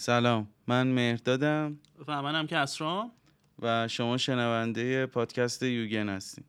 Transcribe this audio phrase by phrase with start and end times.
[0.00, 3.12] سلام من مهردادم و منم که اسرام.
[3.62, 6.44] و شما شنونده پادکست یوگن هستیم.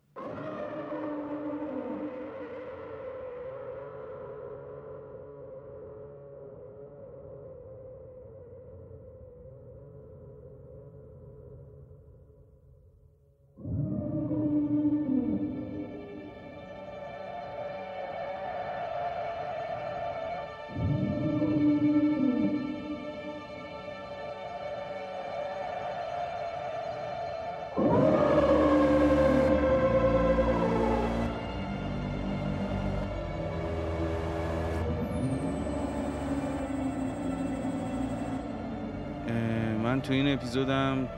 [40.09, 41.09] تو این اپیزودم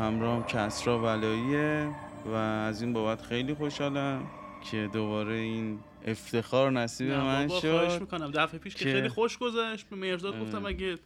[0.00, 1.94] همراه کسرا ولاییه
[2.26, 4.30] و از این بابت خیلی خوشحالم
[4.70, 8.30] که دوباره این افتخار نصیب من شد خواهش می‌کنم.
[8.30, 9.88] دفعه پیش که, که خیلی خوش گذشت.
[9.88, 10.98] به مرزاد گفتم اگه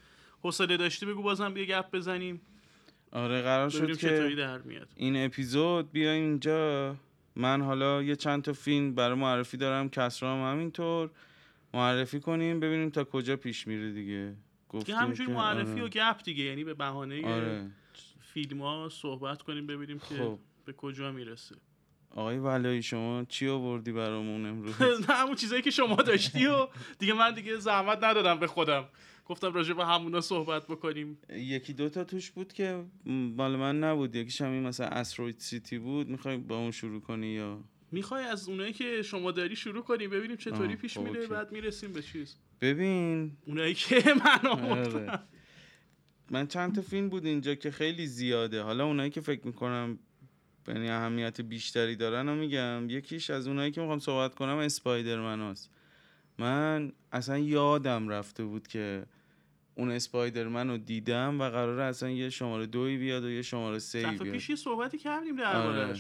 [0.42, 2.40] حوصله داشتی بگو بازم بیا گپ بزنیم.
[3.12, 4.88] آره قرار شد که در میاد.
[4.96, 6.94] این اپیزود بیا اینجا.
[7.36, 9.88] من حالا یه چند تا فیلم برای معرفی دارم.
[9.88, 11.10] کسرا هم همینطور.
[11.74, 14.34] معرفی کنیم ببینیم تا کجا پیش میره دیگه.
[14.70, 15.82] گفتیم همینجوری معرفی آره.
[15.82, 16.44] و گپ دیگه.
[16.44, 17.70] یعنی به بهانه آره.
[18.20, 20.38] فیلم ها صحبت کنیم ببینیم که خب.
[20.64, 21.56] به کجا می‌رسه.
[22.10, 24.74] آقای ولایی شما چی آوردی برامون امروز؟
[25.08, 26.68] نه همون چیزایی که شما داشتی و
[26.98, 28.88] دیگه من دیگه زحمت ندادم به خودم.
[29.26, 31.18] گفتم راجع به همونا صحبت بکنیم.
[31.30, 34.14] یکی دوتا توش بود که مال من نبود.
[34.16, 36.08] یکیش همین مثلا استروید سیتی بود.
[36.08, 40.36] می‌خوای با اون شروع کنی یا؟ می‌خوای از اونایی که شما داری شروع کنیم ببینیم
[40.36, 42.36] چطوری پیش میره بعد می‌رسیم به چیز.
[42.60, 43.36] ببین.
[43.46, 45.18] اونایی که من آره.
[46.30, 48.62] من چند تا فیلم بود اینجا که خیلی زیاده.
[48.62, 49.98] حالا اونایی که فکر می‌کنم
[50.68, 52.90] یعنی اهمیت بیشتری دارن رو میگم.
[52.90, 55.70] یکیش از اونایی که می‌خوام صحبت کنم اسپایدرمن هست
[56.38, 59.06] من اصلا یادم رفته بود که
[59.74, 64.02] اون اسپایدرمن رو دیدم و قراره اصلا یه شماره دوی بیاد و یه شماره سه
[64.02, 64.22] بیاد.
[64.22, 65.94] پیش یه صحبتی کردیم در آره.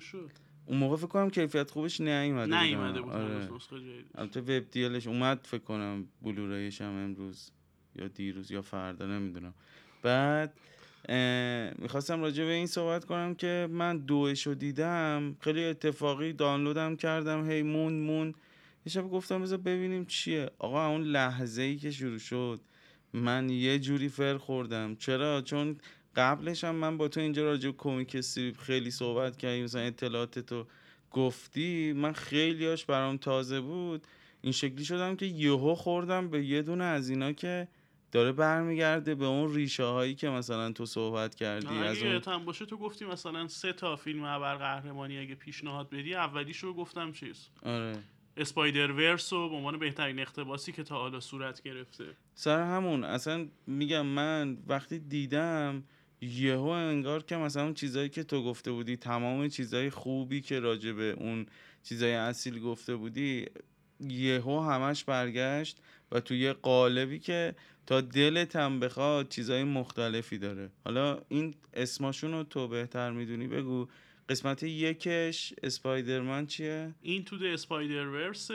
[0.00, 0.30] شد.
[0.66, 3.48] اون موقع فکر کنم کیفیت خوبش نیومده نیومده بود آره.
[4.14, 7.50] البته وب دیالش اومد فکر کنم بلورایش هم امروز
[7.96, 9.54] یا دیروز یا فردا نمی‌دونم.
[10.02, 10.54] بعد
[11.78, 17.62] می‌خواستم راجع به این صحبت کنم که من دوشو دیدم خیلی اتفاقی دانلودم کردم هی
[17.62, 18.34] مون مون
[18.86, 20.50] یه شب گفتم بذار ببینیم چیه.
[20.58, 22.60] آقا اون لحظه ای که شروع شد
[23.12, 24.96] من یه جوری فر خوردم.
[24.96, 25.76] چرا؟ چون
[26.16, 30.38] قبلش هم من با تو اینجا راجع به کمیک استریپ خیلی صحبت کردیم مثلا اطلاعات
[30.38, 30.66] تو
[31.10, 34.06] گفتی من خیلیاش برام تازه بود.
[34.42, 37.68] این شکلی شدم که یهو خوردم به یه دونه از اینا که
[38.12, 42.76] داره برمیگرده به اون ریشه هایی که مثلا تو صحبت کردی از اون باشه تو
[42.76, 47.98] گفتی مثلا سه تا فیلم ابر قهرمانی اگه پیشنهاد بدی اولیشو گفتم چیز؟ آره.
[48.36, 52.04] اسپایدر ورس و به عنوان بهترین اقتباسی که تا حالا صورت گرفته.
[52.34, 55.84] سر همون اصلا میگم من وقتی دیدم
[56.24, 60.92] یهو انگار که مثلا اون چیزایی که تو گفته بودی تمام چیزای خوبی که راجع
[60.92, 61.46] به اون
[61.82, 63.46] چیزای اصیل گفته بودی
[64.00, 65.78] یهو همش برگشت
[66.12, 67.54] و توی یه قالبی که
[67.86, 70.70] تا دلت هم بخواد چیزای مختلفی داره.
[70.84, 73.88] حالا این اسماشون رو تو بهتر می‌دونی بگو.
[74.28, 78.50] قسمت یکش اسپایدرمن چیه؟ این تو اسپایدر ورس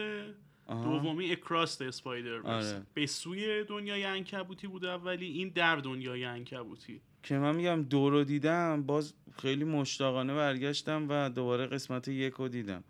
[0.67, 7.37] دومی اکراس اسپایدر ورس به سوی دنیای انکبوتی بوده اولی این در دنیای انکبوتی که
[7.37, 12.83] من میگم دو رو دیدم باز خیلی مشتاقانه برگشتم و دوباره قسمت یک رو دیدم.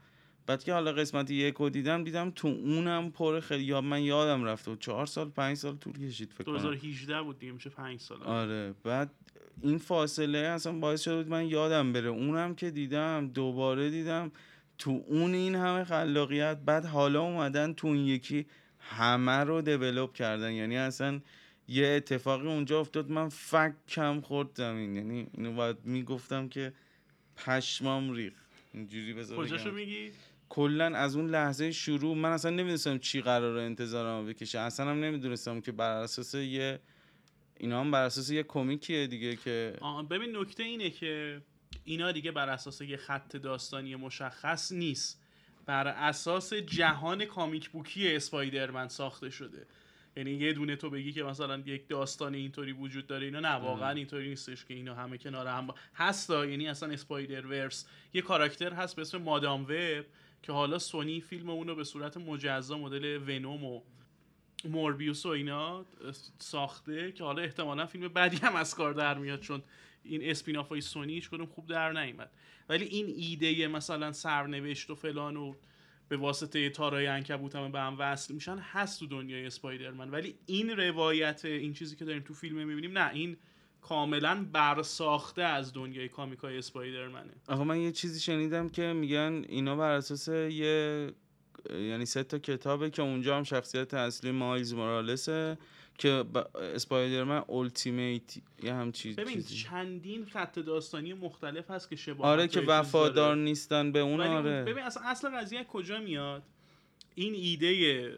[0.45, 4.43] بعد که حالا قسمت یک رو دیدم دیدم تو اونم پر خیلی یا من یادم
[4.43, 8.23] رفته و چهار سال پنج سال طول کشید فکر 2018 بود دیگه میشه پنج سال
[8.23, 9.11] آره بعد
[9.61, 12.07] این فاصله اصلا باعث شده بود من یادم بره.
[12.09, 14.31] اونم که دیدم دوباره دیدم
[14.77, 18.45] تو اون این همه خلاقیت بعد حالا اومدن تو اون یکی
[18.79, 20.51] همه رو دیولوب کردن.
[20.51, 21.19] یعنی اصلا
[21.69, 26.73] یه اتفاقی اونجا افتاد من فک کم خورد زمین یعنی اینو باید می‌گفتم که
[27.35, 28.33] پشمام ریخ
[28.73, 30.11] اینجوری بذار کجاشو میگی؟
[30.49, 34.59] کلا از اون لحظه شروع من اصلا نمی‌دونستم چی قراره انتظارم بکشه.
[34.59, 36.79] اصلا هم نمی‌دونستم که بر اساس یه
[37.57, 39.73] اینا هم بر اساس یه کمیکیه دیگه که
[40.09, 41.41] ببین نکته اینه که
[41.83, 45.21] اینا دیگه بر اساس یه خط داستانی مشخص نیست.
[45.65, 49.65] بر اساس جهان کامیک بوکی اسپایدرمن ساخته شده.
[50.15, 53.89] یعنی یه دونه تو بگی که مثلا یک داستان اینطوری وجود داره اینا نه واقعا
[53.89, 55.75] اینطوری نیستش که اینا همه کنار هم با...
[55.95, 60.05] هستا یعنی اصلا اسپایدر ورس یه کاراکتر هست به اسم مادام وب
[60.43, 63.81] که حالا سونی فیلم اونو به صورت مجزا مدل ونوم و
[64.65, 65.85] موربیوس و اینا
[66.39, 69.63] ساخته که حالا احتمالا فیلم بعدی هم از کار در میاد چون
[70.03, 72.31] این اسپیناف های سونی هیچ خوب در نیومد.
[72.69, 75.55] ولی این ایده مثلا سرنوشت و فلان و
[76.09, 80.11] به واسطه تارای انکبوت هم به هم وصل میشن هست تو دنیای اسپایدرمن.
[80.11, 83.37] ولی این روایت این چیزی که داریم تو فیلم می‌بینیم نه این
[83.81, 87.31] کاملا برساخته از دنیای کامیکای اسپایدرمنه.
[87.47, 91.11] آقا من یه چیزی شنیدم که میگن اینا بر اساس یه
[91.69, 95.57] یعنی سه تا کتابه که اونجا هم شخصیت اصلی مایلز مورالسه.
[95.99, 96.25] که
[96.55, 99.55] اسپایدرمن Ultimate یه هم چیز ببین چیزی.
[99.55, 103.39] چندین خط داستانی مختلف هست که شباهت آره که وفادار داره.
[103.39, 104.63] نیستن به اون آره.
[104.63, 106.43] ببین اصلا اصل قضیه کجا میاد؟
[107.15, 108.17] این ایده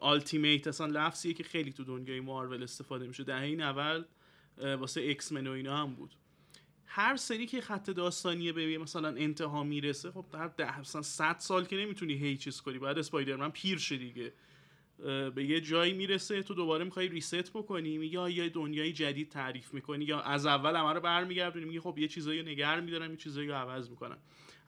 [0.00, 3.24] Ultimate اصلا لفظیه که خیلی تو دنیای مارول استفاده میشه.
[3.24, 4.08] دهه 90
[4.58, 6.14] اه، واسه X-Men و اینا هم بود.
[6.86, 11.64] هر سری که خط داستانیه به مثلا انتها می‌رسه خب در ده مثلا 100 سال
[11.64, 12.78] که نمی‌تونی هی چیز کنی.
[12.78, 14.32] بعد اسپایدرمن پیر شه دیگه.
[15.34, 20.04] به یه جایی می‌رسه تو دوباره می‌خوای ریست بکنی میگه یه دنیای جدید تعریف می‌کنی.
[20.04, 23.54] یا از اول همه رو برمیگردونی میگه خب یه چیزایی نگر میدارم یه چیزایی رو
[23.54, 24.18] عوض می‌کنم.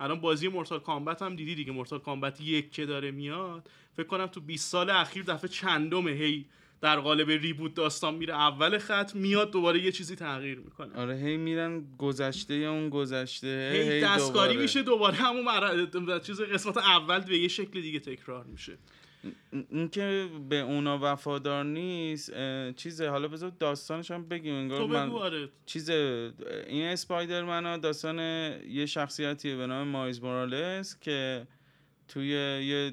[0.01, 3.69] الان بازی مورتال کامبت هم دیدی دیگه مورتال کامبت یک که داره میاد.
[3.97, 6.47] فکر کنم تو 20 سال اخیر دفعه چندمه هی
[6.81, 8.35] در قالب ریبوت داستان میره.
[8.35, 10.95] اول خط میاد دوباره یه چیزی تغییر می‌کنه.
[10.95, 14.57] آره هی میرن گذشته یا اون گذشته هی هی دستکاری دوباره.
[14.57, 15.15] میشه دوباره.
[15.15, 16.19] همون مر...
[16.19, 18.79] چیز قسمت اول به یه شکل دیگه تکرار میشه.
[19.71, 22.33] این که به اونا وفادار نیست
[22.73, 23.09] چیزه.
[23.09, 24.55] حالا بذار داستانش هم بگیم.
[24.55, 25.49] انگار تو من آره.
[25.67, 28.19] چیز این اسپایدرمن ها داستان
[28.69, 31.47] یه شخصیتیه به نام مایز مورالس که
[32.09, 32.29] توی
[32.65, 32.93] یه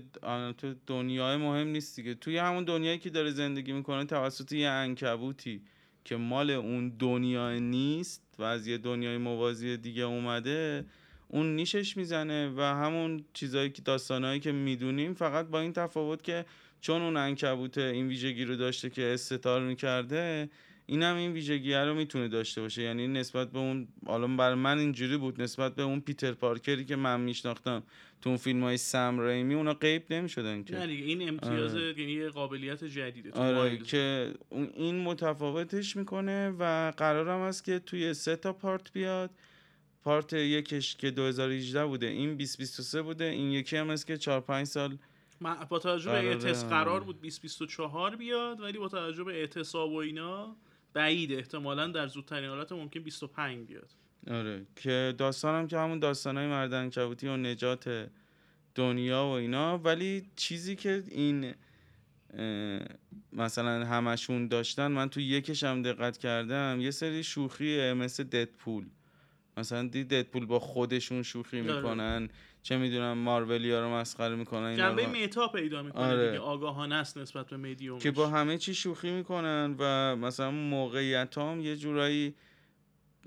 [0.57, 2.13] تو دنیای مهم نیست دیگه.
[2.13, 5.61] توی همون دنیایی که داره زندگی می‌کنه توسط یه انکبوتی
[6.05, 10.85] که مال اون دنیا نیست و از یه دنیای موازی دیگه اومده
[11.33, 16.45] اون نیشش می‌زنه و همون چیزایی که داستانهایی که می‌دونیم فقط با این تفاوت که
[16.81, 20.49] چون اون انکبوت این ویژگی رو داشته که استتار می‌کرده
[20.85, 24.77] این هم این ویژگی رو می‌تونه داشته باشه یعنی نسبت به اون حالا برای من
[24.77, 27.83] اینجوری بود نسبت به اون پیتر پارکری که من میشناختم
[28.21, 31.99] تو اون فیلم های سم ریمی اونا غیب نمی‌شدن که نه دیگه این امتیاز آره.
[31.99, 33.77] یعنی یه قابلیت جدیده تو آره.
[33.77, 34.33] که
[34.75, 39.29] این متفاوتش می‌کنه و قرارم است که توی سه تا پارت بیاد
[40.03, 44.67] پارت یکش که 2018 بوده این 2023 بوده این یکی هم است که 4 5
[44.67, 44.97] سال
[45.41, 46.69] من با توجه به اعتصاب.
[46.69, 50.55] قرار بود 2024 بیاد ولی با توجه به اعتصاب و اینا
[50.93, 51.31] بعید.
[51.31, 53.89] احتمالا در زودترین حالت ممکن 25 بیاد.
[54.31, 58.09] آره که داستانم که همون داستانای مردن کبوتی و نجات
[58.75, 59.77] دنیا و اینا.
[59.77, 61.53] ولی چیزی که این
[63.33, 68.85] مثلا همشون داشتن من تو یکش هم دقت کردم یه سری شوخیه مثل ددپول.
[69.57, 71.75] مثلا دی ددپول با خودشون شوخی آره.
[71.75, 72.29] می‌کنن.
[72.63, 76.27] چه می‌دونم مارولیا رو مسخره می‌کنن اینا جنبه متا پیدا می‌کنه آره.
[76.27, 81.37] دیگه آگاهانه است نسبت به مدیومش که با همه چی شوخی می‌کنن و مثلا موقعیت
[81.37, 82.35] هم یه جورایی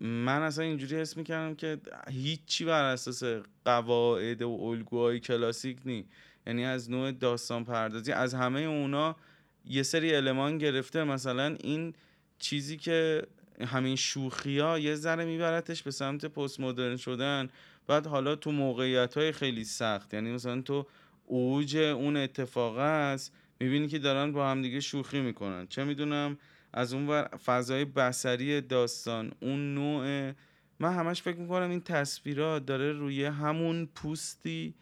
[0.00, 1.78] من اصلا اینجوری حس می‌کردم که
[2.10, 3.22] هیچی بر اساس
[3.64, 6.04] قواعد و الگوهای کلاسیک نی.
[6.46, 8.12] یعنی از نوع داستان پردازی.
[8.12, 9.16] از همه اونا
[9.64, 11.04] یه سری المان گرفته.
[11.04, 11.94] مثلا این
[12.38, 13.22] چیزی که
[13.60, 17.48] همین شوخی ها یه ذره میبرتش به سمت پست مدرن شدن.
[17.86, 20.86] بعد حالا تو موقعیت های خیلی سخت یعنی مثلا تو
[21.26, 25.66] اوج اون اتفاق است می‌بینی که دارن با همدیگه شوخی می‌کنن.
[25.66, 26.38] چه می‌دونم؟
[26.72, 30.32] از اون ور فضای بسری داستان اون نوع
[30.80, 34.74] من همش فکر می‌کنم این تصویرات داره روی همون پوستی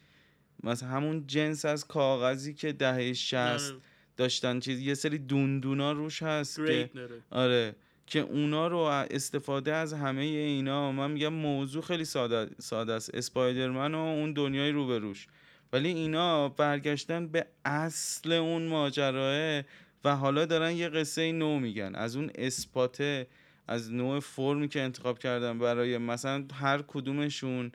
[0.63, 3.75] مثلا همون جنس از کاغذی که دهه شست
[4.17, 6.91] داشتن چیز یه سری دوندونا روش هست که
[7.31, 7.75] آره.
[8.07, 13.15] که اونا رو استفاده از همه اینا من میگم موضوع خیلی ساده, ساده است.
[13.15, 15.27] اسپایدرمن و اون دنیای روبروش.
[15.73, 19.63] ولی اینا برگشتن به اصل اون ماجراه
[20.05, 21.95] و حالا دارن یه قصه نو میگن.
[21.95, 23.27] از اون اثباته
[23.69, 27.73] از نوع فرمی که انتخاب کردن برای مثلا هر کدومشون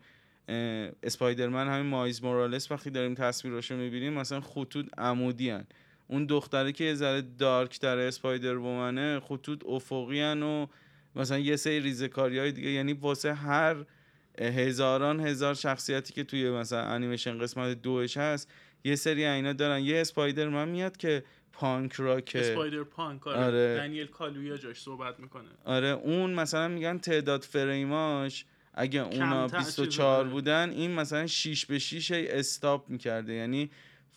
[1.04, 5.68] اسپایدرمن همین مایز مورالس وقتی داریم تصویراشو می‌بینیم مثلا خطوط عمودی هن.
[6.10, 10.68] اون دختره که یه ذره دارک در اسپایدر وومنه خطوط افقی هن و
[11.16, 13.86] مثلا یه سری ریزکاری های دیگه یعنی واسه هر
[14.40, 18.52] هزاران هزار شخصیتی که توی مثلا انیمیشن قسمت دوش هست
[18.84, 21.24] یه سری اینا دارن یه اسپایدرمن میاد که
[21.54, 23.38] پانک راکه اسپایدر پانک آره.
[23.38, 23.78] آره.
[23.78, 30.24] دنیل کالویا جاش صحبت می‌کنه آره اون مثلا میگن تعداد فریماش اگه اونا کمتر 24
[30.24, 30.34] چیزه.
[30.34, 33.70] بودن این مثلا 6 به 6 هی استاپ می‌کرده یعنی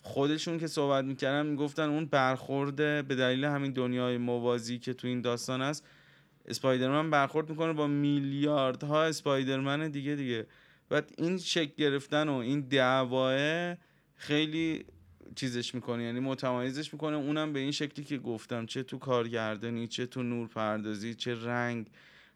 [0.05, 5.21] خودشون که صحبت می‌کردن می‌گفتن اون برخورده به دلیل همین دنیای موازی که تو این
[5.21, 5.85] داستان است
[6.45, 10.47] اسپایدرمن برخورد می‌کنه با میلیاردها اسپایدرمن دیگه دیگه.
[10.89, 13.75] بعد این شکل گرفتن و این دعواه
[14.15, 14.85] خیلی
[15.35, 17.15] چیزش می‌کنه یعنی متمایزش می‌کنه.
[17.15, 21.87] اونم به این شکلی که گفتم چه تو کارگردانی چه تو نور پردازی چه رنگ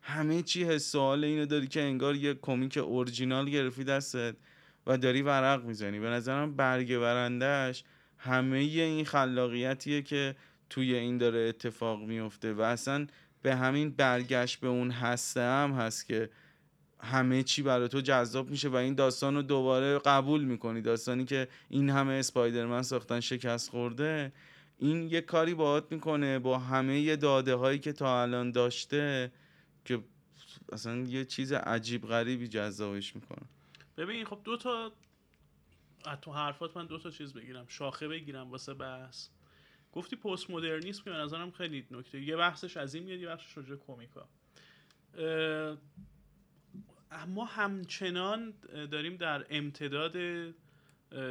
[0.01, 4.36] همه چی حس و حال اینو داری که انگار یه کمیک اورجینال گرفتی دستت.
[4.88, 6.00] و داری ورق می‌زنی.
[6.00, 7.84] به نظرم برگه برندش
[8.17, 10.36] همه این خلاقیتیه که
[10.70, 13.08] توی این داره اتفاق میفته و اصلا
[13.41, 16.29] به همین برگشت به اون هسته هم هست که
[17.00, 20.82] همه چی برای تو جذاب میشه و این داستان رو دوباره قبول می‌کنی.
[20.82, 24.32] داستانی که این همه اسپایدرمن ساختن شکست خورده
[24.79, 29.32] این یه کاری باهات می‌کنه با همه داده هایی که تا الان داشته
[29.86, 30.00] که
[30.74, 33.56] اصلا یه چیز عجیب غریبی جذابش می‌کنه.
[33.97, 34.91] ببین خب دو تا
[36.21, 37.65] تو حرفات من دو تا چیز بگیرم.
[37.67, 39.29] شاخه بگیرم واسه بحث.
[39.91, 42.21] گفتی پست مدرنیسم که به نظرم خیلی نکته.
[42.21, 44.27] یه بحثش از این میاد یه بحثش راجع کمیکا.
[47.27, 48.53] ما همچنان
[48.91, 50.15] داریم در امتداد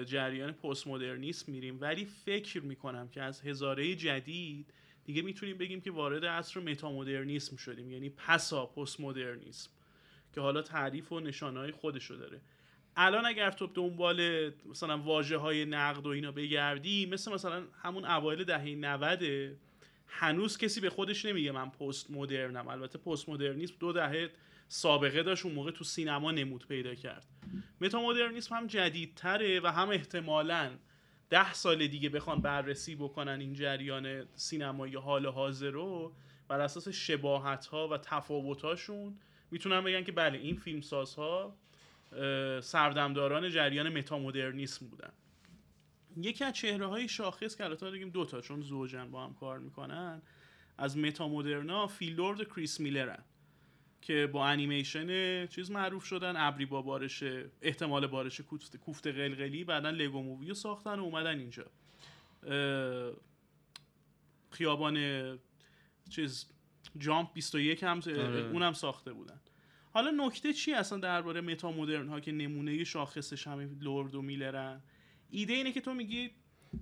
[0.05, 1.81] جریان پست مدرنیسم میریم.
[1.81, 4.73] ولی فکر می‌کنم که از هزاره جدید
[5.05, 7.91] دیگه می‌تونیم بگیم که وارد عصر متامدرنیسم شدیم.
[7.91, 9.71] یعنی پسا پست مدرنیسم
[10.35, 12.41] که حالا تعریف و نشانهای خودشو داره.
[12.97, 18.45] الان اگر تو دنبال مثلا واجه های نقد و اینا بگردی مثل مثلا همون اوایل
[18.45, 19.57] دهه 90
[20.09, 22.69] هنوز کسی به خودش نمیگه من پست مدرنم.
[22.69, 24.31] البته پست مدرنیسم دو دهه
[24.69, 27.27] سابقه داشت اون موقع تو سینما نمود پیدا کرد.
[27.81, 30.71] متامدرنیسم هم جدیدتره و هم احتمالا
[31.31, 36.13] ده سال دیگه بخوان بررسی بکنن این جریان سینمایی حال حاضر رو.
[36.49, 39.17] بر اساس شباهت ها و تفاوت هاشون
[39.51, 41.57] می‌تونن بگن که بله این فیلمسازها
[42.61, 45.13] سردمداران جریان متامدرنیسم بودن.
[46.17, 50.23] یکی از چهره های شاخص که البته بگیم دوتا چون زوجن با هم کار می‌کنن
[50.79, 53.25] از متامدرنا فیلورد کریس میلرن
[54.03, 57.25] که با انیمیشن چیز معروف شدن ابری با بارش
[57.63, 58.41] احتمال بارش
[58.85, 61.67] کوفت قلقلی بعدا لگو مووی رو ساختن و اومدن اینجا.
[64.51, 64.99] خیابان
[66.11, 66.47] چیز
[66.99, 68.51] جامپ 21 هم آره.
[68.53, 69.41] اونم ساخته بودن.
[69.97, 74.81] حالا نکته چی اصلا درباره متا مدرن ها که نمونه شاخصش همین لورد و میلرن؟
[75.31, 76.31] ایده اینه که تو میگی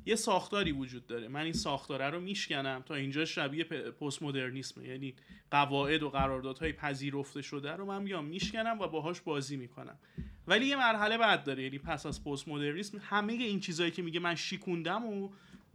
[0.06, 1.28] یه ساختاری وجود داره.
[1.28, 5.14] من این ساختاره رو میشکنم تا اینجا شبیه پست مدرنیسمه یعنی
[5.50, 9.99] قواعد و قراردادهای پذیرفته شده رو من میام میشکنم و باهاش بازی می‌کنم.
[10.47, 11.62] ولی یه مرحله بعد داره.
[11.62, 15.30] یعنی پس از پست مدرنیسم همه این چیزهایی که میگه من شیکوندم و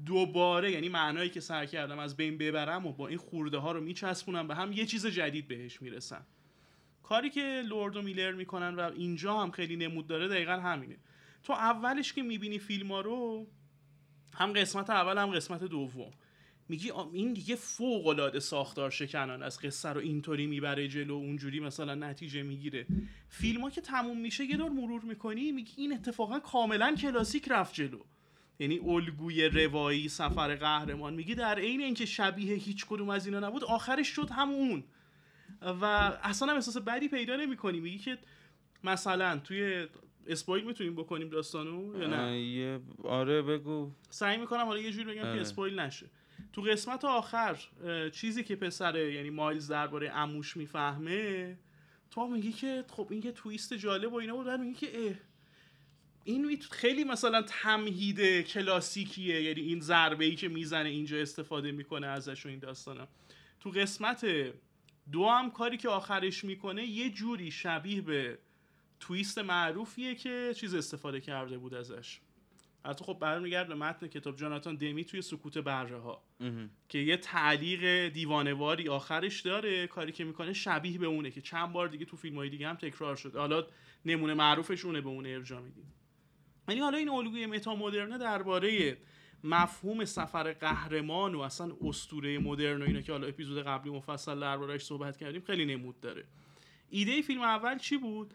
[0.06, 3.82] دوباره یعنی معنایی که سر کردم از بین ببرم و با این خورده ها رو
[3.82, 6.26] میچسبونم به هم یه چیز جدید بهش می‌رسم.
[7.10, 10.98] کاری که لورد و میلر می‌کنن و اینجا هم خیلی نمود داره دقیقا همینه.
[11.44, 13.48] تو اولش که می‌بینی فیلم ها رو
[14.34, 16.12] هم قسمت اول هم قسمت دوم.
[16.68, 21.96] میگی این دیگه فوق العاده ساختار شکنان از قصه رو اینطوری می‌بره جلو اونجوری مثلا
[21.96, 22.86] نتیجه می‌گیره.
[23.30, 27.74] فیلم ها که تموم میشه یه دور مرور می‌کنی میگی این اتفاقا کاملا کلاسیک رفت
[27.74, 28.00] جلو.
[28.60, 31.14] یعنی الگوی روایی سفر قهرمان.
[31.14, 34.84] میگی در عین اینکه شبیه هیچ کدوم از اینا نبود آخرش شد همون.
[35.62, 35.86] و
[36.24, 37.80] اصلا هم احساس بدی پیدا نمی‌کنی.
[37.80, 38.18] میگی که
[38.84, 39.88] مثلا توی
[40.28, 43.92] اسپویل می‌تونیم بکنیم داستانو یا نه؟ آره بگو.
[44.10, 45.42] سعی می‌کنم حالا یه جوری بگم که آره.
[45.42, 46.06] اسپویل نشه.
[46.54, 47.58] تو قسمت آخر
[48.12, 51.58] چیزی که پسر یعنی مایلز درباره اموش می‌فهمه
[52.12, 54.50] تو میگی که خب این که تویست جالب و اینا بود.
[54.50, 55.16] میگی که اه
[56.24, 59.42] این خیلی مثلا تمهید کلاسیکیه.
[59.42, 63.08] یعنی این ضربه ای که می‌زنه اینجا استفاده می‌کنه ازش و این داستانم
[63.60, 64.26] تو قسمت
[65.12, 68.40] دو هم کاری که آخرش می‌کنه یه جوری شبیه به
[69.00, 72.20] تویست معروفیه که چیز استفاده کرده بود ازش.
[72.86, 76.24] حتی خب برمیگرد به متن کتاب جاناتان دمی توی سکوت بره ها
[76.90, 81.88] که یه تعلیق دیوانواری آخرش داره کاری که می‌کنه شبیه به اونه که چند بار
[81.88, 83.40] دیگه تو فیلم های دیگه هم تکرار شده.
[83.40, 83.68] حالا
[84.06, 85.94] نمونه معروفش اونه به اون ارجا میدیم.
[86.68, 88.98] یعنی حالا این الگوی متا مدرنه درباره
[89.44, 94.82] مفهوم سفر قهرمان و اصلا اسطوره مدرن و اینا که حالا اپیزود قبلی مفصل دربارهش
[94.82, 96.24] صحبت کردیم خیلی نمود داره.
[96.90, 98.34] ایده فیلم اول چی بود؟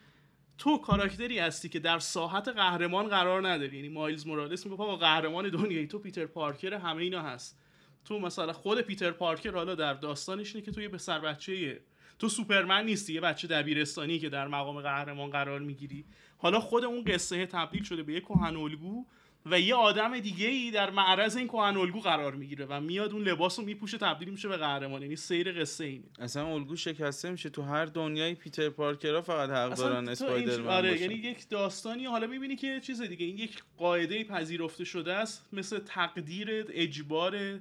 [0.59, 3.77] تو کاراکتری هستی که در ساحت قهرمان قرار نداری.
[3.77, 5.87] یعنی مایلز مورالس میگه بابا قهرمان دنیایی.
[5.87, 7.61] تو پیتر پارکر همه اینا هست.
[8.05, 11.81] تو مثلا خود پیتر پارکر حالا در داستانش اینه که تو یه پسر بچه
[12.19, 16.05] تو سوپرمن نیستی یه بچه دبیرستانی که در مقام قهرمان قرار می‌گیری.
[16.39, 19.07] حالا خود اون قصه تبدیل شده به یه کهن الگو
[19.47, 23.23] و یه آدم دیگه ای در معرض این کهن الگو قرار می‌گیره و میاد اون
[23.23, 25.03] لباس رو میپوشه تبدیل میشه به قهرمان.
[25.03, 26.05] یعنی سیر قصه اینه.
[26.19, 27.51] اصلا الگو شکسته میشه.
[27.51, 32.57] تو هر دنیای پیتر پارکرها فقط حق دارن اسپایدرمن آره یعنی یک داستانی حالا می‌بینی
[32.57, 37.61] که چیز دیگه این یک قاعده پذیرفته شده است مثل تقدیر اجبار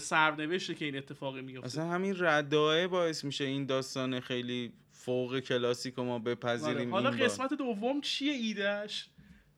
[0.00, 5.98] سرنوشته که این اتفاق میفته اصلا همین ردایه باعث میشه این داستان خیلی فوق کلاسیک
[5.98, 7.04] ما بپذیریم آره.
[7.04, 9.08] حالا قسمت دوم چیه ایدهش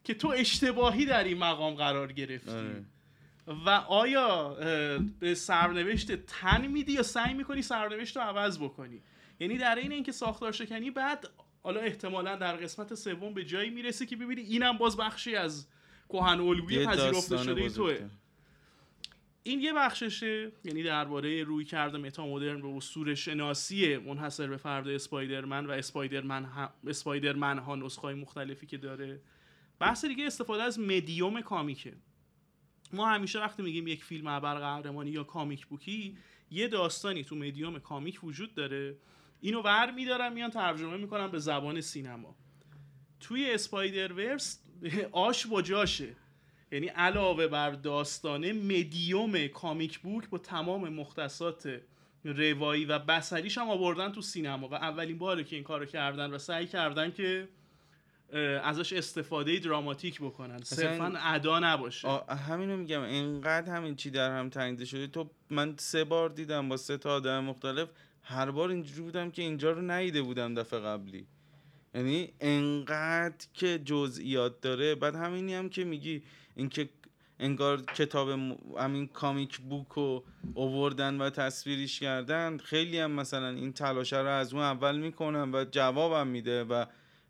[0.05, 2.51] که تو اشتباهی در این مقام قرار گرفتی.
[2.51, 2.85] آره.
[3.67, 4.49] و آیا
[5.21, 9.01] به سرنوشت تن میدی یا سعی می‌کنی سرنوشت رو عوض بکنی؟
[9.41, 11.29] یعنی در این اینکه ساختار شکنی بعد
[11.63, 15.67] حالا احتمالا در قسمت سوم به جایی می‌رسه که ببینی اینم باز بخشی از
[16.09, 17.99] کهن الگوی پذیرفته شده توه.
[19.43, 24.89] این یه بخششه یعنی درباره روی کرده متا مدرن به اصول شناسی منحصر به فرد
[24.89, 29.21] اسپایدرمن و اسپایدرمن ها, اسپایدرمن ها نسخه مختلفی که داره.
[29.85, 31.93] بحث دیگه استفاده از مدیوم کامیکه.
[32.93, 36.19] ما همیشه وقتی میگیم یک فیلم ابر قهرمانی یا کامیک بوکی
[36.51, 38.97] یه داستانی تو مدیوم کامیک وجود داره.
[39.41, 42.37] اینو ور میدارن میان ترجمه می‌کنن به زبان سینما.
[43.21, 44.63] توی اسپایدر ورس
[45.13, 46.17] آش با جاشه.
[46.73, 51.81] یعنی علاوه بر داستانه مدیوم کامیک بوک با تمام مختصات
[52.25, 54.69] روایی و بسریش هم آوردن تو سینما.
[54.69, 57.49] و اولین باره که این کارو کردن و سعی کردن که
[58.63, 60.59] ازش استفاده دراماتیک بکنن.
[60.63, 62.09] صرفا ادا نباشه.
[62.49, 65.07] همینو میگم اینقدر همین چی در هم تنیده شده.
[65.07, 67.89] تو من سه بار دیدم با سه تا آدم مختلف
[68.23, 71.27] هر بار اینجوری بودم که اینجا رو نیده بودم دفعه قبلی.
[71.95, 74.95] یعنی انقدر که جزئیات داره.
[74.95, 76.23] بعد همینی هم که میگی
[76.57, 76.89] اینکه
[77.39, 78.29] انگار کتاب
[78.79, 80.25] همین کامیک بوک رو
[80.55, 85.65] اووردن و تصویریش کردن خیلی هم مثلا این تلاشه رو از اون اول می‌کنن و
[85.71, 86.85] جوابم میده و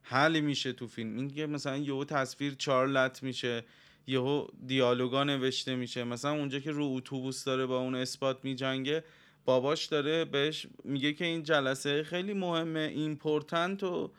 [0.07, 1.17] حل میشه تو فیلم.
[1.17, 3.65] این که مثلا یهو تصویر چارلت میشه
[4.07, 6.05] یهو دیالوگا نوشته میشه.
[6.05, 9.05] مثلا اونجا که رو اتوبوس داره با اون اثبات میجنگه
[9.45, 14.11] باباش داره بهش میگه که این جلسه خیلی مهمه important و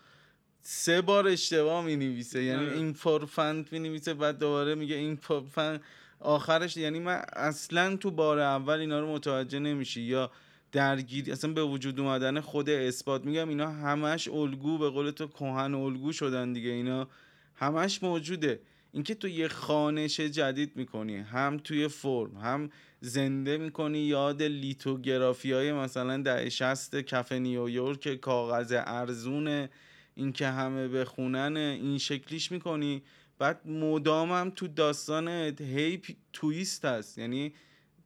[0.62, 5.82] سه بار اشتباه می نویسه یعنی این فورفند می نویسه بعد دوباره میگه این فورفند
[6.20, 10.02] آخرش یعنی من اصلا تو بار اول اینا رو متوجه نمیشی.
[10.02, 10.32] یا
[10.72, 15.74] درگیری اصلا به وجود اومدن خود اثبات میگم اینا همش الگو به قول تو کهن
[15.74, 17.08] الگو شدن دیگه اینا
[17.56, 18.60] همش موجوده.
[18.92, 22.70] اینکه تو یه خانش جدید می‌کنی هم توی فرم هم
[23.02, 29.70] زنده می‌کنی یاد لیتوگرافی های مثلا ده شست کف نیویورک کاغذ ارزونه
[30.16, 33.02] اینکه همه بخونن این شکلیش می‌کنی.
[33.40, 35.28] بعد مدامم تو داستان
[35.60, 36.02] هی
[36.34, 37.54] تویست هست یعنی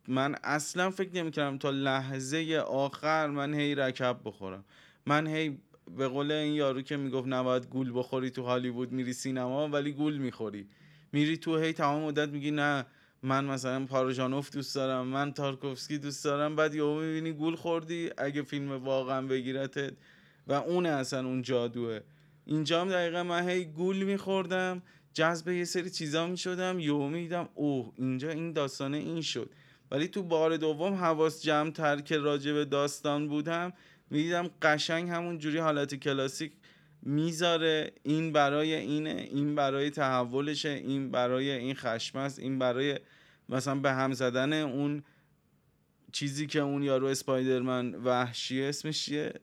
[0.09, 4.65] من اصلا فکر نمی‌کردم تا لحظه آخر من هی رکب بخورم.
[5.05, 5.57] من هی
[5.97, 10.17] به قول این یارو که می‌گفت نباید گول بخوری تو هالیوود میری سینما ولی گول
[10.17, 10.67] می‌خوری.
[11.13, 12.85] میری تو هی تمام مدت میگی نه
[13.23, 18.09] من مثلا پاروژانوف دوست دارم من تارکوفسکی دوست دارم بعد یهو می‌بینی گول خوردی.
[18.17, 19.93] اگه فیلم واقعا بگیرتت.
[20.47, 21.99] و اون اصلا اون جادوه.
[22.45, 24.81] اینجا هم دقیقا من هی گول میخوردم.
[25.13, 26.79] جذب یه سری چیزا می‌شدم.
[26.79, 29.49] یهو میدم اوه اینجا این داستانه این شد.
[29.91, 33.73] ولی تو بار دوم حواس جمع تر که راجع به داستان بودم
[34.09, 36.51] می‌دیدم قشنگ همون جوری حالت کلاسیک
[37.01, 37.91] می‌ذاره.
[38.03, 42.99] این برای اینه این برای تحولشه این برای این خشم است این برای
[43.49, 45.03] مثلا به هم زدن اون
[46.11, 49.33] چیزی که اون یارو اسپایدرمن وحشی اسمش چیه؟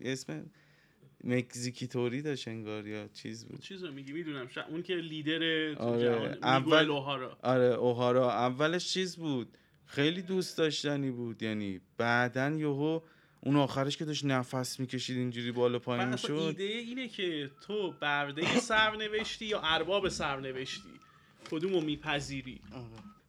[0.00, 0.46] اسم
[1.24, 3.60] مکزیکیتوری داشت انگار یا چیز بود.
[3.60, 4.48] چیز رو میگی می‌دونم.
[4.70, 6.38] اون که لیدر آره.
[6.42, 9.58] اول اوهارا آره اوهارا اولش چیز بود.
[9.92, 11.42] خیلی دوست داشتنی بود.
[11.42, 13.00] یعنی بعدا یهو
[13.40, 16.32] اون آخرش که داشت نفس می‌کشید اینجوری بالا پایین می‌شد.
[16.32, 20.88] ایده اینه که تو برده سرنوشتی یا ارباب سرنوشتی
[21.50, 22.60] کدومو میپذیری؟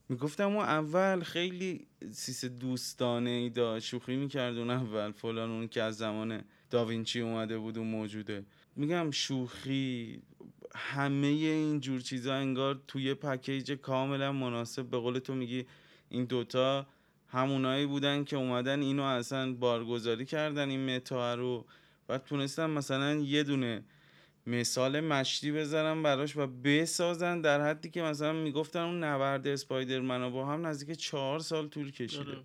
[0.09, 3.87] می‌گفتم اون اول خیلی سیس دوستانه ای داشت.
[3.87, 5.11] شوخی می‌کرد اون اول.
[5.11, 8.45] فلان اون که از زمان داوینچی اومده بود و موجوده.
[8.75, 10.21] میگم شوخی
[10.75, 14.85] همه این جور چیزا انگار توی پکیج کاملا مناسب.
[14.85, 15.65] به قول تو میگی
[16.13, 16.85] این دوتا
[17.27, 21.65] همونایی بودن که اومدن اینو اصلا بارگذاری کردن این متا رو
[22.09, 23.83] و تونستن مثلا یه دونه
[24.47, 30.45] مثال مشتی بذارن براش و بسازن در حدی که مثلا می‌گفتن اون نبرد اسپایدرمن با
[30.45, 32.43] هم نزدیک چهار سال طول کشیده آره.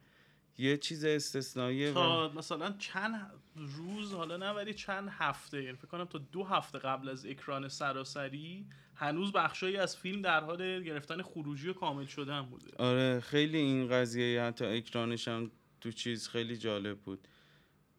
[0.58, 6.04] یه چیز استثنائیه تا مثلا چند روز حالا نه ولی چند هفته یعنی فکر کنم
[6.04, 11.68] تا دو هفته قبل از اکران سراسری هنوز بخشایی از فیلم در حال گرفتن خروجی
[11.68, 12.70] و کامل شدن بوده.
[12.78, 17.28] آره خیلی این قضیه حتی اکرانش هم تو چیز خیلی جالب بود.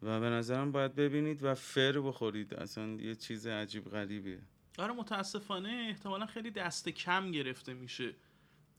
[0.02, 4.38] و به نظرم باید ببینید و فر بخورید اصلا یه چیز عجیب غریبیه.
[4.78, 8.14] آره متاسفانه احتمالا خیلی دست کم گرفته میشه.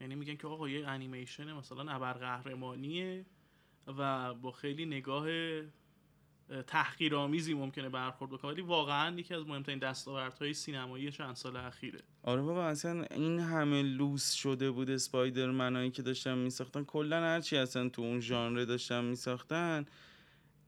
[0.02, 3.26] یعنی میگن که آقا یه انیمیشن مثلا ابرقهرمانیه.
[3.88, 5.28] و با خیلی نگاه
[6.67, 8.52] تحقیرآمیزی ممکنه برخورد بکنه.
[8.52, 12.00] ولی واقعا یکی از مهمترین دستاوردهای سینمایی چند سال اخیره.
[12.24, 17.89] آره بابا اصلا این همه لوس شده بود اسپایدرمنایی که داشتن میساختن کلا هرچی اصلا
[17.89, 19.86] تو اون ژانر داشتن میساختن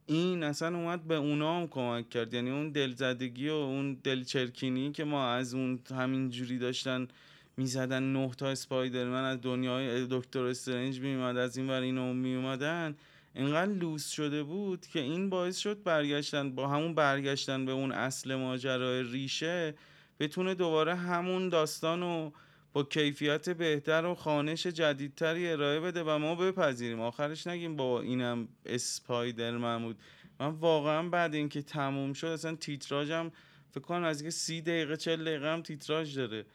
[0.05, 2.33] این اصلا اومد به اونا هم کمک کرد.
[2.33, 7.07] یعنی اون دلزدگی و اون دلچرکینی که ما از اون همین جوری داشتن
[7.57, 12.95] می‌زدن نه تا اسپایدرمن از دنیای دکتر استرنج میومد از این ور اینو میومدن
[13.35, 18.35] اینقدر لوس شده بود که این باعث شد برگشتن با همون برگشتن به اون اصل
[18.35, 19.73] ماجرای ریشه
[20.19, 22.33] بتونه دوباره همون داستان رو
[22.73, 26.99] با کیفیت بهتر و خانش جدیدتری ارائه بده و ما بپذیریم.
[26.99, 29.97] آخرش نگیم با اینم اسپایدرمن بود.
[30.39, 33.31] من واقعا بعد اینکه تموم شد اصلا تیتراژم
[33.71, 36.45] فکر کنم از سی دقیقه چل دقیقه هم تیتراژ داره.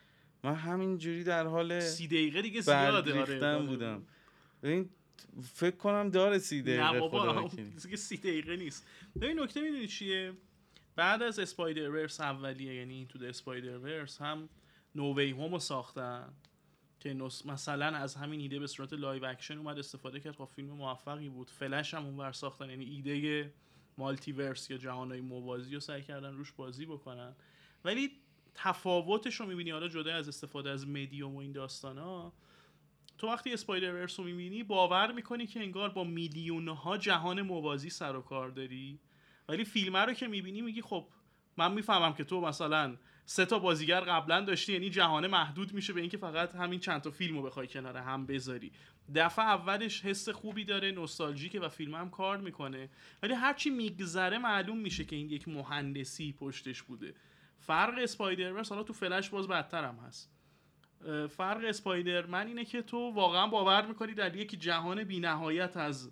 [0.43, 3.59] من همینجوری در حال سی دقیقه دیگه زیاده آره.
[3.59, 4.05] بودم.
[4.63, 4.89] ببین
[5.53, 7.49] فکر کنم داره سی دقیقه نه بابا
[7.95, 8.87] سی دقیقه نیست.
[9.21, 10.33] ببین نکته می‌دونی چیه؟
[10.95, 14.49] بعد از Spider-Verse اولیه یعنی تو Spider-Verse هم
[14.95, 16.33] No Way Home و ساختن
[16.99, 17.13] که
[17.45, 20.35] مثلا از همین ایده به صورت live action اومد استفاده کرد.
[20.35, 21.49] خب فیلم موفقی بود.
[21.49, 22.69] فلش هم اونور ساختن.
[22.69, 23.53] یعنی ایده
[23.97, 27.35] multiverse یا جهانهای موازی رو سعی کردن روش بازی بکنن.
[27.85, 28.11] ولی
[28.55, 29.71] تفاوتش رو می‌بینی.
[29.71, 32.33] حالا جدا از استفاده از مدیوم و این داستان ها
[33.17, 38.15] تو وقتی Spider-Verse رو می‌بینی باور می‌کنی که انگار با میلیون ها جهان موازی سر
[38.15, 38.99] و کار داری.
[39.49, 41.07] ولی فیلم رو که می‌بینی میگی خب
[41.57, 46.01] من می‌فهمم که تو مثلا سه تا بازیگر قبلا داشتی یعنی جهان محدود میشه به
[46.01, 48.71] اینکه فقط همین چند تا فیلم رو بخوای کنار هم بذاری.
[49.15, 52.89] دفعه اولش حس خوبی داره نوستالژیکه و فیلم هم کار می‌کنه.
[53.23, 57.13] ولی هرچی میگذره معلوم میشه که این یک مهندسی پشتش بوده.
[57.59, 60.31] فرق اسپایدرورس حالا تو فلش باز بدتر هم هست
[61.29, 66.11] فرق اسپایدرمن اینه که تو واقعا باور می‌کنی در یک جهان بینهایت از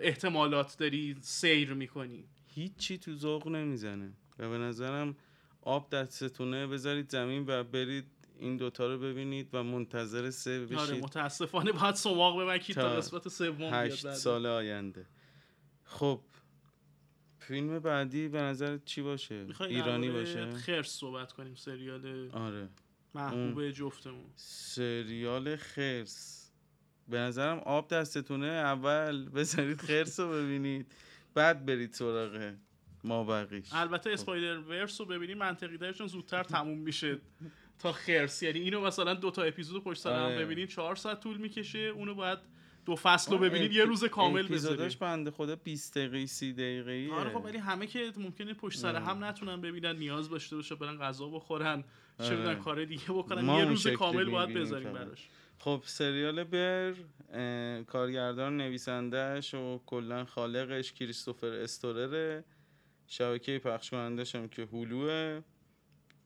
[0.00, 2.24] احتمالات داری سیر می‌کنی.
[2.46, 4.12] هیچی تو ذوق نمی‌زنه.
[4.38, 5.16] و به نظرم
[5.62, 8.06] آب دستتونه بذارید زمین و برید
[8.38, 10.78] این دوتا رو ببینید و منتظر سه بشید.
[10.78, 15.06] آره متاسفانه باید سماق بمکید تا قسمت سوم هشت سال آینده.
[15.84, 16.20] خب
[17.40, 22.68] فیلم بعدی به نظر چی باشه؟ ایرانی باشه؟ خرس صحبت کنیم سریال آره.
[23.14, 24.24] محبوب جفتمون.
[24.36, 26.50] سریال خرس.
[27.08, 28.46] به نظرم آب دستتونه.
[28.46, 30.92] اول بذارید خرس رو ببینید
[31.34, 32.54] بعد برید سراغ
[33.04, 33.68] ما بقیش.
[33.72, 34.14] البته خب.
[34.14, 37.18] اسپایدر ورس رو ببینید منطقی درشون زودتر تموم میشه
[37.78, 38.42] تا خرس.
[38.42, 40.44] یعنی اینو مثلا دو تا اپیزود پشت سر هم آره.
[40.44, 41.78] ببینید چهار ساعت طول می‌کشه.
[41.78, 42.38] اونو باید
[42.90, 47.30] دو فصل رو ببینید یه روز کامل بذارید بنده خدا 20 دقیقه 30 دقیقه آره
[47.30, 51.28] خب ولی همه که ممکنه پشت سر هم نتونن ببینن نیاز داشته باشه برن غذا
[51.28, 51.84] بخورن.
[52.22, 53.58] چه بدن کار دیگه بکنن.
[53.58, 55.28] یه روز کامل باید بذاریم براش.
[55.58, 56.94] خب سریال بر
[57.82, 62.44] کارگردان نویسندهش و کلا خالقش کریستوفر استورره
[63.06, 65.40] شبکه پخش کنندش هم که هلوه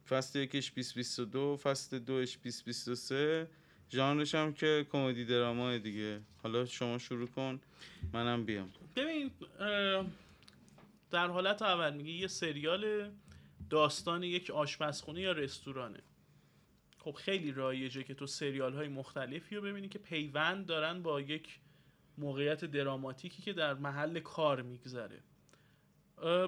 [0.08, 3.48] فصل یکش 2022 فصل دوش 2023
[3.94, 6.20] ژانرش هم که کمدی دراما دیگه.
[6.42, 7.60] حالا شما شروع کن
[8.12, 8.70] منم بیام.
[8.96, 9.30] ببین
[11.10, 13.10] در حالت اول میگه یه سریال
[13.70, 16.00] داستان یک آشپزخونه یا رستورانه.
[16.98, 21.58] خب خیلی رایجه که تو سریال های مختلفی رو ببینی که پیوند دارن با یک
[22.18, 25.20] موقعیت دراماتیکی که در محل کار میگذره.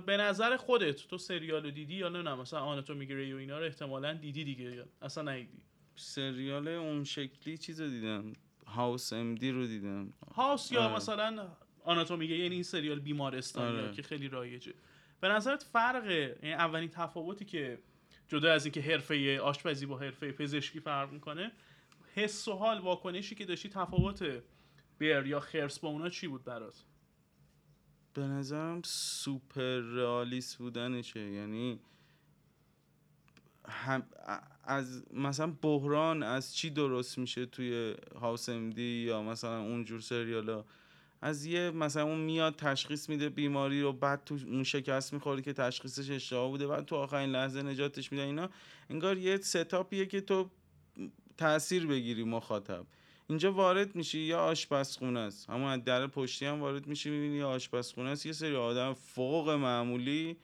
[0.07, 3.65] به نظر خودت تو سریال رو دیدی یا نه؟ مثلا آناتو می‌گیره و اینا رو
[3.65, 5.63] احتمالا دیدی دیگه اصلا ندیدی.
[5.97, 8.33] سریال اون شکلی چیز رو دیدم.
[8.67, 10.13] هاوس دی رو دیدم.
[10.35, 10.97] هاوس یا آره.
[10.97, 11.49] مثلا
[11.85, 13.93] آناتومی یعنی این سریال بیمارستان آره.
[13.93, 14.75] که خیلی رایجه.
[15.21, 17.79] به نظرت فرق یعنی اولین تفاوتی که
[18.29, 21.53] جدا از اینکه حرفه آشپزی با حرفه پزشکی فرق می‌کنه
[22.15, 24.43] حس و حال واکنشی که داشتی تفاوت
[24.99, 26.85] بیر یا خرس با اونا چی بود برات؟
[28.15, 31.21] به نظرم سوپر رئالیست بودنشه.
[31.21, 31.81] یعنی
[33.69, 34.03] هم
[34.65, 40.65] از مثلا بحران از چی درست میشه توی هاوس امدی یا مثلا اونجور سریالا؟
[41.21, 45.53] از یه مثلا اون میاد تشخیص میده بیماری رو بعد تو اون شکست می‌خوره که
[45.53, 48.49] تشخیصش اشتباه بوده بعد تو آخرین لحظه نجاتش میده اینا
[48.91, 50.51] انگار یه ستاپیه که تو
[51.37, 52.87] تاثیر بگیری مخاطب.
[53.29, 55.51] اینجا وارد میشی یا آشپزخونه است.
[55.51, 58.27] همون در پشتی هم وارد میشی می‌بینی یا آشپزخونه است.
[58.27, 60.37] یه سری آدم فوق معمولی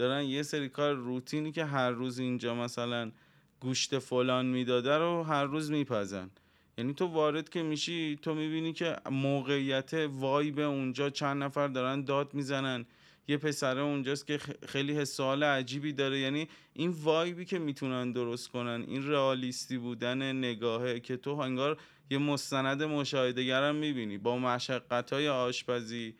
[0.00, 3.12] دارن یه سری کار روتینی که هر روز اینجا مثلا
[3.60, 6.30] گوشت فلان می‌داده رو هر روز میپزن.
[6.78, 12.34] یعنی تو وارد که میشی تو می‌بینی که موقعیت وایب اونجا چند نفر دارن داد
[12.34, 12.86] می‌زنن.
[13.28, 16.18] یه پسره اونجاست که خیلی حسال عجیبی داره.
[16.18, 21.76] یعنی این وایبی که می‌تونن درست کنن این رئالیستی بودن نگاهه که تو انگار
[22.10, 24.18] یه مستند مشاهدهگرم می‌بینی.
[24.18, 26.14] با مشقت های آشپزی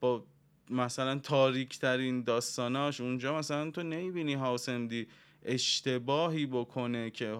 [0.00, 0.24] با
[0.70, 5.06] مثلا تاریک ترین داستاناش اونجا مثلا تو نمی‌بینی هاوسندی
[5.44, 7.38] اشتباهی بکنه که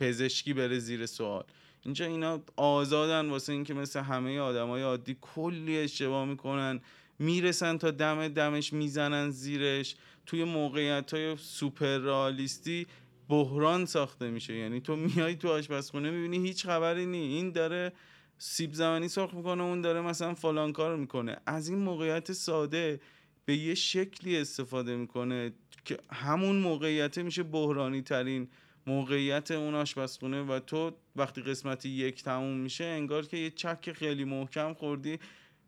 [0.00, 1.44] پزشکی بره زیر سوال.
[1.84, 6.80] اینجا اینا آزادن واسه اینکه مثل همه آدمای عادی کلی اشتباه می‌کنن
[7.18, 9.96] می‌رسن تا دم دمش می‌زنن زیرش.
[10.26, 12.86] توی موقعیت های سوپر رالیستی
[13.28, 14.54] بحران ساخته میشه.
[14.54, 17.18] یعنی تو میای تو آشپزخونه می‌بینی هیچ خبری نی.
[17.18, 17.92] این داره
[18.38, 21.36] سیب زمینی سرخ می‌کنه اون داره مثلا فلان کار می‌کنه.
[21.46, 23.00] از این موقعیت ساده
[23.44, 25.52] به یه شکلی استفاده می‌کنه
[25.84, 28.48] که همون موقعیت میشه بحرانی ترین
[28.86, 34.24] موقعیت اون آشپزخونه و تو وقتی قسمتی یک تموم میشه انگار که یه چک خیلی
[34.24, 35.18] محکم خوردی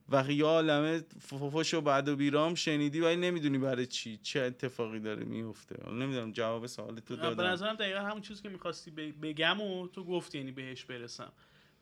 [0.08, 5.00] و یه عالمه فوفوش و بعد و بیرام شنیدی ولی نمی‌دونی برای چی چه اتفاقی
[5.00, 9.60] داره میفته نمی‌دونم جواب سوال تو دادم به نظرم دقیقا همون چیزی که می‌خواستی بگم
[9.60, 11.32] و تو گفتی یعنی بهش برسم.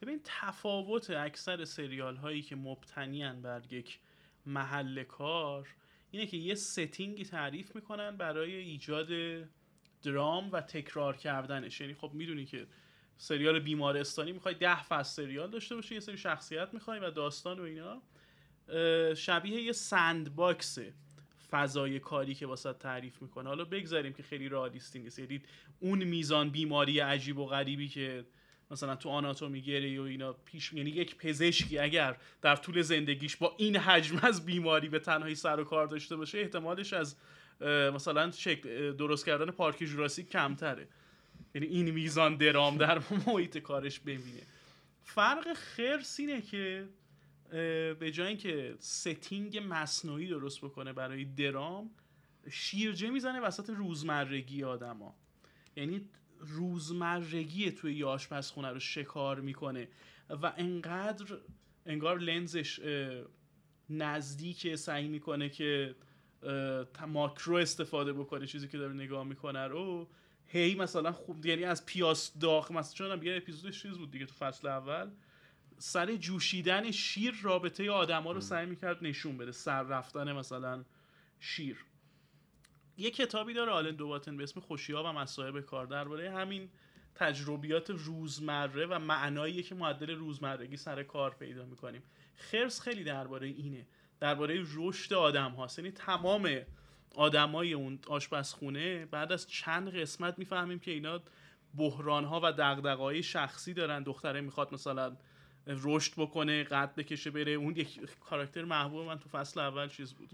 [0.03, 3.99] ببین تفاوت اکثر سریال هایی که مبتنیان بر یک
[4.47, 5.69] محل کار
[6.11, 9.09] اینه که یه ستینگی تعریف می‌کنن برای ایجاد
[10.03, 11.81] درام و تکرار کردنش.
[11.81, 12.67] یعنی خب می‌دونی که
[13.17, 17.63] سریال بیمارستانی می‌خوای ده فصل سریال داشته باشه یه سری شخصیت می‌خوای و داستان و
[17.63, 18.03] اینا.
[19.15, 20.95] شبیه یه سند باکسه
[21.51, 23.49] فضای کاری که واسه تعریف می‌کنه.
[23.49, 25.19] حالا بگذاریم که خیلی رادیستی نیست.
[25.19, 25.43] یعنی
[25.81, 28.25] اون میزان بیماری عجیب و غریبی که
[28.71, 33.55] مثلا تو آناتومی گری و اینا پیش یعنی یک پزشکی اگر در طول زندگیش با
[33.59, 37.17] این حجم از بیماری به تنهایی سر و کار داشته باشه احتمالش از
[37.95, 40.89] مثلا شکل درست کردن پارک جوراسیک کمتره.
[41.55, 44.43] یعنی این میزان درام در محیط کارش ببینه.
[45.05, 46.89] فرق خرس اینه که
[48.01, 51.91] به جای اینکه ستینگ مصنوعی درست بکنه برای درام
[52.51, 55.15] شیرجه می‌زنه وسط روزمرگی آدما.
[55.77, 56.09] یعنی
[56.41, 59.89] روزمرگی توی یه آشپزخونه رو شکار می‌کنه
[60.31, 61.39] و انقدر
[61.87, 62.81] انگار لنزش
[63.91, 65.95] نزدیک سعی می‌کنه که
[67.07, 70.09] ماکرو استفاده بکنه چیزی که داره نگاه می‌کنه رو.
[70.47, 74.35] هی مثلا خوب یعنی از پیاس داغ مثلا چون یه اپیزودش چیز بود دیگه تو
[74.35, 75.11] فصل اول.
[75.79, 80.85] سر جوشیدن شیر رابطه آدما رو سعی می‌کرد نشون بده سر رفتن مثلا
[81.41, 81.85] شیر.
[82.99, 85.87] یه کتابی داره آلن دوباتن به اسم خوشیها و مصائب کار.
[85.87, 86.69] درباره همین
[87.15, 92.03] تجربیات روزمره و معنایی که معدل روزمرگی سر کار پیدا می‌کنیم.
[92.37, 93.87] خرس خیلی درباره اینه.
[94.21, 96.61] درباره رشد آدم هاست یعنی تمام
[97.15, 101.21] آدمای اون آشپزخونه بعد از چند قسمت می‌فهمیم که اینا
[101.77, 104.03] بحران ها و دغدغه‌های شخصی دارن.
[104.03, 105.17] دختره می‌خواد مثلا
[105.67, 107.53] رشد بکنه قد بکشه بره.
[107.53, 110.31] اون یک کاراکتر محبوب من تو فصل اول چیز بود.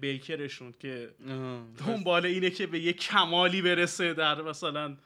[0.00, 1.14] بیکرشون که
[1.86, 4.96] دنبال اینه که به یه کمالی برسه در مثلا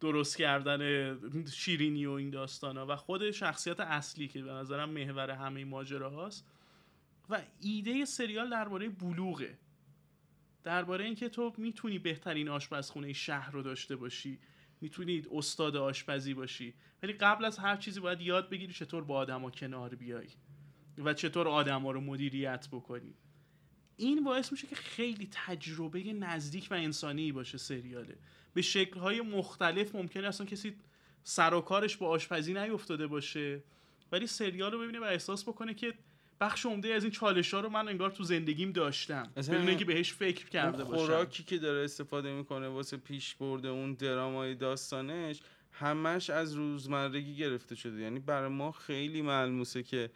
[0.00, 5.30] درست کردن شیرینی و این داستان ها و خود شخصیت اصلی که به نظرم محور
[5.30, 6.46] همه ماجره هاست
[7.30, 9.58] و ایده سریال درباره بلوغه.
[10.64, 14.38] درباره اینکه تو می‌تونی بهترین آشپزخونه شهر رو داشته باشی.
[14.80, 16.74] می‌تونید استاد آشپزی باشی.
[17.02, 20.28] ولی قبل از هر چیزی باید یاد بگیری چطور با آدما کنار بیای.
[20.98, 23.14] و چطور آدما رو مدیریت بکنی.
[23.98, 28.16] این باعث میشه که خیلی تجربه نزدیک و انسانی باشه سریاله.
[28.54, 30.74] به شکلهای مختلف ممکنه اصلا کسی
[31.22, 33.62] سر و کارش با آشپزی نیفتاده باشه
[34.12, 35.94] ولی سریال رو ببینه و احساس بکنه که
[36.40, 40.12] بخش عمده از این چالش ها رو من انگار تو زندگیم داشتم بدون اینکه بهش
[40.12, 41.04] فکر کرده باشم.
[41.04, 45.40] خوراکی که داره استفاده می‌کنه واسه پیش برده اون درامای داستانش
[45.72, 48.00] همش از روزمرگی گرفته شده.
[48.00, 50.10] یعنی برای ما خیلی ملموسه که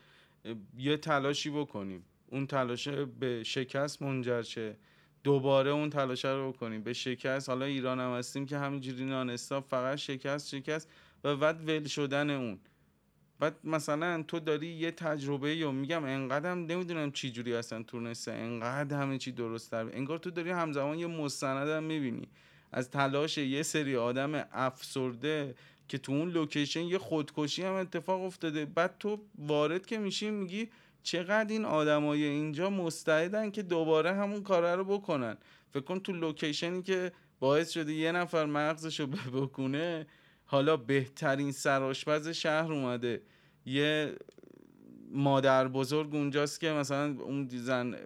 [0.78, 2.04] یه تلاشی بکنیم.
[2.32, 4.76] اون تلاشه به شکست منجر شه.
[5.24, 9.98] دوباره اون تلاشه رو بکنیم به شکست حالا ایران هم هستیم که همینجوری نان فقط
[9.98, 10.88] شکست شکست
[11.24, 12.58] و بعد ول شدن اون.
[13.38, 18.96] بعد مثلا تو داری یه تجربه یا میگم انقدرم نمی‌دونم چی جوری اصلا تونسته انقدر
[18.96, 22.28] همه چی درست در انگار تو داری همزمان یه مستند هم می‌بینی.
[22.72, 25.54] از تلاش یه سری آدم افسرده
[25.88, 28.64] که تو اون لوکیشن یه خودکشی هم اتفاق افتاده.
[28.64, 30.68] بعد تو وارد که میشی میگی
[31.02, 35.36] چقدر این آدمای اینجا مستعدن که دوباره همون کاره رو بکنن.
[35.70, 39.06] فکر کن تو لوکیشنی که باعث شده یه نفر مغزش رو
[39.40, 40.06] بکنه
[40.44, 43.22] حالا بهترین سرآشپز شهر اومده.
[43.66, 44.16] یه
[45.12, 47.96] مادر بزرگ اونجاست که مثلا اون زن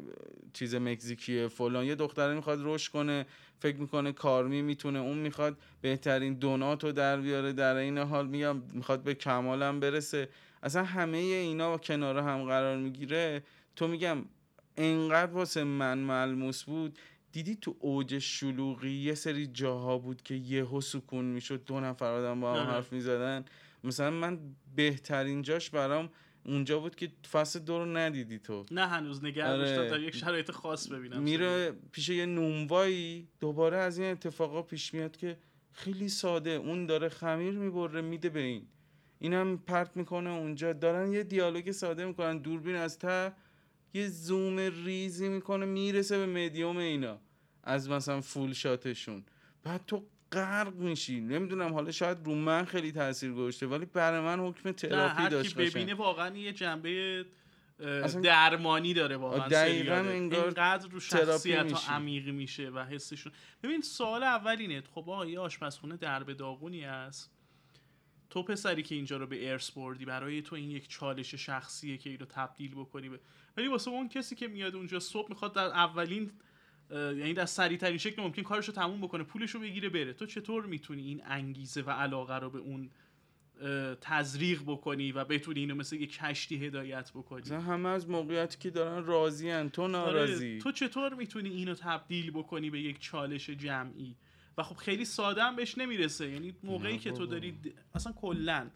[0.52, 1.84] چیز مکزیکیه فلان.
[1.84, 3.26] یه دختره می‌خواد رشد کنه
[3.58, 7.52] فکر می‌کنه کارمی می‌تونه اون می‌خواد بهترین دونات رو در بیاره.
[7.52, 10.28] در این حال میگم می‌خواد به کمالم برسه.
[10.62, 13.42] اصلا همه اینا کنار هم قرار می‌گیره.
[13.76, 14.24] تو میگم
[14.76, 16.98] انقدر واسه من ملموس بود.
[17.32, 22.40] دیدی تو اوج شلوغی یه سری جاها بود که یهو سکون می‌شد دو نفر آدم
[22.40, 23.44] با هم حرف می‌زدن.
[23.84, 24.38] مثلا من
[24.76, 26.08] بهترین جاش برام
[26.44, 28.66] اونجا بود که فصل دو رو ندیدی تو.
[28.70, 29.88] نه هنوز نگه آره.
[29.88, 31.22] تا یک شرایط خاص ببینم.
[31.22, 35.36] میره پیش یه نونوایی دوباره از این اتفاقا پیش میاد که
[35.72, 36.50] خیلی ساده.
[36.50, 38.66] اون داره خمیر می‌بره میده به این.
[39.18, 40.72] اینم پرت می‌کنه اونجا.
[40.72, 42.38] دارن یه دیالوگ ساده می‌کنن.
[42.38, 43.32] دوربین از ته
[43.94, 47.18] یه زوم ریزی می‌کنه می‌رسه به مدیوم اینا.
[47.64, 49.24] از مثلا فول شاتشون
[49.62, 51.20] بعد تو غرق میشی.
[51.20, 55.94] نمی‌دونم حالا شاید رو من خیلی تاثیر گذاشته ولی برای من حکم تراپی داشت ببینه
[55.94, 57.24] واقعا یه جنبه
[58.22, 63.32] درمانی داره واقعا دقیقا اینقدر رو شخصیت ها عمیق میشه و حسشون.
[63.62, 64.82] ببین سوال اول اینه.
[64.94, 67.35] خب آقا یه آشپزخونه درب داغونی است
[68.30, 72.10] تو پسری که اینجا رو به ارث بردی برای تو این یک چالش شخصیه که
[72.10, 73.20] اینو تبدیل بکنی به
[73.56, 76.30] ولی واسه اون کسی که میاد اونجا صبح می‌خواد در اولین
[76.90, 80.12] یعنی در سریع ترین شکل ممکن کارش رو تموم بکنه پولش رو بگیره بره.
[80.12, 82.90] تو چطور می‌تونی این انگیزه و علاقه رو به اون
[84.00, 89.04] تزریق بکنی و بتونی اینو مثل یه کشتی هدایت بکنی؟ همه از موقعیتی که دارن
[89.04, 90.50] راضی تو ناراضی.
[90.50, 94.16] آره، تو چطور می‌تونی اینو تبدیل بکنی به یک چالش جمعی؟
[94.58, 96.30] و خب خیلی ساده هم بهش نمی‌رسه.
[96.30, 98.70] یعنی موقعی که تو داری اصلا کلا.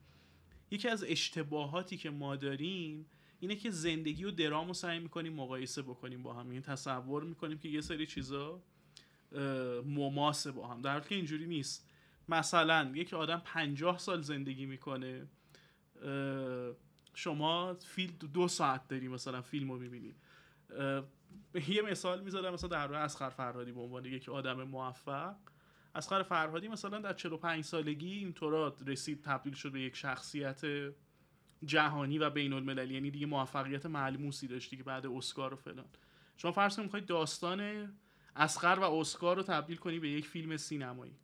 [0.70, 3.06] یکی از اشتباهاتی که ما داریم
[3.40, 6.38] اینه که زندگی و درام رو سعی می‌کنیم مقایسه بکنیم با هم.
[6.38, 8.62] این یعنی تصور می‌کنیم که یه سری چیزا
[9.84, 10.82] مماسه با هم.
[10.82, 11.86] در حالی که اینجوری نیست.
[12.28, 15.26] مثلا یک آدم پنجاه سال زندگی می‌کنه
[17.14, 20.14] شما فیلم دو ساعت داری مثلا فیلم رو می‌بینی
[21.68, 25.36] یه مثال می‌ذارم مثلا در روی اسخر فرهادی به عنوان یک آدم موفق.
[25.94, 30.60] اسخر فرهادی مثلا در 45 سالگی اینطورا رسید تبدیل شد به یک شخصیت
[31.64, 35.86] جهانی و بین المللی یعنی دیگه موفقیت ملموسی داشتی که بعد اسکار و فلان.
[36.36, 37.92] شما فرض کنید داستان
[38.36, 41.16] اسخر و اسکار رو تبدیل کنی به یک فیلم سینمایی.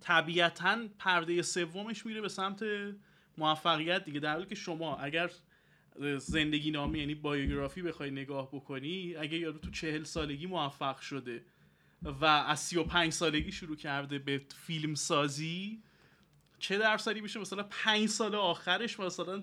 [0.00, 2.64] طبیعتا پرده سومش میره به سمت
[3.38, 4.20] موفقیت دیگه.
[4.20, 5.30] در حالی که شما اگر
[6.18, 11.44] زندگی نامی یعنی بایوگرافی بخوای نگاه بکنی اگه یارو تو چهل سالگی موفق شده
[12.02, 15.82] و از سی و پنج سالگی شروع کرده به فیلم سازی
[16.58, 19.42] چه درصدی میشه مثلا پنج سال آخرش مثلا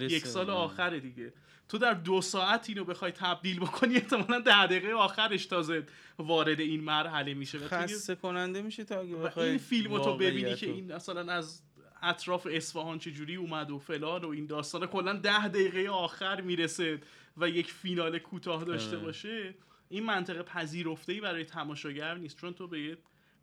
[0.00, 1.32] یک سال آخر دیگه.
[1.68, 5.86] تو در دو ساعت اینو بخوای تبدیل بکنی احتمالا ده دقیقه آخرش تازه
[6.18, 7.58] وارد این مرحله میشه.
[7.58, 11.62] خسته کننده میشه تا اگه بخوای این فیلم تو ببینی که این مثلا از
[12.02, 17.00] اطراف اصفهان چجوری اومد و فلان و این داستان کلا ده دقیقه آخر می‌رسه
[17.36, 19.04] و یک فینال کوتاه داشته آره.
[19.04, 19.54] باشه.
[19.88, 22.98] این منطقه پذیرفته ای برای تماشاگر نیست چون تو به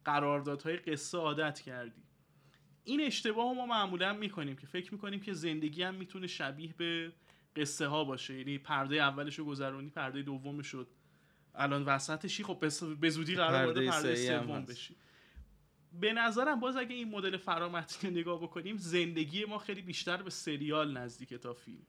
[0.05, 2.03] قراردادهای قصه عادت کردی.
[2.83, 7.13] این اشتباه ما معمولا می‌کنیم که فکر می‌کنیم که زندگی هم می‌تونه شبیه به
[7.55, 8.37] قصه ها باشه.
[8.37, 10.87] یعنی پرده اولش رو گذرونی پرده دوم شد
[11.55, 12.59] الان وسطشی خب
[12.99, 14.95] به زودی قرار پرده سوم بشی.
[15.93, 20.97] به نظرم باز اگه این مدل فرامتنی نگاه بکنیم زندگی ما خیلی بیشتر به سریال
[20.97, 21.85] نزدیک تا فیلم.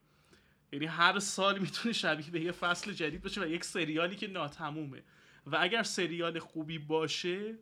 [0.76, 5.02] یعنی هر سال می‌تونه شبیه به یه فصل جدید باشه و یک سریالی که ناتمومه.
[5.46, 7.54] و اگر سریال خوبی باشه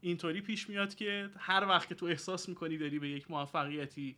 [0.00, 4.16] اینطوری پیش میاد که هر وقت که تو احساس می‌کنی داری به یک موفقیتی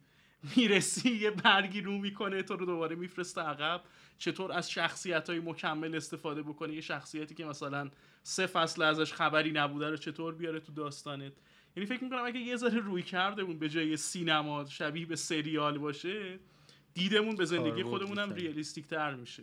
[0.56, 3.80] می‌رسی یه برگی رو می‌کنه تو رو دوباره میفرسته عقب.
[4.18, 7.90] چطور از شخصیت های مکمل استفاده بکنه یه شخصیتی که مثلا
[8.22, 11.32] سه فصل ازش خبری نبوده رو چطور بیاره تو داستانت؟
[11.76, 16.38] یعنی فکر می‌کنم اگه یه ذره روی کرده به جای سینما شبیه به سریال باشه
[16.94, 19.42] دیدمون به زندگی خودمون هم ریالیستیک تر میشه.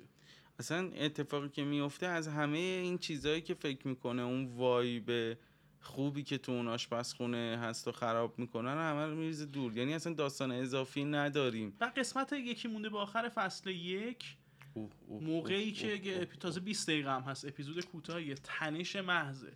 [0.60, 5.38] اصلا اتفاقی که میفته از همه این چیزهایی که فکر می‌کنه اون وایب
[5.80, 9.78] خوبی که تو اون آشپزخونه هست و خراب می‌کنن همه رو میریزه دور.
[9.78, 11.74] یعنی اصلا داستان اضافی نداریم.
[11.82, 14.38] و قسمت یکی مونده به آخر فصل یک
[15.10, 19.54] موقعی که تازه 20 دقیقه هم هست اپیزود کوتاهی تنش محضه.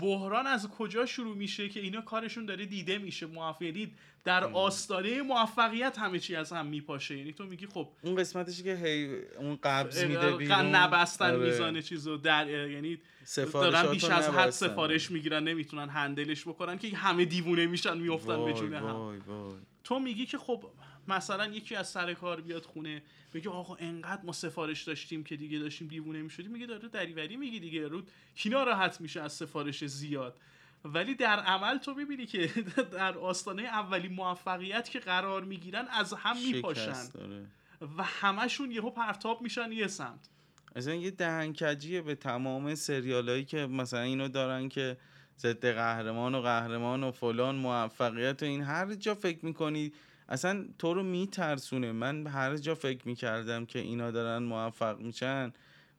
[0.00, 5.98] بحران از کجا شروع میشه که اینا کارشون داره دیده میشه؟ موفقید در آستانه موفقیت
[5.98, 7.18] همه چی از هم میپاشه.
[7.18, 10.74] یعنی تو میگی خب اون قسمتش که هی اون قبض میده بیرون.
[10.74, 11.46] نبستن آره.
[11.46, 12.98] میزانه چیزو در یعنی
[13.52, 18.52] دارن بیش از حد سفارش می‌گیرن نمی‌تونن هندلش بکنن که همه دیوونه میشن میافتن به
[18.52, 19.22] جون هم.
[19.84, 20.64] تو میگی که خب
[21.08, 25.58] مثلا یکی از سر کار بیاد خونه میگه آقا انقدر ما سفارش داشتیم که دیگه
[25.58, 26.50] داشتیم دیوونه می‌شدیم.
[26.50, 27.88] میگه داره دریوری میگی دیگه.
[27.88, 28.02] رو
[28.34, 30.38] کی ناراحت میشه از سفارش زیاد.
[30.84, 32.46] ولی در عمل تو می‌بینی که
[32.92, 36.92] در آستانه اولی موفقیت که قرار می‌گیرن از هم میپاشن.
[37.98, 40.28] و همشون یهو پرتاب میشن یه سمت.
[40.76, 44.96] اصلا یه دهنکجیه به تمام سریال هایی که مثلا اینو دارن که
[45.38, 49.92] ضد قهرمان و قهرمان و فلان موفقیت و این هر جا فکر می‌کنی
[50.28, 51.92] اصلا تو رو میترسونه.
[51.92, 55.52] من هر جا فکر می‌کردم که اینا دارن موفق میشن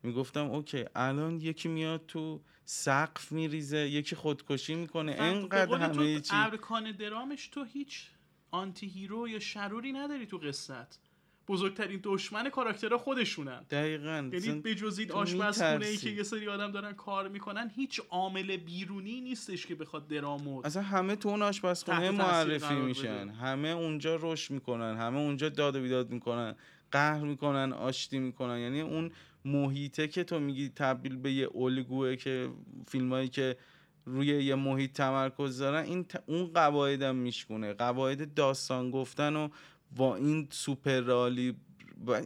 [0.03, 5.15] می‌گفتم okay الان یکی میاد تو سقف میریزه یکی خودکشی می‌کنه.
[5.19, 6.35] انقدر همه چی.
[6.35, 8.07] ارکان درامش تو هیچ
[8.51, 10.99] anti-hero یا شروری نداری تو قصت
[11.47, 13.65] بزرگترین دشمن کاراکترها خودشونن.
[13.69, 14.29] دقیقا.
[14.33, 18.57] یعنی به جز این آشپزخونه ای که یه سری آدم دارن کار می‌کنن هیچ عامل
[18.57, 23.29] بیرونی نیستش که بخواد درامو اصلا همه تو اون آشپزخونه معرفی میشن.
[23.29, 26.55] همه اونجا رشد می‌کنن همه اونجا داد و بیداد می‌کنن
[26.91, 28.59] قهر می‌کنن آشتی می‌کنن.
[28.59, 29.11] یعنی اون
[29.45, 32.49] محیطه که تو میگی تبدیل به یه الگوه که
[32.87, 33.57] فیلمایی که
[34.05, 37.73] روی یه محیط تمرکز دارن این اون قواعد هم میشکونه.
[37.73, 39.49] قواعد داستان گفتن و
[39.95, 41.55] با این سوپر رالی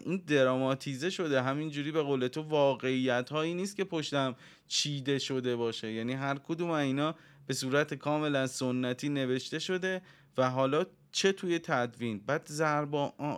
[0.06, 1.42] این دراماتیزه شده.
[1.42, 4.36] همینجوری به قول تو واقعیت هایی نیست که پشتم
[4.68, 5.92] چیده شده باشه.
[5.92, 7.16] یعنی هر کدوم اینا
[7.48, 10.02] به صورت کاملا سنتی نوشته شده
[10.38, 12.48] و حالا چه توی تدوین؟ بعد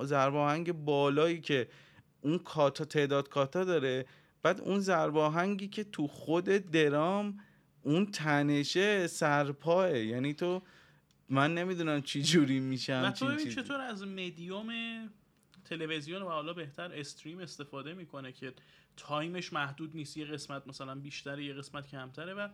[0.04, 1.68] زرباهنگ بالایی که
[2.22, 4.06] اون کاتا تعداد کاتا داره.
[4.44, 7.40] بعد اون زرباهنگی که تو خود درام
[7.82, 9.98] اون تنشه سرپاه.
[9.98, 10.62] یعنی تو
[11.34, 14.70] من نمی‌دونم چی جوری میشم تو ببین چطور از مدیوم
[15.66, 18.54] تلویزیون و حالا بهتر stream استفاده می‌کنه که
[18.98, 20.18] time ش محدود نیست.
[20.18, 22.34] یه قسمت مثلا بیشتره یه قسمت کمتره.
[22.34, 22.48] و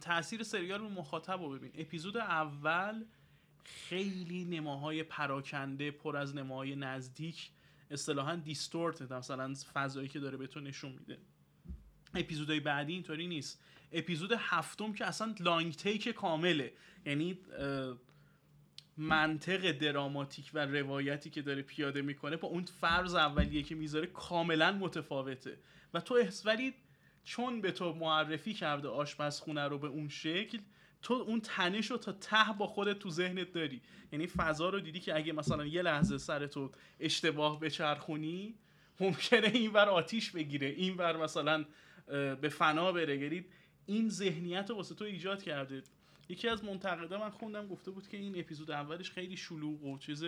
[0.00, 1.70] تاثیر سریال رو مخاطب رو ببین.
[1.74, 3.04] اپیزود اول
[3.64, 7.50] خیلی نماهای پراکنده پر از نماهای نزدیک
[7.90, 11.18] اصطلاحا distort مثلا فضایی که داره به تو نشون میده.
[12.14, 13.62] اپیزودهای بعدی اینطوری نیست.
[13.92, 16.72] اپیزود هفتم که اصلا long take کامله.
[17.08, 17.38] یعنی
[18.96, 24.72] منطق دراماتیک و روایتی که داره پیاده می‌کنه با اون فرض اولیه که می‌ذاره کاملا
[24.72, 25.58] متفاوته.
[25.94, 26.74] و تو ولی
[27.24, 30.58] چون به تو معرفی کرده آشپزخونه رو به اون شکل
[31.02, 33.80] تو اون تنش رو تا ته با خودت تو ذهنت داری.
[34.12, 38.54] یعنی فضا رو دیدی که اگه مثلا یه لحظه سر تو اشتباه بچرخونی
[39.00, 41.64] ممکنه اینور آتیش بگیره اینور مثلا
[42.40, 43.18] به فنا بره.
[43.18, 43.44] یعنی
[43.86, 45.82] این ذهنیت رو واسه تو ایجاد کرده.
[46.28, 50.24] یکی از منتقدا من خوندم گفته بود که این اپیزود اولش خیلی شلوغ و چیز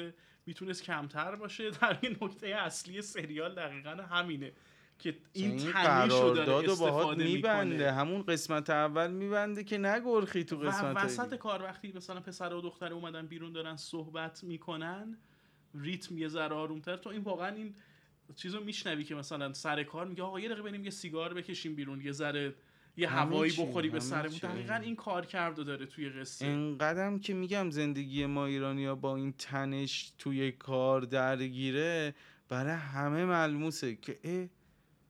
[0.47, 1.71] می‌تونست کمتر باشه.
[1.81, 4.53] در این نکته اصلی سریال دقیقا همینه
[4.99, 7.93] که این تنش رو داره استفاده میبنده.
[7.93, 12.61] همون قسمت اول میبنده که نگرخی تو قسمت و وسط کار وقتی مثلا پسر و
[12.61, 15.19] دختر اومدن بیرون دارن صحبت می‌کنن
[15.75, 16.97] ریتم یه ذره آرومتر.
[16.97, 17.75] تو این واقعا این
[18.37, 22.01] چیزو میشنوی که مثلا سر کار میگه آقا یه دقیقه بریم یه سیگار بکشیم بیرون
[22.01, 22.55] یه ذره
[23.01, 26.47] یه هوایی بخوری به سرمون دقیقا این کار کرده داره توی قصه.
[26.47, 32.15] اینقدرم که میگم زندگی ما ایرانیا با این تنش توی کار درگیره
[32.49, 34.49] برای همه ملموسه که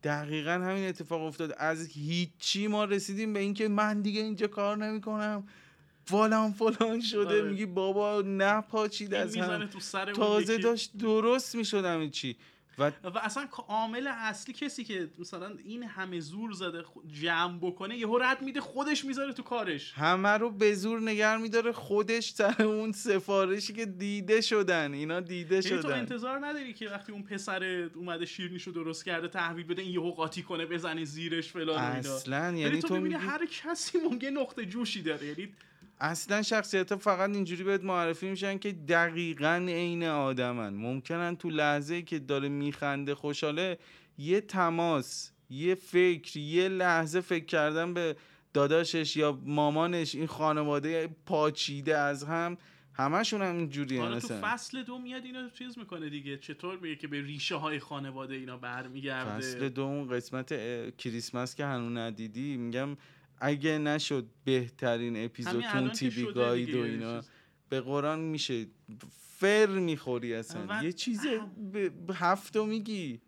[0.03, 1.55] دقیقا همین اتفاق افتاد.
[1.59, 5.49] از هیچی ما رسیدیم به اینکه من دیگه اینجا کار نمی‌کنم.
[6.05, 7.41] فلان فلان شده.
[7.41, 7.43] آره.
[7.43, 9.69] میگی بابا نپاچید از هم
[10.17, 12.37] تازه داشت درست می‌شدم چی.
[12.79, 16.85] و, و اصلا عامل اصلی کسی که مثلا این همه زور زده
[17.21, 19.93] جمع بکنه یهو رد میده خودش می‌ذاره تو کارش.
[19.93, 24.93] همه رو به زور نگر میداره خودش سر اون سفارشی که دیده شدن.
[24.95, 25.81] اینا دیده یعنی شدن.
[25.81, 27.65] تو انتظار نداری که وقتی اون پسر
[27.95, 32.79] اومده شیرنیشو درست کرده تحویل بده این یهو قاطی کنه بزنه زیرش فلان اصلا یعنی
[32.79, 35.27] تو, تو می‌بینی هر کسی ممکن نقطه جوشی داره.
[35.27, 35.49] یعنی
[36.01, 40.75] اصلا شخصیت فقط اینجوری بهت معرفی میشن که دقیقا عین آدمن.
[40.75, 43.79] ممکنن تو لحظه که داره میخنده خوشحاله
[44.19, 48.17] یه تماس یه فکر یه لحظه فکر کردن به
[48.53, 52.57] داداشش یا مامانش این خانواده پاچیده از هم
[52.95, 56.37] همشون هم اینجوری حالا تو فصل دو میاد اینو چیز می‌کنه دیگه.
[56.39, 60.49] چطور میگه که به ریشه های خانواده اینا برمیگرده؟ فصل دو اون قسمت
[60.97, 62.97] کریسمس که هنوز ندیدی میگم
[63.41, 67.21] اگه نشد بهترین اپیزود تی وی گاید و اینا
[67.69, 68.67] به قرآن میشه
[69.11, 70.83] فر می‌خوری اصلا.
[70.83, 71.21] یه چیز
[72.15, 73.21] هفتو میگی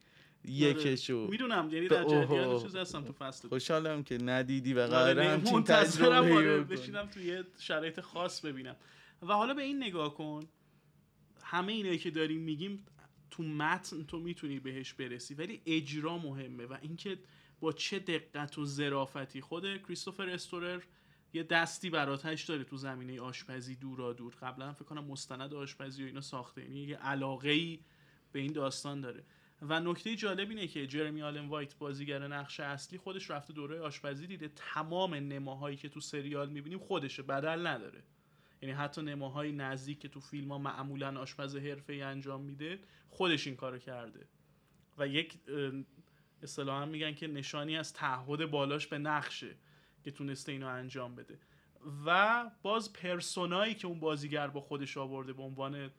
[0.44, 1.28] یکشو.
[1.30, 3.48] می‌دونم یعنی در جریان چیز هستم تو فصل.
[3.48, 8.76] خوشحالم که ندیدی و آره، همچین تجربه آره، بشینم تو یه شرایط خاص ببینم.
[9.22, 10.40] و حالا به این نگاه کن
[11.42, 12.86] همه اینایی که داریم میگیم
[13.30, 16.66] تو متن تو می‌تونی بهش برسی ولی اجرا مهمه.
[16.66, 17.18] و اینکه
[17.62, 19.40] با چه دقت و ظرافتی.
[19.40, 20.82] خود کریستوفر استورر
[21.32, 24.34] یه دستی براتش داره تو زمینه آشپزی دورا دور.
[24.34, 26.62] قبلا فکر کنم مستند آشپزی و اینا ساخته.
[26.62, 27.80] یعنی یه علاقه ای
[28.32, 29.24] به این داستان داره.
[29.62, 34.26] و نکته جالب اینه که جرمی آلن وایت بازیگر نقش اصلی خودش رفته دوره آشپزی
[34.26, 34.52] دیده.
[34.56, 38.02] تمام نماهایی که تو سریال می‌بینیم خودشه بدل نداره.
[38.62, 43.56] یعنی حتی نماهای نزدیک که تو فیلم ها معمولا آشپز حرفه انجام میده خودش این
[43.56, 44.28] کارو کرده.
[44.98, 45.38] و یک
[46.42, 49.54] اصطلاحا میگن که نشانی از تعهد بالاش به نقشه
[50.04, 51.38] که تونسته اینو انجام بده.
[52.06, 55.90] و باز پرسونایی که اون بازیگر با خودش آورده به عنوان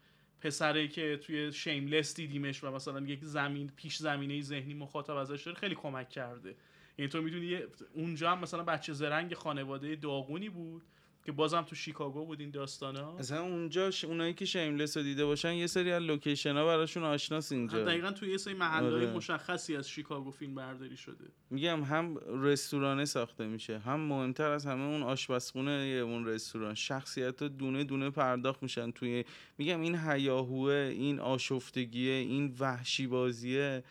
[0.41, 5.57] پسری که توی شیملس دیدیمش و مثلا یک زمین پیش زمینه ذهنی مخاطب ازش داره
[5.57, 6.55] خیلی کمک کرده.
[6.97, 7.59] یعنی تو می‌دونی
[7.93, 10.83] اونجا هم مثلا بچه زرنگ خانواده داغونی بود.
[11.25, 14.05] که بازم تو شیکاگو بود این داستانا؟ اصلا اونجا ش...
[14.05, 17.83] اونایی که شیملس رو دیده باشن یه سری از لوکیشن ها براشون آشناس اینجا.
[17.83, 19.13] دقیقا تو یه سری محل آره.
[19.13, 21.25] مشخصی از شیکاگو فیلم برداری شده.
[21.49, 26.73] میگم هم رستورانه ساخته میشه هم مهمتر از همه اون آشپزخونه اون رستوران.
[26.73, 29.25] شخصیت دونه دونه پرداخت میشن توی
[29.57, 33.83] میگم این هیاهوه این آشفتگیه این وحشی بازیه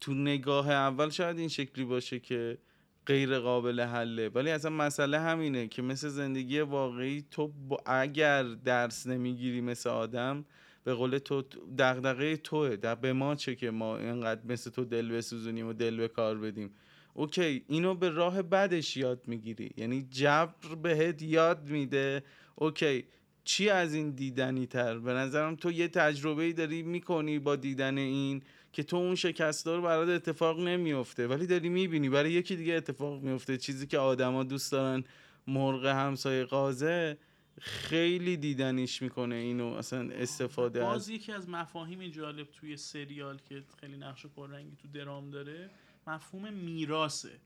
[0.00, 2.58] تو نگاه اول شاید این شکلی باشه که
[3.06, 4.28] غیر قابل حله.
[4.28, 7.52] ولی اصلا مسئله همینه که مثل زندگی واقعی تو
[7.86, 10.44] اگر درس نمی‌گیری مثل آدم
[10.84, 11.42] به قول تو
[11.78, 12.76] دغدغه توه.
[12.76, 16.38] در به ما چه که ما اینقدر مثل تو دل بسوزونیم و دل به کار
[16.38, 16.70] بدیم.
[17.14, 19.70] اوکی اینو به راه بدش یاد می‌گیری.
[19.76, 22.22] یعنی جبر بهت یاد میده.
[22.54, 23.04] اوکی
[23.44, 28.42] چی از این دیدنی تر؟ به نظرم تو یه تجربه داری می‌کنی با دیدن این.
[28.72, 33.22] که تو اون شکست رو برات اتفاق نمیفته ولی داری می‌بینی برای یکی دیگه اتفاق
[33.22, 35.04] میفته چیزی که آدما دوست دارن
[35.46, 37.18] مرغ همسایه قازه
[37.60, 43.96] خیلی دیدنیش می‌کنه اینو اصلا استفاده باز یکی از مفاهیم جالب توی سریال که خیلی
[43.96, 45.70] نقش پررنگی تو درام داره
[46.06, 47.40] مفهوم میراسه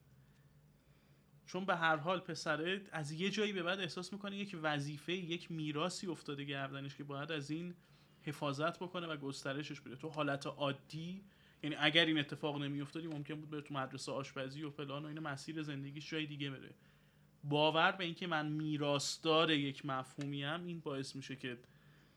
[1.47, 5.51] چون به هر حال پسره از یه جایی به بعد احساس می‌کنه یک وظیفه یک
[5.51, 7.75] میراسی افتاده گردنش که باید از این
[8.25, 9.97] حفاظت بکنه و گسترشش بده.
[9.97, 11.25] تو حالت عادی
[11.62, 15.18] یعنی اگر این اتفاق نمیافتادی ممکن بود بره تو مدرسه آشپزی و فلان و این
[15.20, 16.70] مسیر زندگیش جای دیگه بره.
[17.45, 21.59] باور به اینکه من میراستار یک مفهومی هم این باعث میشه که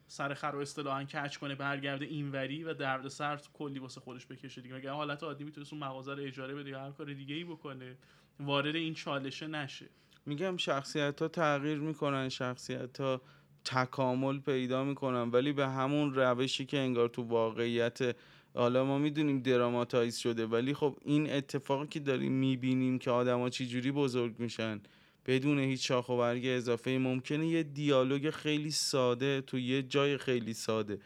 [0.08, 4.62] سر خر و اصطلاحا کچ کنه برگرده اینوری و درد سر کلی واسه خودش بکشه
[4.62, 4.76] دیگه.
[4.76, 7.97] اگر حالت عادی می‌تونه اون مغازه رو اجاره بده یا هر کار دیگه ای بکنه
[8.39, 9.89] وارد این چالشه نشه.
[10.26, 13.22] میگم شخصیت ها تغییر می‌کنن شخصیت ها
[13.68, 18.15] تکامل پیدا می‌کنن ولی به همون روشی که انگار تو واقعیت
[18.53, 23.68] حالا ما می‌دونیم دراماتایز شده ولی خب این اتفاقی که داریم می‌بینیم که آدما چی
[23.68, 24.82] جوری بزرگ میشن
[25.26, 30.53] بدون هیچ شاخ و برگ اضافه ممکنه یه دیالوگ خیلی ساده تو یه جای خیلی
[30.53, 30.99] ساده.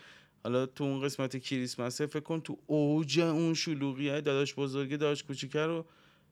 [0.44, 5.60] حالا تو اون قسمت کریسمسه فکر کن تو اوج اون شلوغیه داداش بزرگه داداش کوچیکه
[5.60, 5.86] رو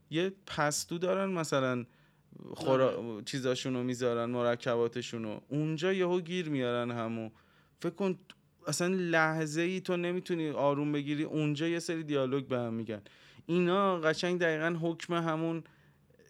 [0.09, 1.85] یه پستو دارن مثلا
[2.53, 2.97] خورا...
[2.97, 3.23] آره.
[3.25, 5.39] چیزاشونو می‌ذارن مرکباتشونو.
[5.49, 7.29] اونجا یهو گیر میارن همو.
[7.79, 8.17] فکر کن
[8.67, 13.01] اصلا لحظه ای تو نمی‌تونی آروم بگیری اونجا یه سری دیالوگ به هم میگن.
[13.45, 15.63] اینا قشنگ دقیقا حکم همون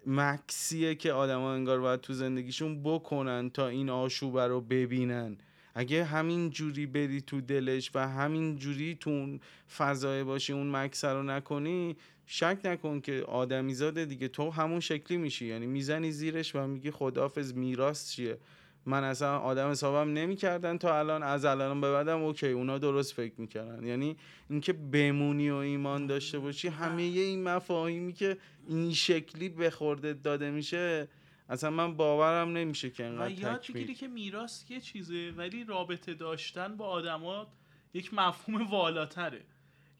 [0.08, 5.38] مکسیه که آدما انگار باید تو زندگیشون بکنن تا این آشوبه رو ببینن.
[5.76, 9.40] اگه همین جوری بری تو دلش و همین جوری تو اون
[9.78, 11.96] فضای باشی اون مکس رو نکنی
[12.26, 14.28] شک نکن که آدمی زاده دیگه.
[14.28, 15.46] تو همون شکلی میشی.
[15.46, 18.38] یعنی می‌زنی زیرش و میگی خدافز میراث چیه؟
[18.86, 23.34] من اصلا آدم حسابم نمی‌کردن تا الان از الان به بعدم اوکی اونا درست فکر
[23.38, 23.84] می‌کردن.
[23.84, 24.18] یعنی
[24.50, 30.52] اینکه بمونی و ایمان داشته باشی همه این مفاهیمی که این شکلی به خورده داده
[30.52, 31.08] میشه
[31.50, 36.14] اصلا من باورم نمیشه که انقدر و یاد بگیری که میراث یه چیزه ولی رابطه
[36.14, 37.48] داشتن با آدما
[37.94, 39.46] یک مفهوم والاتره.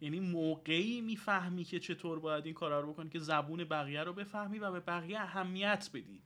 [0.02, 4.60] یعنی موقعی می‌فهمی که چطور باید این کارا رو بکنی که زبون بقیه رو بفهمی
[4.60, 6.22] و به بقیه اهمیت بدی.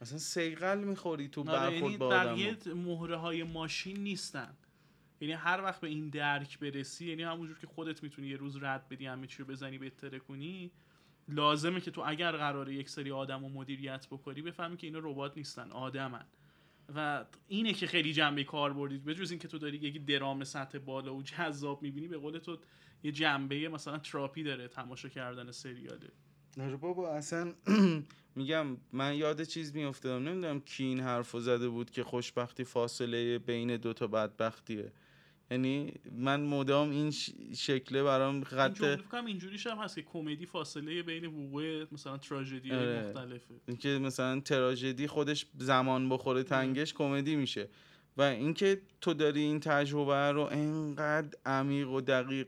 [0.00, 4.56] اصلا سیقل می‌خوری تو آره، برخورد یعنی با بقیه مهره های ماشین نیستن.
[5.20, 8.88] یعنی هر وقت به این درک برسی یعنی همونجور که خودت می‌تونی یه روز رد
[8.88, 10.70] بدی همه چی رو بزنی بهتره کنی
[11.32, 15.36] لازمه که تو اگر قراره یک سری آدم و مدیریت بکنی بفهمی که اینا ربات
[15.36, 16.24] نیستن آدمن.
[16.94, 20.78] و اینه که خیلی جنبه کار بردید به جز اینکه تو داری یکی درام سطح
[20.78, 22.58] بالا و جذاب می‌بینی به قول تو
[23.02, 26.10] یه جنبه مثلا تراپی داره تماشا کردن سریاله.
[26.60, 27.52] آره بابا اصلا
[28.36, 30.28] میگم من یاد چیز میافتادم.
[30.28, 34.92] نمی‌دونم کی این حرفو زده بود که خوشبختی فاصله بین دوتا بدبختیه.
[35.50, 37.10] یعنی من مدام این
[37.56, 43.06] شکله برام خط این اینجوریش هم هست که کمدی فاصله بین وقوع مثلا تراژدی آره.
[43.08, 43.54] مختلفه.
[43.68, 47.68] اینکه مثلا تراژدی خودش زمان بخوره تنگش کمدی میشه.
[48.16, 52.46] و اینکه تو داری این تجربه رو انقدر عمیق و دقیق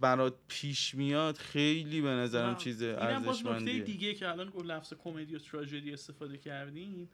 [0.00, 5.36] برات پیش میاد خیلی به نظرم چیز ارزشمندیه نکته دیگه که الان گفت لفظ کمدی
[5.36, 7.08] و تراژدی استفاده کردیم.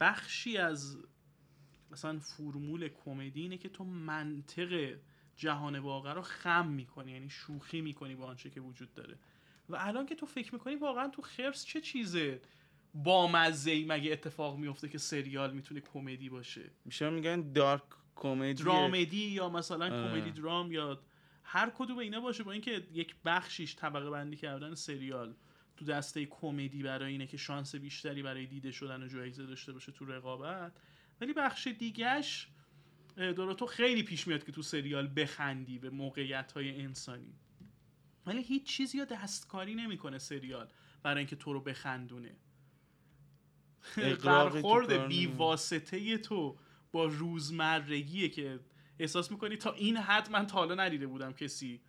[0.00, 0.98] بخشی از
[1.94, 4.96] مثلا فرمول کمدی اینه که تو منطق
[5.36, 9.18] جهان واقع رو خم می‌کنی یعنی شوخی می‌کنی با آنچه که وجود داره.
[9.68, 12.40] و الان که تو فکر می‌کنی واقعا تو خرس چه چیزه؟
[12.94, 17.82] با مزه مگه اتفاق میفته که سریال می‌تونه کمدی باشه؟ میشه میگن دارک
[18.16, 18.64] کمدی.
[18.64, 21.00] درامدی یا مثلا کمدی درام یا
[21.42, 25.34] هر کدوم اینا باشه با اینکه یک بخشیش طبقه بندی کردن سریال.
[25.76, 29.92] تو دسته کمدی برای اینه که شانس بیشتری برای دیده شدن و جایزه داشته باشه
[29.92, 30.72] تو رقابت.
[31.24, 32.48] ولی بخش دیگهش
[33.58, 37.34] تو خیلی پیش میاد که تو سریال بخندی به موقعیت های انسانی.
[38.26, 40.68] ولی هیچ چیزی یا دستکاری نمی‌کنه سریال
[41.02, 42.36] برای اینکه تو رو بخندونه.
[44.24, 46.58] برخورد بی واسطه تو
[46.92, 48.60] با روزمرگیه که
[48.98, 51.80] احساس می‌کنی تا این حد من تا حالا ندیده بودم کسی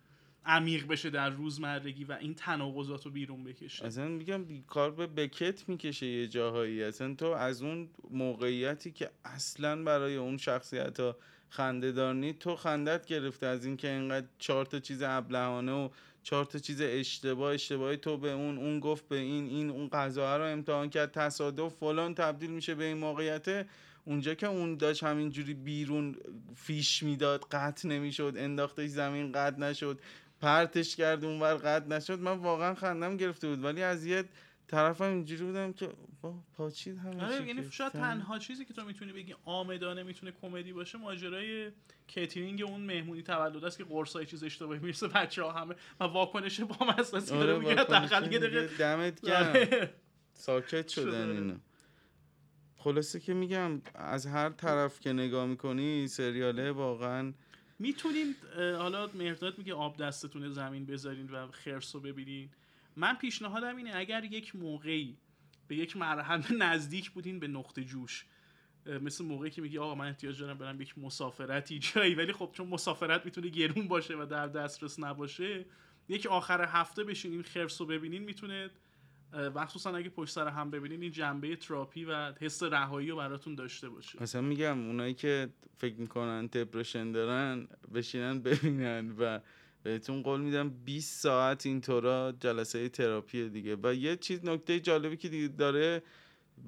[0.46, 3.84] عمیق بشه در روزمرگی و این تناقضات رو بیرون بکشه.
[3.84, 6.82] اصلا میگم کار به بکت می‌کشه یه جاهایی.
[6.82, 11.16] اصلا تو از اون موقعیتی که اصلا برای اون شخصیت ها
[11.48, 15.88] خنده دارنی تو خندت گرفته از اینکه اینقدر چهار تا چیز ابلهانه و
[16.22, 20.36] چهار تا چیز اشتباه اشتباه تو به اون اون گفت به این این اون غذا
[20.36, 23.66] رو امتحان کرد تصادف فلان تبدیل میشه به این موقعیت.
[24.04, 26.16] اونجا که اون داشت همینجوری بیرون
[26.54, 30.00] فیش می‌داد قطع نمی‌شد انداختش زمین قطع نشد.
[30.40, 32.20] پرتش کرد اونور قطع نشد.
[32.20, 33.64] من واقعا خندم گرفته بود.
[33.64, 34.24] ولی از یه
[34.68, 35.88] طرفم اینجوری بودم که
[36.22, 40.72] با پاچید همه آره یعنی شاید تنها چیزی که تو می‌تونی بگی آمدانه می‌تونه کمدی
[40.72, 41.70] باشه ماجرای
[42.06, 45.74] کیترینگ اون مهمونی تولد است که قرصای چیز اشتباهی می‌رسه بچه ها همه.
[46.00, 48.76] و واکنش با مسئله آره داره میگه یه دقیقه.
[48.78, 49.48] دمت گرم.
[49.48, 49.94] آره.
[50.34, 51.30] ساکت شدن.
[51.30, 51.54] اینا.
[52.76, 57.32] خلاصه که میگم از هر طرف که نگاه می‌کنی سریاله واقعا
[57.78, 62.50] می‌تونین اه، حالا مهرداد میگه آب دستتون زمین بذارین و خرس رو ببینین.
[62.96, 65.16] من پیشنهادم اینه اگر یک موقعی
[65.68, 68.26] به یک مرحله نزدیک بودین به نقطه جوش
[68.86, 72.66] مثل موقعی که میگی آقا من احتیاج دارم برم یک مسافرتی جایی ولی خب چون
[72.66, 75.64] مسافرت می‌تونه گرون باشه و در دسترس نباشه
[76.08, 78.70] یک آخر هفته بشینین خرس رو ببینین می‌تونه
[79.36, 83.88] مخصوصا اگه پشت سر هم ببینین این جنبه تراپی و حس رهایی رو براتون داشته
[83.88, 84.22] باشه.
[84.22, 89.40] مثلا میگم اونایی که فکر می‌کنن دپرشن دارن بشینن ببینن و
[89.82, 93.76] بهتون قول میدم 20 ساعت اینطورا جلسه تراپی دیگه.
[93.82, 96.02] و یه چیز نکته جالبی که دیگه داره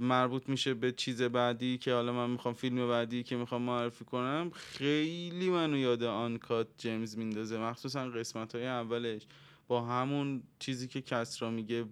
[0.00, 4.50] مربوط میشه به چیز بعدی که حالا من می‌خوام فیلم بعدی که می‌خوام معرفی کنم
[4.54, 9.22] خیلی منو یاد آنکات جیمز میندازه مخصوصا قسمت های اولش.
[9.68, 11.84] با همون چیزی که کسرا میگه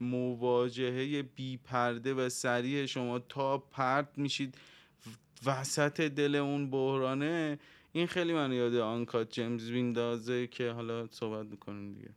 [0.00, 4.54] مواجهه بی پرده و سریع شما تا پرت میشید.
[5.46, 7.58] وسط دل اون بحرانه
[7.92, 12.10] این خیلی من یاد آنکات جیمز میندازه که حالا صحبت می‌کنیم دیگه.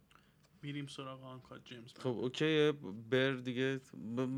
[0.61, 1.93] میریم سراغ آنکات جیمز.
[1.99, 2.73] خب اوکیه
[3.09, 3.79] بر دیگه.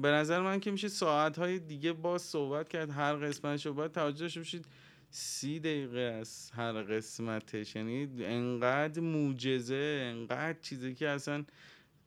[0.01, 2.89] به نظر من که میشه ساعت های دیگه باز صحبت کرد.
[2.89, 4.65] هر قسمتش رو باید توجه داشته باشید.
[5.09, 7.75] سی دقیقه از هر قسمتش.
[7.75, 11.45] یعنی انقدر موجزه انقدر چیزی که اصلا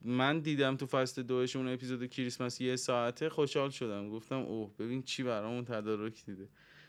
[0.04, 4.10] من دیدم تو فصل دوش اون اپیزود کریسمس یه ساعته خوشحال شدم.
[4.10, 6.48] گفتم اوه ببین چی برامون تدارک دیده.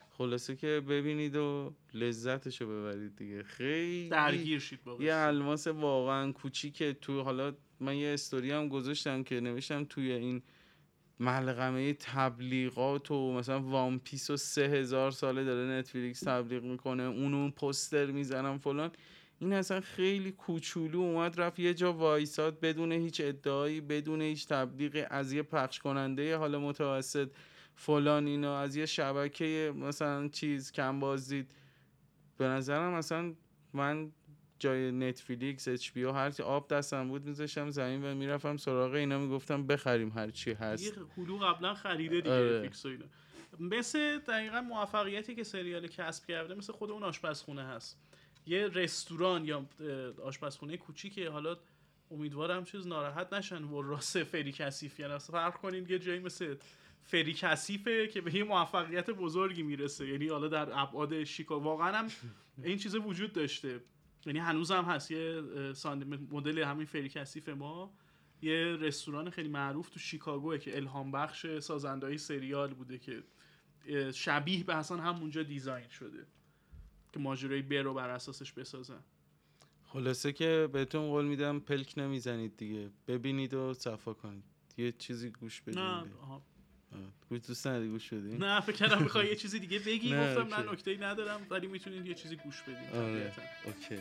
[0.10, 3.44] خلاصه که ببینید و لذتشو ببرید دیگه.
[3.44, 5.16] خیلی درگیر شید یه.
[5.16, 10.42] الماس واقعا کوچیکه تو حالا من یه استوری هم گذاشتم که نوشتم توی این
[11.20, 17.52] ملغمه تبلیغات و مثلا وان پیس و سه هزار ساله داره نتفلیکس تبلیغ می‌کنه اونو
[17.52, 18.92] پوستر می‌زنم فلان.
[19.40, 25.08] این اصلا خیلی کوچولو اومد رفت یه جا وایساد بدون هیچ ادعایی بدون هیچ تبلیغ
[25.10, 27.30] از یه پخش کننده حالا متوسط
[27.76, 31.52] فلان اینا از یه شبکه مثلا چیز کم بازدید
[32.38, 33.34] به نظرم مثلا
[33.74, 34.12] من
[34.60, 39.68] جای Netflix HBO هر چی آب دستم بود میذاشتم زمین و می‌رفتم سراغ اینا می‌گفتم
[39.68, 42.62] بخریم هر چی یه هست Hulu قبلا خریده دیگه آره.
[42.62, 43.06] FX و اینا.
[43.60, 48.09] مثل دقیقا موفقیتی که سریال کسب کرده مثل خود اون آشپزخونه هست.
[48.50, 49.66] یه رستوران یا
[50.24, 51.58] آشپزخونه کوچیکه حالا
[52.12, 56.56] امیدوارم چیز ناراحت نشن و راست فری کثیف یعنی فرق کنین یه جایی مثل
[57.04, 60.08] فری کثیفه که به یه موفقیت بزرگی می‌رسه.
[60.08, 62.08] یعنی حالا در ابعاد شیکا واقعا هم
[62.64, 63.80] این چیز وجود داشته.
[64.26, 65.42] یعنی هنوز هم هست یه
[66.32, 67.94] مدل همین فری کثیف ما.
[68.42, 73.24] یه رستوران خیلی معروف تو شیکاگوه که الهام بخش سازندهای سریال بوده که
[74.14, 76.26] شبیه به اصلا همونجا design شده.
[77.14, 79.04] که ماجرای Bear رو بر اساسش بسازن.
[79.84, 82.90] خلاصه که بهتون قول میدم پلک نمی‌زنید دیگه.
[83.08, 84.44] ببینید و صفا کنید.
[84.78, 86.06] یه چیزی گوش بدید نه.
[87.30, 90.16] گوش دوست نداری گوش بدین نه فکر کردم می‌خوای یه چیزی دیگه بگی.
[90.16, 90.72] گفتم من okay.
[90.72, 93.34] نکته ندارم ولی می‌تونید یه چیزی گوش بدین آره.
[93.66, 93.96] okay.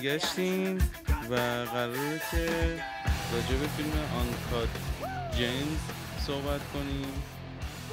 [0.00, 0.78] برگشتیم
[1.30, 1.34] و
[1.72, 2.46] قراره که
[3.32, 4.68] راجع به فیلم آنکات
[5.36, 5.80] جیمز
[6.18, 7.22] صحبت کنیم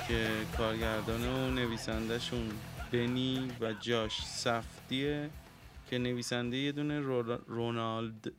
[0.07, 0.27] که
[0.57, 2.49] کارگردان و نویسندهشون
[2.91, 5.29] بنی و جاش سفتیه
[5.89, 6.99] که نویسنده یه دونه
[7.47, 8.31] رونالد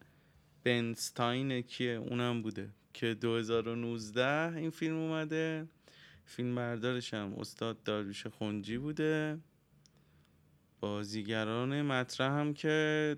[0.64, 5.66] بنستاین کیه؟ اونم بوده که 2019 این فیلم اومده.
[6.24, 9.38] فیلم بردارش هم استاد داریوش خونجی بوده.
[10.80, 13.16] بازیگران مطرح هم که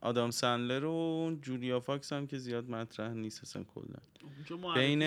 [0.00, 4.74] آدام سنلر و جولیا فاکس هم که زیاد مطرح نیست اصلا کلا.
[4.74, 5.02] بین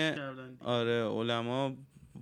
[0.60, 1.76] آره علما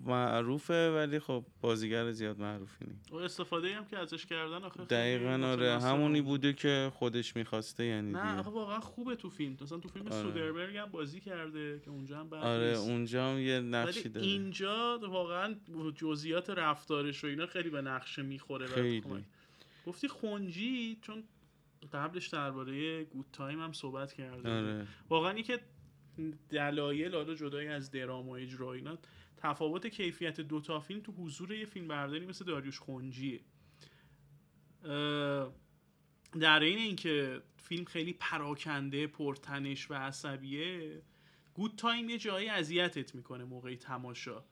[0.06, 3.12] معروفه ولی خب بازیگر زیاد معروفی نیست.
[3.12, 5.80] و استفاده هم که ازش کردن آخه دقیقا آره.
[5.80, 9.56] همونی بوده که خودش می‌خواسته یعنی نه آخه واقعا خوبه تو فیلم.
[9.62, 10.22] مثلا تو فیلم آره.
[10.22, 14.26] سودربرگ هم بازی کرده که اونجا هم آره اونجا هم یه نقشی داره.
[14.26, 15.54] اینجا واقعا
[15.96, 19.24] جزئیات رفتارش و اینا خیلی به نقشه می‌خوره خیلی.
[19.86, 21.24] گفتی خونجی چون
[21.92, 24.86] قبلش درباره گود تایم هم صحبت کرده آره.
[25.08, 25.60] واقعا که
[26.50, 28.98] دلایل حالا جدای از درام و اجرا اینا
[29.36, 33.40] تفاوت کیفیت دو تا فیلم تو حضور یه فیلم برداری مثل داریوش خونجیه.
[36.40, 41.02] در این اینکه فیلم خیلی پراکنده پرتنش و عصبیه
[41.54, 44.44] گود تایم یه جایی اذیتت می‌کنه موقعی تماشا.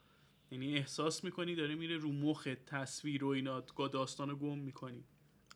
[0.50, 3.60] یعنی احساس می‌کنی داره میره رو مخ تصویر و اینا
[3.92, 5.04] داستان رو گم می‌کنی.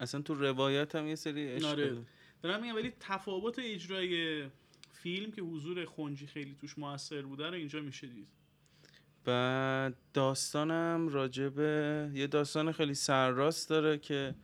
[0.01, 1.97] اصلا تو روایت هم یه سری آره.
[2.43, 4.45] دارم میگم ولی تفاوت اجرای
[4.93, 8.29] فیلم که حضور خونجی خیلی توش موثر بوده رو اینجا میشه دید
[9.25, 14.35] بعد داستانم راجبه یه داستان خیلی سرراست داره که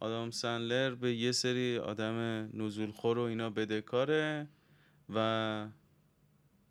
[0.00, 4.48] آدم سنلر به یه سری آدم نزول خور و اینا بدهکاره
[5.14, 5.66] و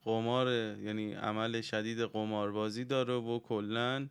[0.04, 0.48] قمار
[0.82, 4.08] یعنی عمل شدید قماربازی داره و کلا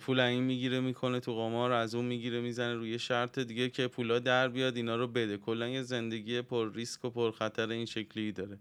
[0.00, 4.18] پول این می‌گیره می‌کنه تو قمار از اون می‌گیره می‌زنه روی شرط دیگه که پولا
[4.18, 5.36] در بیاد اینا رو بده.
[5.36, 8.58] کلا یه زندگی پر ریسک و پر خطر این شکلی داره.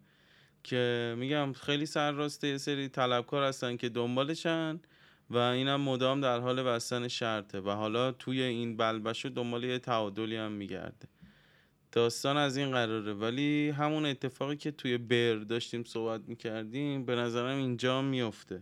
[0.63, 4.79] که میگم خیلی سرراسته یه سری طلبکار هستن که دنبالشن
[5.29, 10.35] و اینم مدام در حال بستن شرطه و حالا توی این بلبشو دنبال یه تعادلی
[10.35, 11.07] هم میگرده.
[11.91, 13.13] داستان از این قراره.
[13.13, 18.61] ولی همون اتفاقی که توی بر داشتیم صحبت می‌کردیم به نظرم اینجا میفته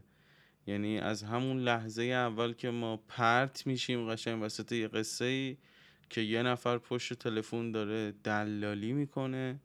[0.68, 5.58] یعنی از همون لحظه اول که ما پرت میشیم قشنگ وسط یه قصه ای
[6.10, 9.60] که یه نفر پشت تلفن داره دلالی می‌کنه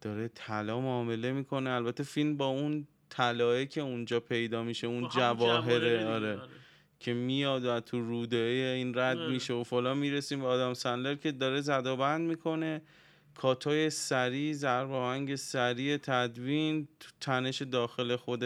[0.00, 6.06] داره طلا معامله می‌کنه البته فیلم با اون طلایه که اونجا پیدا میشه اون جواهره
[6.06, 6.36] آره.
[6.36, 6.48] آره.
[7.00, 8.36] که میاد و تو روده
[8.76, 9.30] این رد آره.
[9.30, 12.82] میشه و فلان می‌رسیم به آدم سندلر که داره زدابند می‌کنه
[13.34, 16.88] کاتای سری ضرب آهنگ سری تدوین
[17.20, 18.44] تنش داخل خود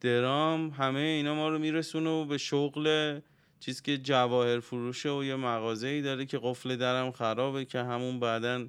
[0.00, 3.18] درام همه اینا ما رو میرسونه به شغل
[3.60, 8.20] چیز که جواهر فروشه و یه مغازه ای داره که قفل درم خرابه که همون
[8.20, 8.66] بعدا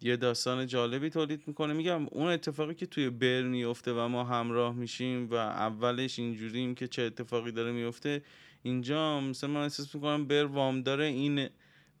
[0.00, 1.72] یه داستان جالبی تولید می‌کنه.
[1.72, 6.88] میگم اون اتفاقی که توی بر میفته و ما همراه میشیم و اولش اینجوریم که
[6.88, 8.22] چه اتفاقی داره میفته
[8.62, 11.48] اینجا مثلا من احساس می‌کنم بر وام داره این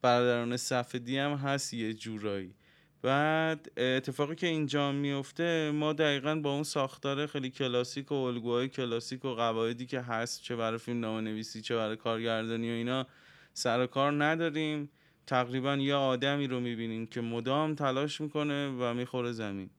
[0.02, 2.54] برادران سفدی هم هست یه جورایی.
[3.02, 9.24] بعد اتفاقی که اینجا میفته ما دقیقا با اون ساختار خیلی کلاسیک و الگوهای کلاسیک
[9.24, 13.06] و قواعدی که هست چه برای فیلم نام نویسی چه برای کارگردانی و اینا
[13.52, 14.90] سر کار نداریم.
[15.26, 19.70] تقریبا یه آدمی رو می‌بینیم که مدام تلاش می‌کنه و می‌خوره زمین.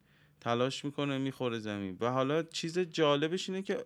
[0.42, 1.98] تلاش می‌کنه می‌خوره زمین.
[2.02, 3.78] و حالا چیز جالبش اینه که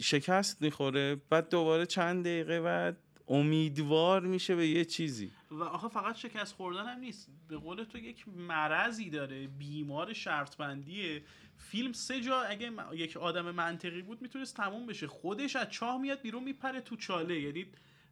[0.00, 2.96] شکست می‌خوره بعد دوباره چند دقیقه بعد
[3.28, 5.32] امیدوار میشه به یه چیزی.
[5.50, 7.30] و آخه فقط شکست خوردن هم نیست.
[7.48, 9.46] به قول تو یک مرضی داره.
[9.46, 11.22] بیمار شرط بندیه
[11.56, 15.06] فیلم سه جا اگه یک آدم منطقی بود می‌تونست تموم بشه.
[15.06, 17.40] خودش از چاه میاد بیرون میپره تو چاله.
[17.40, 17.66] یعنی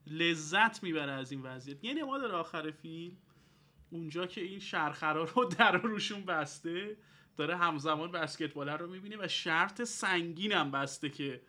[0.06, 1.84] لذت می‌بره از این وضعیت.
[1.84, 3.16] یعنی ما داره آخر فیلم
[3.90, 6.96] اونجا که این شرخرا رو در روشون بسته
[7.36, 11.40] داره همزمان بسکتبال رو می‌بینه و شرط سنگینم بسته که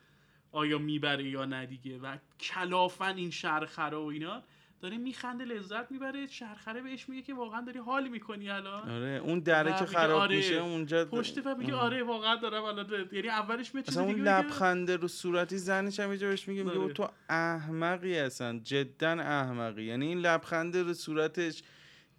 [0.56, 4.44] آیا می‌بره یا ندیگه و کلافن این شرخرا و اینا.
[4.82, 8.90] داره میخنده لذت می‌بره شرخره بهش میگه که واقعا داری حال می‌کنی الان.
[8.90, 13.08] آره اون دره که خراب آره میشه اونجا پشت و میگه آره واقعا دارم الان
[13.12, 16.94] یعنی اولش میگه اون لبخنده رو صورتی زنش هم بهش میگه میگه آره.
[16.94, 19.84] تو احمقی هستن جدا احمقی.
[19.84, 21.64] یعنی این لبخنده رو صورتش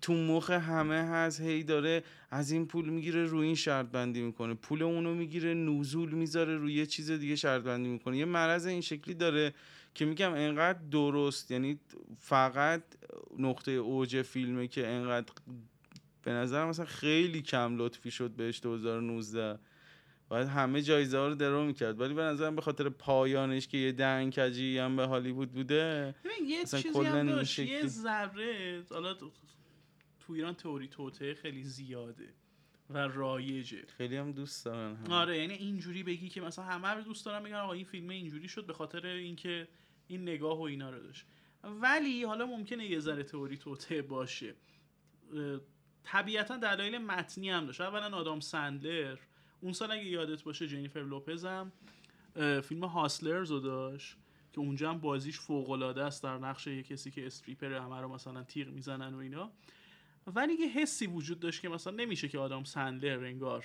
[0.01, 4.55] تو مخ همه هست هی داره از این پول می‌گیره روی این شرط بندی می‌کنه.
[4.55, 8.19] پول اونو می‌گیره نوزول می‌ذاره روی یه چیز دیگه شرط بندی می‌کنه.
[8.19, 9.55] یه مرض این شکلی داره
[9.95, 11.81] که میگم انقدر درست یعنی
[12.19, 12.83] فقط
[13.39, 15.33] نقطه اوج فیلمه که انقدر
[16.23, 19.59] به نظر مثلا خیلی کم لطفی شد بهش 2019
[20.29, 22.01] باید همه جایزه ها رو درو می‌کرد.
[22.01, 26.15] ولی به نظرم به خاطر پایانش که یه دنگ کجی هم به هالیوود بوده
[26.47, 29.15] یه چیزی هم داشت یه ذره حالا
[30.27, 32.29] تو ایران تئوری توته خیلی زیاده
[32.91, 33.87] و رایجه.
[33.87, 35.13] خیلی هم دوست دارن هم.
[35.13, 38.49] آره یعنی اینجوری بگی که مثلا همه رو دوست دارن میگن آقا این فیلم اینجوری
[38.49, 39.69] شد به خاطر اینکه
[40.07, 41.27] این نگاه و اینا رو داشت.
[41.65, 44.55] ولی حالا ممکنه یه ذره تئوری توته باشه.
[46.05, 47.81] طبیعتا دلایل متنی هم داشت.
[47.81, 49.19] اولا آدام سندلر.
[49.61, 51.73] اون سال اگه یادت باشه جنیفر لوپز هم
[52.63, 54.17] فیلم هاسلرز رو داشت
[54.53, 58.09] که اونجا هم بازیش فوق العاده است در نقش یه کسی که استریپر همه رو
[58.09, 59.53] مثلا تیغ می‌زنن و اینا.
[60.35, 63.65] ولی یه حسی وجود داشت که مثلا نمیشه که آدم سندلر انگار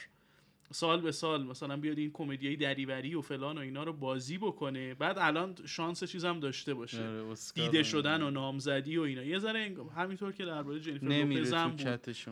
[0.73, 4.93] سال به سال مثلا بیاد این کمدیای دریوری و فلان و اینا رو بازی بکنه
[4.93, 7.03] بعد الان شانس چیزم داشته باشه.
[7.03, 9.23] آره، دیده شدن و نامزدی و اینا.
[9.23, 11.75] یه ذره همینطور که درباره جنیفر لوپز هم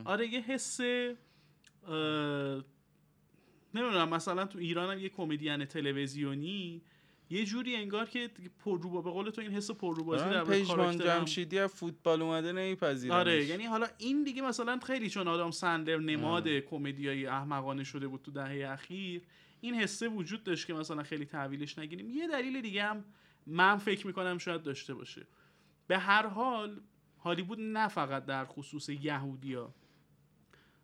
[0.05, 0.79] آره یه حس
[3.73, 6.81] نمی‌دونم مثلا تو ایران هم یه کمدین تلویزیونی
[7.29, 8.29] یه جوری انگار که
[8.65, 13.45] پررو به قول تو این حس پرروبازی در پیشمان جمشیدی از فوتبال اومده نمیپذیره آره
[13.45, 18.31] یعنی حالا این دیگه مثلا خیلی چون آدم سندر نماد کمدیای احمقانه شده بود تو
[18.31, 19.21] دهه اخیر
[19.61, 22.09] این حسه وجود داشت که مثلا خیلی تحویلش نگیریم.
[22.09, 23.03] یه دلیل دیگه هم
[23.47, 25.27] من فکر می‌کنم شاید داشته باشه.
[25.87, 26.81] به هر حال
[27.23, 29.73] هالیوود نه فقط در خصوص یهودیا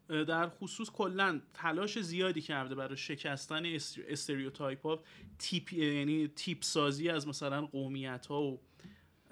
[0.10, 3.66] در خصوص کلا تلاش زیادی کرده برای شکستن
[4.08, 5.04] stereotype ها
[5.40, 8.60] تیپ یعنی تیپ سازی از مثلا قومیت ها و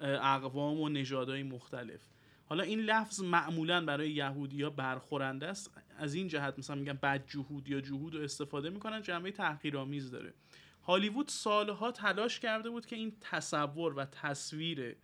[0.00, 2.00] اقوام و نژادهای مختلف.
[2.46, 5.70] حالا این لفظ معمولا برای یهودی ها برخورنده است.
[5.98, 10.34] از این جهت مثلا میگن بد جهود یا جهود رو استفاده می‌کنن جنبه تحقیرآمیز داره.
[10.82, 14.96] هالیوود سالها تلاش کرده بود که این تصور و تصویر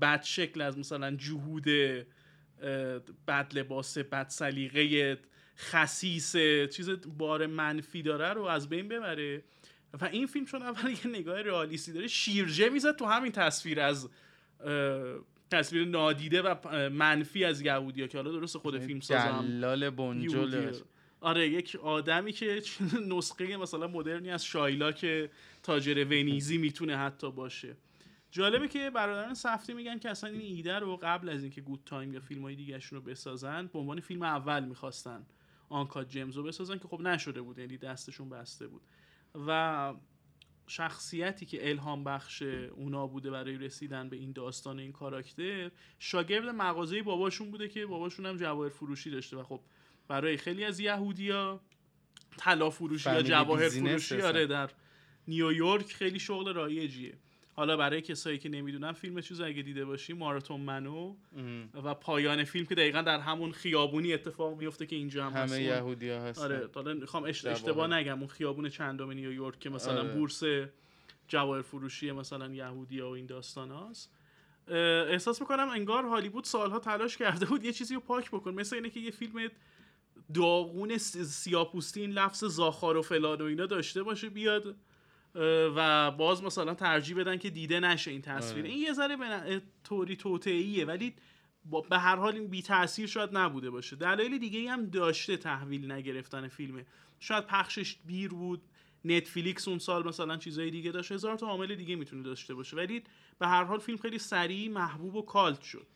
[0.00, 1.68] بد شکل از مثلا جهود
[3.28, 5.18] بد لباس بد سلیقه
[5.56, 6.36] خسیس
[6.76, 9.42] چیز بار منفی داره رو از بین ببره.
[10.00, 14.08] و این فیلم چون اول یه نگاه رئالیستی داره شیرجه می‌زد تو همین تصویر از
[15.50, 20.72] تصویر نادیده و منفی از یهودیا که حالا درست خود فیلم سازم جلال بنجل
[21.20, 22.62] آره یک آدمی که
[23.08, 25.30] نسخه مثلا مدرنی از شایلا که
[25.62, 27.76] تاجر ونیزی می‌تونه حتی باشه.
[28.32, 32.14] جالبه که برادران سفتی میگن که اصلا این ایده رو قبل از اینکه گود تایم
[32.14, 35.26] یا فیلم های دیگه رو بسازن به عنوان فیلم اول می‌خواستن
[35.68, 38.82] آنکا جیمز رو بسازن که خب نشده بود یعنی دستشون بسته بود.
[39.46, 39.94] و
[40.66, 47.02] شخصیتی که الهام بخش اونا بوده برای رسیدن به این داستان این کاراکتر شاگرد مغازه
[47.02, 49.36] باباشون بوده که باباشون هم جواهر فروشی داشته.
[49.36, 49.60] و خب
[50.08, 51.60] برای خیلی از یهودیا
[52.36, 54.70] طلا فروشی یا جواهر فروشی آره در
[55.28, 57.14] نیویورک خیلی شغل رایجیه.
[57.62, 61.14] حالا برای کسایی که نمی‌دونن فیلم چیز اگه دیده باشی ماراتون منو
[61.84, 66.10] و پایان فیلم که دقیقا در همون خیابونی اتفاق میفته که اینجا هم همه یهودی
[66.10, 66.44] ها هستن.
[66.44, 70.14] آره حالا می‌خوام اشتباه نگم اون خیابون چندم نیویورک که مثلا آره.
[70.14, 70.42] بورس
[71.28, 74.10] جواهر فروشی مثلا یهودی ها و این داستان هاست.
[74.68, 78.90] احساس می‌کنم انگار هالیوود سالها تلاش کرده بود یه چیزی رو پاک بکن مثل اینه
[78.90, 79.48] که یه فیلم
[80.34, 84.76] داغون سیاپوستی این لفظ زاخار و فلان و اینا داشته باشه بیاد
[85.34, 88.64] و باز مثلا ترجیح بدن که دیده نشه این تصویر.
[88.64, 88.74] آره.
[88.74, 91.14] این یه ذره به طوری توتعیه ولی
[91.90, 93.96] به هر حال این بی تاثیر شاید نبوده باشه.
[93.96, 96.86] دلایل دیگه هم داشته تحویل نگرفتن فیلمه
[97.20, 98.62] شاید پخشش دیر بود.
[99.04, 101.12] نتفلیکس اون سال مثلا چیزای دیگه داشت.
[101.12, 102.76] هزار تا عامل دیگه می‌تونه داشته باشه.
[102.76, 103.02] ولی
[103.38, 105.86] به هر حال فیلم خیلی سریع محبوب و کالت شد.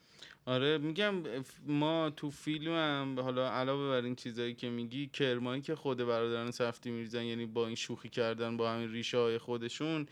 [0.46, 1.14] آره میگم
[1.66, 6.50] ما تو فیلم هم حالا علاوه بر این چیزایی که میگی کرمایی که خود برادران
[6.50, 10.06] سفتی میریزن یعنی با این شوخی کردن با همین ریشه های خودشون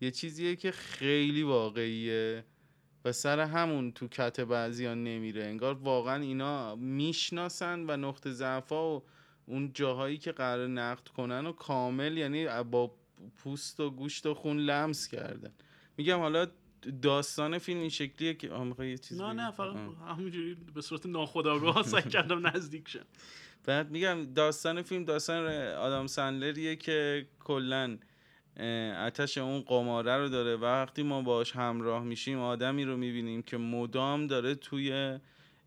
[0.00, 2.44] یه چیزیه که خیلی واقعیه
[3.04, 5.44] و سر همون تو کت بعضی ها نمیره.
[5.44, 9.02] انگار واقعا اینا می‌شناسن و نقطه ضعفا و
[9.46, 12.94] اون جاهایی که قرار نقد کنن و کامل یعنی با
[13.36, 15.52] پوست و گوشت و خون لمس کردن.
[15.96, 16.46] میگم حالا
[17.02, 19.76] داستان فیلم این شکلیه که آم یه چیزی نه نه فقط
[20.08, 23.04] همینجوری به صورت ناخودآگاه سعی کردم نزدیک شم.
[23.64, 27.98] بعد میگم داستان فیلم داستان آدم سندلریه که کلا
[29.06, 30.56] اتش اون قماره رو داره.
[30.56, 35.18] و وقتی ما باش همراه میشیم آدمی رو می‌بینیم که مدام داره توی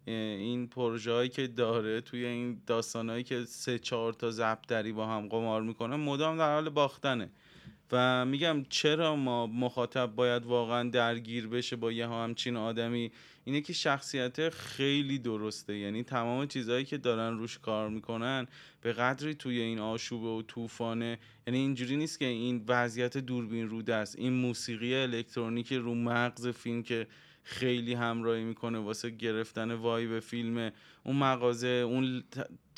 [0.08, 5.62] این پروژه که داره توی این داستانهایی که سه چهار تا ضبط با هم قمار
[5.62, 7.30] می‌کنه مدام در حال باختنه.
[7.92, 13.12] و میگم چرا ما مخاطب باید واقعا درگیر بشه با یه همچین آدمی؟
[13.44, 15.78] اینه که شخصیت خیلی درسته.
[15.78, 18.48] یعنی تمام چیزهایی که دارن روش کار می‌کنن
[18.82, 23.82] به قدری توی این آشوبه و طوفانه یعنی اینجوری نیست که این وضعیت دوربین رو
[23.82, 27.08] دست این موسیقی الکترونیک رو مغز فیلم که
[27.44, 30.72] خیلی همراهی می‌کنه واسه گرفتن وایب فیلم
[31.04, 32.24] اون مغازه اون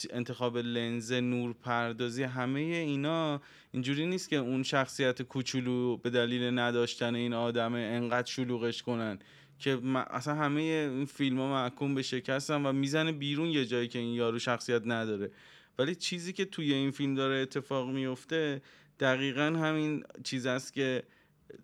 [0.10, 3.42] انتخاب لنز نور پردازی همه اینا
[3.72, 9.20] اینجوری نیست که اون شخصیت کوچولو به دلیل نداشتن این آدم انقدر شلوغش کنن
[9.60, 9.80] که
[10.10, 14.14] اصلا همه این فیلم ها محکوم به شکستن و می‌زنه بیرون یه جایی که این
[14.14, 15.32] یارو شخصیت نداره.
[15.80, 18.62] ولی چیزی که توی این فیلم داره اتفاق میفته
[19.00, 21.04] دقیقا همین چیز است که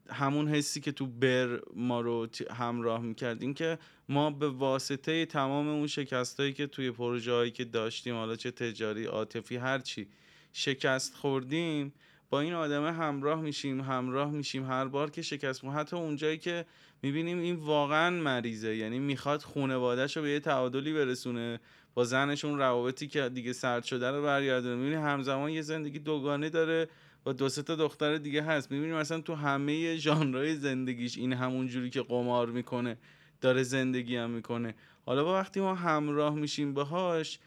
[0.09, 3.77] همون حسی که تو بر ما رو همراه می‌کرد این که
[4.09, 9.05] ما به واسطه تمام اون شکستهایی که توی پروژه هایی که داشتیم حالا چه تجاری
[9.05, 10.07] عاطفی هرچی
[10.53, 11.93] شکست خوردیم
[12.29, 16.65] با این آدمه همراه میشیم همراه میشیم هر بار که شکست ما حتی اونجایی که
[17.01, 21.59] می‌بینیم این واقعا مریضه یعنی می‌خواد خونوادهش رو به یه تعادلی برسونه
[21.93, 24.75] با زنشون روابطی که دیگه سرد شده رو برگردونه.
[24.75, 26.87] می‌بینی همزمان یه زندگی دوگانه داره
[27.27, 28.71] و دو تا دختر دیگه هست.
[28.71, 32.97] می‌بینیم مثلا تو همه ژانرهای زندگیش این همون جوری که قمار می‌کنه
[33.41, 34.75] داره زندگی هم می‌کنه.
[35.05, 37.39] حالا با وقتی ما همراه میشیم باهاش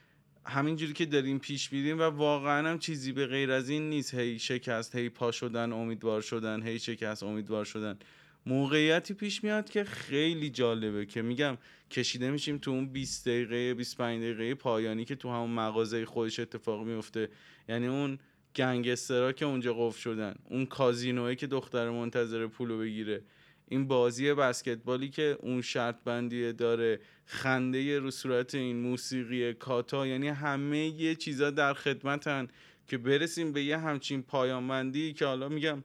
[0.46, 4.14] همینجوری که داریم پیش میریم و واقعا هم چیزی به غیر از این نیست.
[4.14, 7.98] هی شکست هی پا شدن امیدوار شدن هی شکست امیدوار شدن.
[8.46, 11.58] موقعیتی پیش میاد که خیلی جالبه که میگم
[11.90, 16.86] کشیده میشیم تو اون 20 دقیقه 25 دقیقه پایانی که تو همون مغازه خودش اتفاق
[16.86, 17.28] میفته
[17.68, 18.18] یعنی اون
[18.56, 23.22] گنگسترا که اونجا قفل شدن اون کازینوه که دختر منتظر پولو بگیره.
[23.68, 30.06] این بازی بسکتبالی که اون شرط بندی داره خنده رو صورت این موسیقی کاتا.
[30.06, 32.48] یعنی همه یه چیزا در خدمتن
[32.86, 35.84] که برسیم به یه همچین پایان بندی که حالا میگم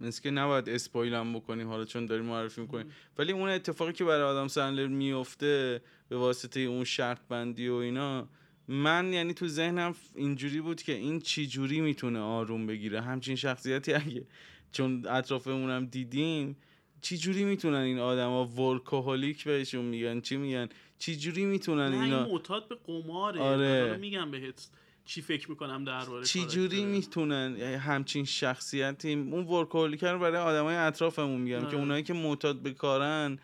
[0.00, 2.92] مثل که نباید اسپویل هم بکنیم حالا چون داریم معرفی می‌کنیم.
[3.18, 8.28] ولی اون اتفاقی که برای آدم سنلر میفته به واسطه اون شرط بندی و اینا
[8.68, 13.00] من یعنی تو ذهنم اینجوری بود که این چی جوری می‌تونه آروم بگیره.
[13.00, 14.24] همچین شخصیتی اگه
[14.72, 16.56] چون اطرافمونم دیدیم
[17.00, 22.32] چی جوری می‌تونن این آدما ورکوهولیک بهشون میگن؟ چی میگن؟ چی جوری می‌تونن اینا این
[22.32, 23.40] معتاد به قماره.
[23.40, 23.96] آره.
[23.96, 24.68] میگم بهت
[25.04, 31.40] چی فکر می‌کنم درباره چی جوری می‌تونن همچین شخصیتی اون ورکوهولیک رو برای آدمای اطرافمون
[31.40, 31.78] میگم که آره.
[31.78, 33.38] اونایی که معتاد به کارن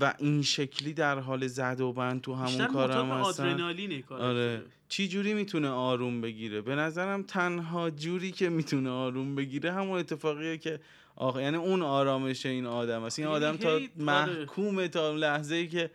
[0.00, 3.44] و این شکلی در حال زد و بند تو همون کار هم هستن.
[3.44, 4.62] آدرنالینه آره.
[4.88, 10.58] چی جوری می‌تونه آروم بگیره؟ به نظرم تنها جوری که می‌تونه آروم بگیره همون اتفاقیه
[10.58, 10.80] که
[11.16, 13.18] آخه یعنی اون آرامش این آدم است.
[13.18, 15.90] این آدم تا محکومه تا لحظه ای که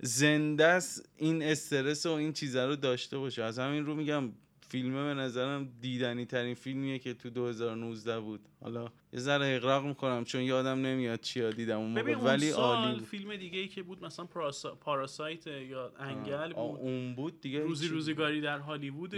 [0.00, 3.42] زنده است این استرس و این چیزا رو داشته باشه.
[3.42, 4.32] از همین رو میگم
[4.68, 8.40] فیلمه به نظرم دیدنی ترین فیلمیه که تو 2019 بود.
[8.60, 12.14] حالا یه ذره اقراق می‌کنم چون یادم نمیاد چیا دیدم اون موقع.
[12.14, 13.04] ولی عالی بود.
[13.04, 14.74] فیلم دیگه ای که بود مثلا پاراسا...
[14.74, 16.80] پاراسایت یا انگل بود.
[16.80, 19.14] اون بود دیگه روزی روزگاری در هالیوود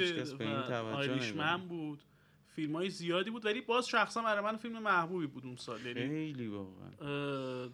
[0.95, 2.03] آیریشمن بود.
[2.47, 5.87] فیلم های زیادی بود ولی باز شخصا برای من فیلم محبوبی بود اون سال.
[5.87, 7.69] یعنی خیلی واقعا.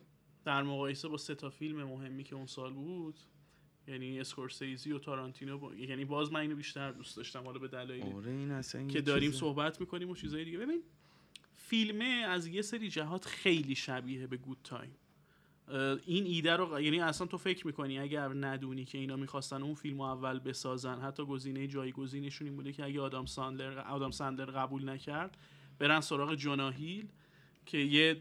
[0.45, 3.21] در مقایسه با سه تا فیلم مهمی که اون سال بود.
[3.89, 5.75] یعنی اسکورسیزی و تارانتینو با...
[5.75, 8.13] یعنی باز من اینو بیشتر دوست داشتم حالا به دلایلی.
[8.13, 9.41] آره که داریم چیزه.
[9.41, 10.59] صحبت می‌کنیم و چیزای دیگه.
[10.59, 10.83] ببین
[11.57, 14.91] فیلمه از یه سری جهات خیلی شبیه به Good Time
[16.07, 20.01] این ایده رو یعنی اصلا تو فکر می‌کنی اگر ندونی که اینا می‌خواستن اون فیلم
[20.01, 25.37] اول بسازن حتی گزینه جایگزینشون این بوده که اگه آدام ساندلر آدام ساندلر قبول نکرد
[25.79, 27.09] برن سراغ جونا هیل
[27.67, 28.19] که یه,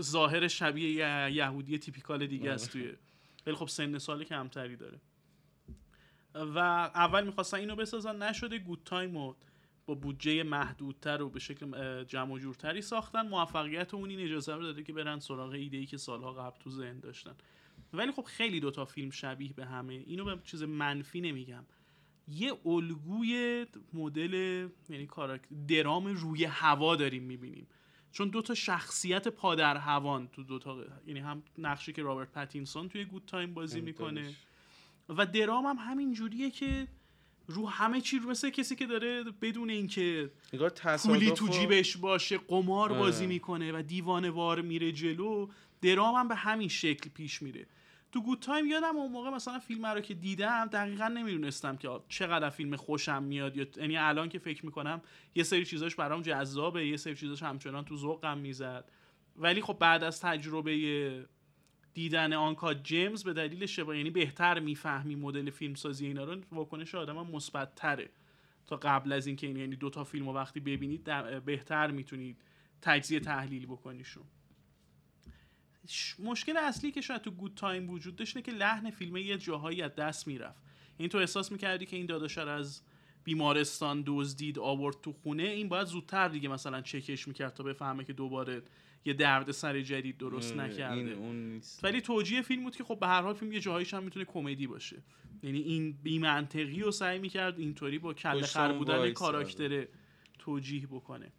[0.00, 2.92] ظاهر شبیه یه یهودی typical دیگه است توی
[3.46, 5.00] ولی خب سن سال کمتری داره.
[6.34, 6.58] و
[6.94, 9.34] اول می‌خواستن اینو بسازن نشده Good Time و
[9.86, 13.28] با بودجه محدودتر و به شکل جمع و جورتری ساختن.
[13.28, 16.70] موفقیت اون این اجازه رو داده که برن سراغ ایده ای که سالها قبل تو
[16.70, 17.34] ذهن داشتن.
[17.92, 19.94] ولی خب خیلی دوتا فیلم شبیه به همه.
[19.94, 21.64] اینو به چیز منفی نمیگم.
[22.28, 25.08] یه الگوی مدل یعنی
[25.68, 27.66] درام روی هوا داریم می‌بینیم.
[28.12, 32.32] چون دو تا شخصیت پا در هوان تو دو تا یعنی هم نقشی که رابرت
[32.32, 34.34] پتینسون توی Good Time بازی می‌کنه.
[35.08, 36.88] و درام هم همین جوریه که
[37.46, 40.30] رو همه چی مثل کسی که داره بدون اینکه
[41.04, 45.48] پولی تو جیبش باشه قمار بازی می‌کنه و دیوانه وار میره جلو
[45.82, 47.66] درام هم به همین شکل پیش میره.
[48.12, 52.50] تو گود تایم یادم اون موقع مثلا فیلم رو که دیدم دقیقا نمی‌دونستم که چقدر
[52.50, 53.56] فیلم خوشم میاد.
[53.56, 55.02] یا یعنی الان که فکر می‌کنم
[55.34, 58.90] یه سری چیزاش برام جذابه یه سری چیزاش همچنان تو ذوقم می‌زد.
[59.36, 61.26] ولی خب بعد از تجربه
[61.94, 67.26] دیدن آنکا جیمز به دلیل شبا یعنی بهتر می‌فهمی مدل فیلمسازی اینا رو واکنش آدم
[67.26, 68.10] مثبت تره
[68.66, 71.04] تا قبل از اینکه این یعنی دو تا فیلم رو وقتی ببینید
[71.44, 72.42] بهتر می‌تونید
[72.82, 74.24] تجزیه تحلیل بکنیشون.
[76.18, 79.94] مشکل اصلی که شاید تو گود تایم وجود داشت که لحن فیلم یه جاهایی از
[79.94, 80.62] دست می‌رفت.
[80.98, 82.82] این تو احساس می‌کردی که این داداشر از
[83.24, 88.12] بیمارستان دزدید آورد تو خونه این باید زودتر دیگه مثلا چکش می‌کرد تا بفهمه که
[88.12, 88.62] دوباره
[89.04, 91.16] یه درد سر جدید درست نکرده.
[91.82, 94.66] ولی توجیه فیلم بود که خب به هر حال فیلم یه جاهایش هم می‌تونه کمدی
[94.66, 95.02] باشه.
[95.42, 99.86] یعنی این بی منطقی رو سعی می‌کرد اینطوری با کله خر بودن کاراکتر
[100.38, 101.32] توجیه بکنه.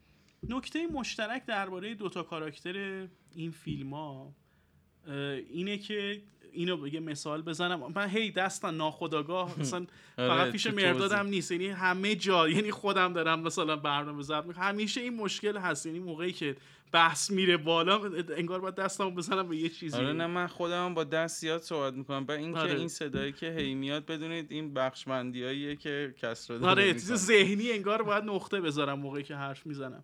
[0.50, 4.34] نکته مشترک درباره دوتا کاراکتر این فیلم ها
[5.50, 6.22] اینه که
[6.54, 7.92] اینو یه مثال بزنم.
[7.96, 9.86] من هی دستم ناخداگاه مثلا
[10.18, 11.52] آره، فقط پیش مردادم نیست.
[11.52, 14.64] یعنی همه جا یعنی خودم دارم مثلا برنامه ضبط می‌کنم.
[14.64, 15.86] همیشه این مشکل هست.
[15.86, 16.56] یعنی موقعی که
[16.92, 18.02] بحث میره بالا
[18.38, 19.98] انگار باید دستمو بزنم به یه چیزی.
[19.98, 22.26] آره نه من خودم با دست زیاد صحبت می‌کنم.
[22.28, 22.74] و این آره.
[22.74, 26.94] که این صدایی که هی میاد بدونید این بخشمندیاییه که کسرا داره آره.
[26.94, 30.04] چیز ذهنی انگار باید نقطه بذارم موقعی که حرف می‌زنم.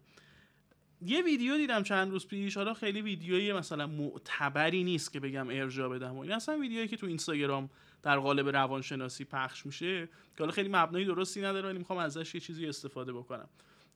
[1.01, 5.89] یه ویدیو دیدم چند روز پیش حالا خیلی ویدیویی مثلا معتبری نیست که بگم ارجا
[5.89, 6.31] بدم و این.
[6.31, 7.69] اصلا ویدیویی که تو اینستاگرام
[8.03, 12.41] در قالب روانشناسی پخش میشه که حالا خیلی مبنای درستی نداره ولی می‌خوام ازش یه
[12.41, 13.49] چیزی استفاده بکنم.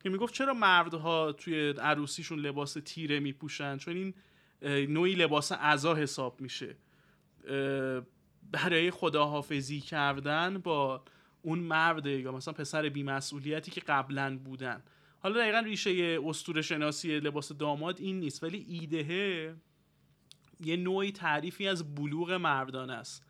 [0.03, 4.13] که می‌گفت چرا مردها توی عروسیشون لباس تیره میپوشن؟ چون این
[4.93, 6.75] نوعی لباس عزا حساب میشه.
[8.51, 11.03] برای خداحافظی کردن با
[11.41, 14.83] اون مرد یا مثلا پسر بیمسئولیتی که قبلا بودن.
[15.23, 19.55] حالا دقیقا ریشه استور شناسی لباس داماد این نیست ولی ایدهه
[20.59, 23.25] یه نوعی تعریفی از بلوغ مردانه است.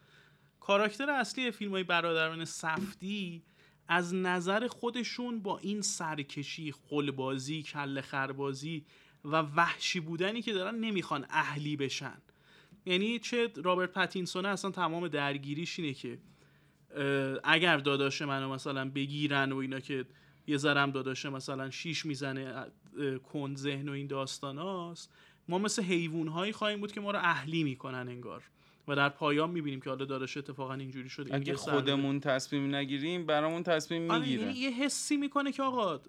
[0.60, 3.44] کاراکتر اصلی فیلم های برادران سفتی
[3.88, 8.86] از نظر خودشون با این سرکشی خلبازی کل خربازی
[9.26, 12.22] و وحشی بودنی که دارن نمی‌خوان اهلی بشن.
[12.86, 16.20] یعنی چه رابرت پتینسونه اصلا تمام درگیریش اینه که
[17.44, 20.06] اگر داداش منو مثلا بگیرن و اینا که
[20.52, 22.66] یه ذرم داداشه مثلا شیش می‌زنه
[23.34, 25.14] کند ذهن و این داستاناست
[25.48, 28.44] ما مثل حیوان هایی خواهیم بود که ما رو اهلی می‌کنن انگار.
[28.88, 31.36] و در پایان می‌بینیم که حالا داداش اتفاقا اینجوری شده.
[31.36, 36.00] اگه خودمون تصمیم نگیریم برامون تصمیم آره، می‌گیرن یعنی یه حسی می‌کنه که آقا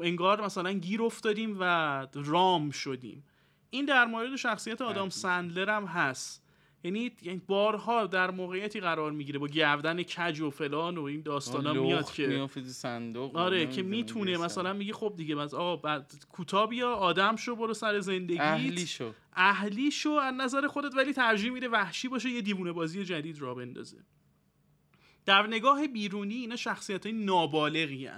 [0.00, 3.24] انگار مثلا گیر افتادیم و رام شدیم.
[3.70, 5.08] این در مورد شخصیت آدم.
[5.08, 6.47] سندلر هم هست.
[6.84, 11.72] یعنی یعنی بارها در موقعیتی قرار می‌گیره با گردن کج و فلان و این داستانا
[11.72, 14.36] میاد که صندوق آره که می‌تونه.
[14.36, 18.40] مثلا میگه خب دیگه بس آقا بعد کوتاه بیا آدم شو برو سر زندگیت.
[18.40, 19.12] اهلی شو.
[19.32, 23.54] اهلی شو از نظر خودت ولی ترجیح میده وحشی باشه یه دیوونه بازی جدید را
[23.54, 23.96] بندازه.
[25.26, 28.08] در نگاه بیرونی اینا شخصیت های نابالغی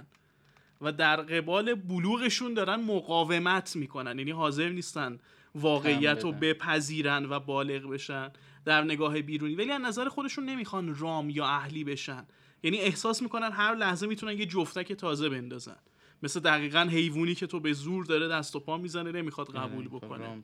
[0.81, 4.19] و در قبال بلوغشون دارن مقاومت می‌کنن.
[4.19, 5.19] یعنی حاضر نیستن
[5.55, 6.31] واقعیت رو.
[6.31, 8.31] بپذیرن و بالغ بشن.
[8.65, 9.55] در نگاه بیرونی.
[9.55, 12.25] ولی از نظر خودشون نمی‌خوان رام یا اهلی بشن.
[12.63, 15.77] یعنی احساس می‌کنن هر لحظه می‌تونن یه جفتک تازه بندازن.
[16.23, 19.99] مثل دقیقا حیوانی که تو به زور داره دست و پا می‌زنه نمی‌خواد قبول آره،
[19.99, 20.41] بکنه.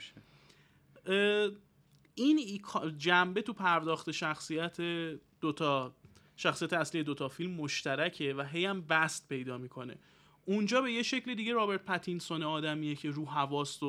[2.16, 2.62] این
[2.98, 4.82] جنبه تو پرداخت شخصیت
[5.42, 5.96] دوتا
[6.36, 9.98] شخصیت اصلی دوتا فیلم مشترکه و هی هم بست پیدا می‌کنه.
[10.46, 13.80] اونجا به یه شکل دیگه رابرت پتینسون آدمیه که رو حواس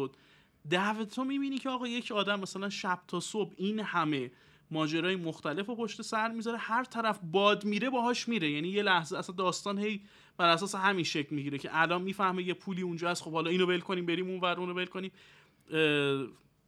[0.71, 4.31] در تو می‌بینی که آقا یک آدم مثلا شب تا صبح این همه
[4.71, 8.51] ماجرای مختلف و پشت سر می‌ذاره هر طرف باد میره باهاش میره.
[8.51, 10.01] یعنی یه لحظه اصلا داستان هی
[10.37, 13.67] بر اساس همین شکل می‌گیره که الان می‌فهمه یه پولی اونجا هست خب حالا اینو
[13.67, 15.11] ول کنیم بریم اون ور اونو ول کنیم.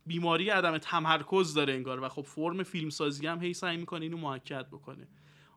[0.07, 4.69] بیماری عدم تمرکز داره انگار و خب فرم فیلمسازی هم هی سعی می‌کنه اینو محکد
[4.69, 5.09] بکنه.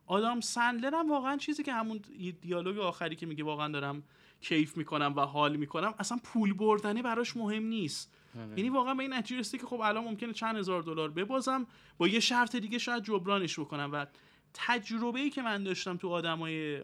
[0.06, 2.00] آدم سندلر هم واقعا چیزی که همون
[2.40, 4.02] دیالوگ آخری که میگه واقعا دارم
[4.40, 8.14] کیف می‌کنم و حال می‌کنم اصلا پول بردنه براش مهم نیست.
[8.56, 11.66] یعنی واقعا به این نتیجه رسیده که خب الان ممکنه چند هزار دلار ببازم
[11.98, 13.90] با یه شرط دیگه شاید جبرانش بکنم.
[13.92, 14.06] و
[14.54, 16.82] تجربه ای که من داشتم تو آدمای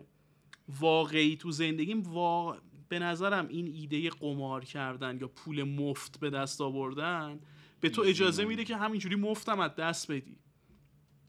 [0.80, 2.56] واقعی تو زندگیم وا...
[2.88, 7.40] به نظرم این ایده قمار کردن یا پول مفت به دست آوردن
[7.80, 10.36] به تو اجازه میده که همینجوری مفتم از دست بدی.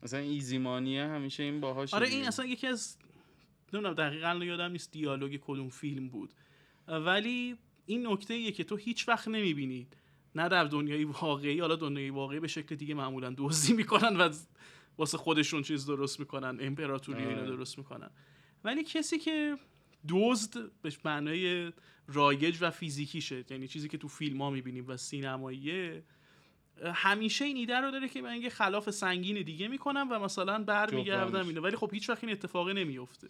[0.04, 2.98] مثلا ایزیمانیه همیشه این باهاش آره این اصلا یکی از
[3.74, 6.34] نمی‌دونم دقیقا یادم نیست دیالوگ کدوم فیلم بود.
[6.88, 9.88] ولی این نکته ایه که تو هیچ وقت نمی‌بینی.
[10.36, 14.34] نه در دنیای واقعی حالا دنیای واقعی به شکل دیگه معمولا دزدی می‌کنن و
[14.98, 17.48] واسه خودشون چیز درست می‌کنن امپراتوری اینا آره.
[17.48, 18.10] درست می‌کنن
[18.64, 19.58] ولی کسی که
[20.10, 21.72] دزد به معنای
[22.08, 26.04] رایج و فیزیکیشه یعنی چیزی که تو فیلم ها می‌بینیم و سینماییه
[26.94, 31.48] همیشه این ایده رو داره که من یه خلاف سنگین دیگه می‌کنم و مثلا برمیگردم.
[31.48, 33.28] اینو ولی خب هیچ وقت این اتفاقی نمیفته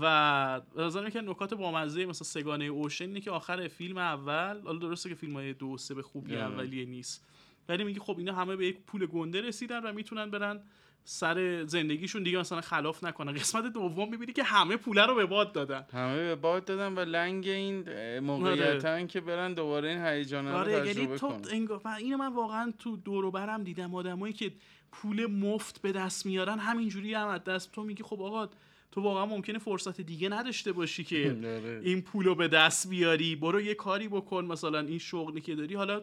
[0.00, 4.78] و به نظرم که نکات بامزه مثلا سگانه اوشن اینه که آخر فیلم اول حالا
[4.78, 6.44] درسته که فیلم های دو و سه به خوبی آره.
[6.44, 7.24] اولیه نیست.
[7.68, 10.60] ولی میگه خب اینا همه به یک پول گنده رسیدن و می‌تونن برن
[11.04, 13.32] سر زندگیشون دیگه مثلا خلاف نکنن.
[13.32, 15.86] قسمت دوم می‌بینی که همه پوله رو به باد دادن.
[15.92, 17.84] همه به باد دادن و لنگ این
[18.18, 21.40] موقعیتن که برن دوباره این هیجان رو آره یعنی تجربه تو کنن.
[21.50, 23.94] انگار اینو من واقعا تو دور و برم دیدم.
[23.94, 24.52] آدمایی که
[24.92, 28.48] پول مفت به دست میارن همینجوری هم از دست تو میگی خب آقا
[28.92, 31.36] تو واقعا ممکنه فرصت دیگه نداشته باشی که.
[31.84, 33.36] این پولو به دست بیاری.
[33.36, 35.74] برو یه کاری بکن مثلا این شغلی که داری.
[35.74, 36.02] حالا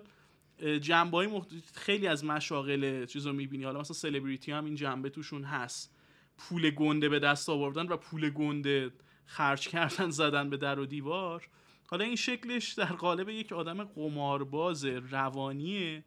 [0.81, 1.41] جنبه های
[1.73, 3.63] خیلی از مشاغل چیز رو می‌بینی.
[3.63, 5.95] حالا مثلا سلبریتی هم این جنبه توشون هست.
[6.37, 8.91] پول گنده به دست آوردن و پول گنده
[9.25, 11.47] خرج کردن زدن به در و دیوار.
[11.87, 16.03] حالا این شکلش در قالب یک آدم قمارباز روانیه.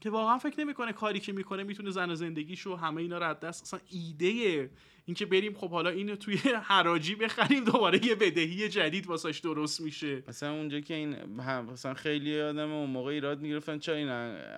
[0.00, 3.40] که واقعا فکر نمی‌کنه کاری که می‌کنه می‌تونه زن و زندگیشو همه اینا رو از
[3.40, 4.70] دست اصلا ایده
[5.08, 6.36] اینکه بریم خب حالا اینو توی
[6.70, 10.22] حراجی بخریم دوباره یه بدهی جدید واسش درست میشه.
[10.28, 14.08] مثلا اونجا که این هم مثلا خیلی آدم اون موقع ایراد می‌گرفتن چرا این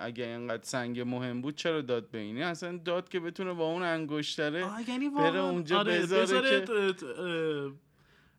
[0.00, 3.82] اگه اینقدر سنگ مهم بود چرا داد به اینه اصلا داد که بتونه با اون
[3.82, 7.72] انگشتره یعنی بره اونجا آره بذاره, بذاره که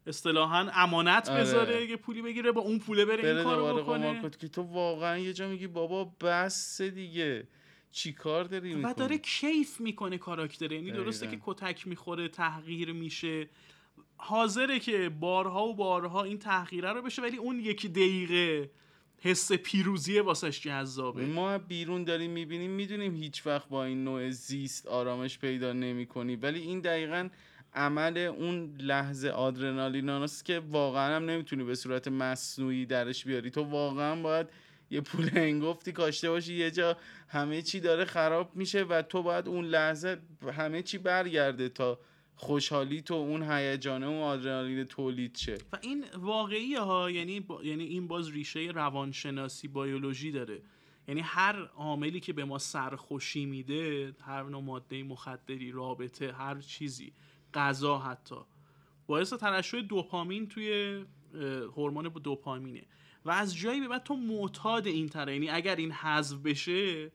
[0.08, 1.42] اصطلاحا امانت آره.
[1.42, 4.32] بذاره یه پولی بگیره با اون پوله بره, بره این کارو دوباره قمار بکنه کنه
[4.40, 7.48] که تو واقعا یه جا میگی بابا بس دیگه.
[7.92, 11.40] چی کار داری و می‌کنی؟ داره کیف می‌کنه کاراکتر یعنی درسته که.
[11.42, 13.50] کتک می‌خوره تحقیر میشه.
[14.18, 18.72] حاضره که بارها و بارها این تحقیره رو بشه ولی اون یکی دقیقه
[19.22, 21.26] حس پیروزی واسش جذابه.
[21.26, 26.36] ما بیرون داریم می‌بینیم می‌دونیم هیچ وقت با این نوع زیست آرامش پیدا نمی کنی
[26.36, 27.30] ولی این دقیقا
[27.74, 33.50] عمل اون لحظه آدرنالین که واقعا هم نمی‌تونی به صورت مصنوعی درش بیاری.
[33.50, 34.48] تو واقعا باید
[34.90, 39.48] یه پول هنگفتی کاشته باشی یه جا همه چی داره خراب میشه و تو باید
[39.48, 40.18] اون لحظه
[40.54, 42.00] همه چی برگرده تا
[42.36, 45.58] خوشحالی تو اون هیجانه اون آدرنالین تولید شه.
[45.74, 50.62] و این واقعی ها یعنی با- یعنی این باز ریشه روانشناسی بیولوژی داره.
[51.08, 57.14] یعنی هر عاملی که به ما سرخوشی میده هر نوع ماده مخدری رابطه هر چیزی
[57.54, 58.36] غذا حتی.
[59.08, 61.04] باعث ترشح دوپامین توی
[61.78, 62.84] هورمون دوپامینه.
[63.26, 65.34] و از جایی به بعد تو معتاد این تره.
[65.34, 67.12] یعنی اگر این حذف بشه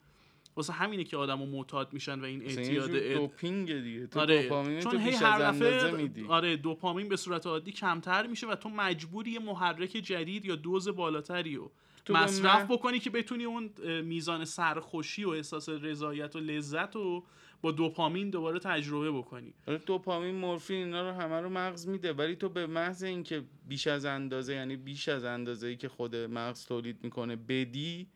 [0.57, 4.07] واسه همینه که آدمو معتاد میشن و این اعتیاد دوپینگ دیگه.
[4.07, 4.43] تو آره.
[4.43, 9.31] دوپامین چون هی هر دفعه آره دوپامین به صورت عادی کمتر میشه و تو مجبوری
[9.31, 11.71] یه محرک جدید یا دوز بالاتری رو
[12.09, 13.71] مصرف بکنی که بتونی اون
[14.03, 17.25] میزان سرخوشی و احساس رضایت و لذت رو
[17.67, 19.55] با دوپامین دوباره تجربه بکنی.
[19.87, 24.05] دوپامین مورفین اینا رو همه رو مغز میده ولی تو به محض اینکه بیش از
[24.05, 28.07] اندازه یعنی بیش از اندازه ای که خود مغز تولید می‌کنه بدی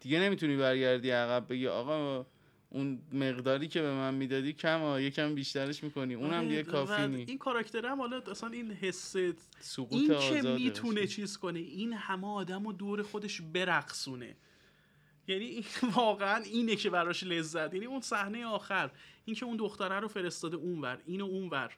[0.00, 2.26] دیگه نمی‌تونی برگردی عقب بگی آقا
[2.70, 7.06] اون مقداری که به من می‌دادی کم یکم بیشترش می‌کنی اونم آره، دیگه کافی و
[7.06, 9.16] نی این کاراکتر هم حالا اصلا این حس
[9.60, 11.06] سقوط این که می‌تونه.
[11.06, 14.36] چیز کنه این همه آدم رو دور خودش برقصونه.
[15.28, 15.64] یعنی
[15.96, 18.90] واقعا اینه که براش لذت یعنی اون صحنه آخر
[19.24, 21.76] این که اون دختره رو فرستاده اونور اینو اونور.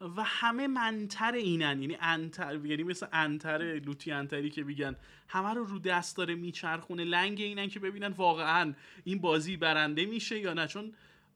[0.00, 4.96] و همه منتر اینن یعنی انتر یعنی مثل انتر لوتی انتری که میگن.
[5.28, 8.74] همه رو رو دست داره میچرخونه لنگ اینن که ببینن واقعا
[9.04, 10.66] این بازی برنده میشه یا نه.
[10.66, 10.92] چون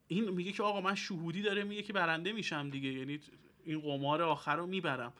[0.08, 2.88] این میگه که آقا من شهودی داره میگه که برنده میشم دیگه.
[2.88, 3.20] یعنی
[3.64, 5.12] این قمار آخر رو می‌برم.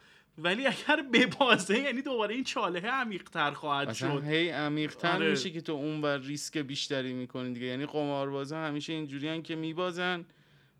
[0.42, 4.24] ولی اگر ببازه یعنی دوباره این چاله عمیق‌تر خواهد شد.
[4.24, 5.30] هی عمیق‌تر آره.
[5.30, 7.66] میشه که تو اون بر ریسک بیشتری می‌کنی دیگه.
[7.66, 10.24] یعنی قماربازا همیشه اینجوریان که میبازن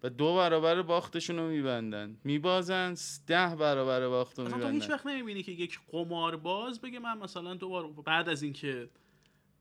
[0.03, 2.17] و دو برابر باختشون رو میبندن.
[2.25, 2.95] میبازن
[3.27, 4.95] ده برابر باخت رو اصلا تو هیچ میبندن.
[4.95, 8.89] وقت نمی‌بینی که یک قمارباز بگه من مثلا دو بار بعد از اینکه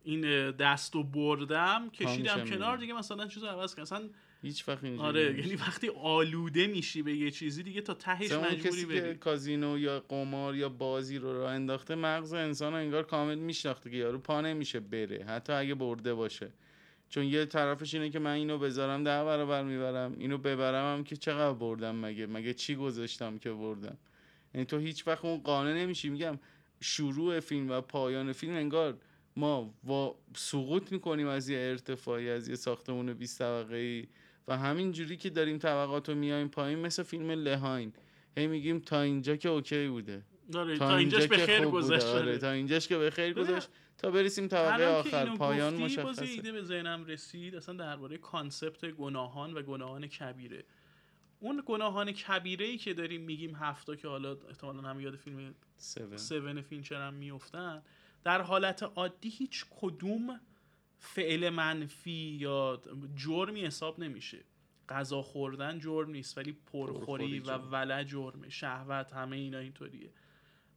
[0.04, 2.78] این دست رو بردم کشیدم کنار.
[2.78, 4.10] دیگه مثلا چیز عوض کنم
[4.42, 5.40] هیچ وقت اینجوری آره.
[5.40, 9.16] یعنی وقتی آلوده میشی به یه چیزی دیگه تا تهش مجبوری کسی که بری.
[9.16, 13.98] کازینو یا قمار یا بازی رو راه انداخته مغز انسان رو انگار کامل میشناخته که
[13.98, 16.52] یارو پا نمیشه بره حتی اگه برده باشه.
[17.10, 21.16] چون یه طرفش اینه که من اینو بذارم ده برابر می‌برم اینو ببرم هم که
[21.16, 23.98] چقدر بردم مگه؟ مگه چی گذاشتم که بردم؟
[24.54, 26.10] یعنی تو هیچ وقت اون قانع نمیشی.
[26.10, 26.40] میگم
[26.82, 28.98] شروع فیلم و پایان فیلم انگار
[29.36, 34.08] ما وا سقوط می‌کنیم از یه ارتفاعی از یه ساختمون 20 طبقه ای
[34.50, 37.94] و همین جوری که داریم طبقات رو میایم پایین مثل فیلم La Haine
[38.38, 40.24] هی میگیم تا اینجا که اوکی بوده
[40.56, 41.66] آره تا اینجاش به خیر.
[41.66, 42.38] گذشت آره.
[42.38, 46.52] تا اینجاش که به خیر گذشت تا برسیم طبقه آخر پایان گفتی، باز مشخصه ایده
[46.52, 50.64] به ذهنم رسید اصلا درباره concept گناهان و گناهان کبیره
[51.40, 55.56] اون گناهان کبیره ای که داریم میگیم هفتا که حالا احتمالا هم یاد فیلم.
[56.16, 57.84] Seven فینچر هم میفتن
[58.24, 60.40] در حالت عادی هیچ کدوم
[61.00, 62.82] فعل منفی یا
[63.16, 64.40] جرمی حساب نمیشه.
[64.90, 67.58] غذا خوردن جرم نیست ولی پرخوری و.
[67.58, 68.50] ولع جرمه.
[68.50, 70.10] شهوت همه اینا اینطوریه.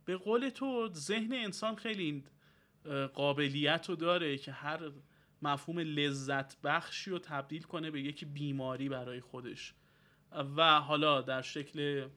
[0.04, 2.24] به قول تو ذهن انسان خیلی این
[3.06, 4.90] قابلیت رو داره که هر
[5.42, 9.74] مفهوم لذت بخشی رو تبدیل کنه به یک بیماری برای خودش.
[10.56, 12.08] و حالا در شکل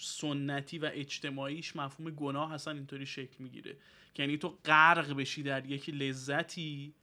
[0.00, 3.76] سنتی و اجتماعیش مفهوم گناه اصلا اینطوری شکل می‌گیره.
[4.18, 6.94] یعنی تو غرق بشی در یک لذتی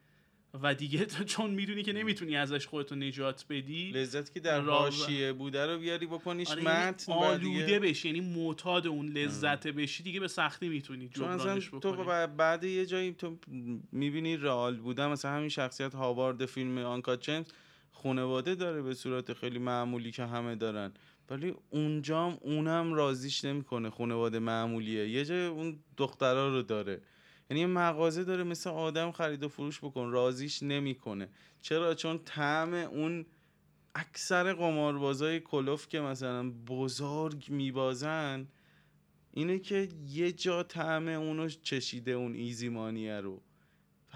[0.64, 4.78] و دیگه تو چون می‌دونی که نمی‌تونی ازش خودتو نجات بدی لذتی که در را-
[4.80, 9.68] حاشیه بوده رو بیاری بکنیش آره یعنی متن آلوده دیگه بشی یعنی معتاد اون لذت
[9.68, 12.04] بشی دیگه به سختی می‌تونی جبرانش تو بکنی.
[12.04, 13.38] ب- بعد یه جایی تو
[13.92, 17.46] می‌بینی رئال بودن مثلا همین شخصیت هاوارد فیلم آنکا جیمز
[17.92, 20.92] خانواده داره به صورت خیلی معمولی که همه دارن.
[21.30, 25.10] ولی اونجام اونم راضیش نمی‌کنه خانواده معمولیه.
[25.10, 27.02] یه جای اون دخترا رو داره.
[27.49, 30.10] یعنی یه مغازه داره مثل آدم خرید و فروش بکن.
[30.11, 31.30] راضیش نمی‌کنه.
[31.61, 33.26] چرا؟ چون طعم اون
[33.95, 38.47] اکثر قماربازای کلوف که مثلا بزرگ میبازن
[39.31, 43.41] اینه که یه جا طعم اونو چشیده اون ایزیمانیه رو.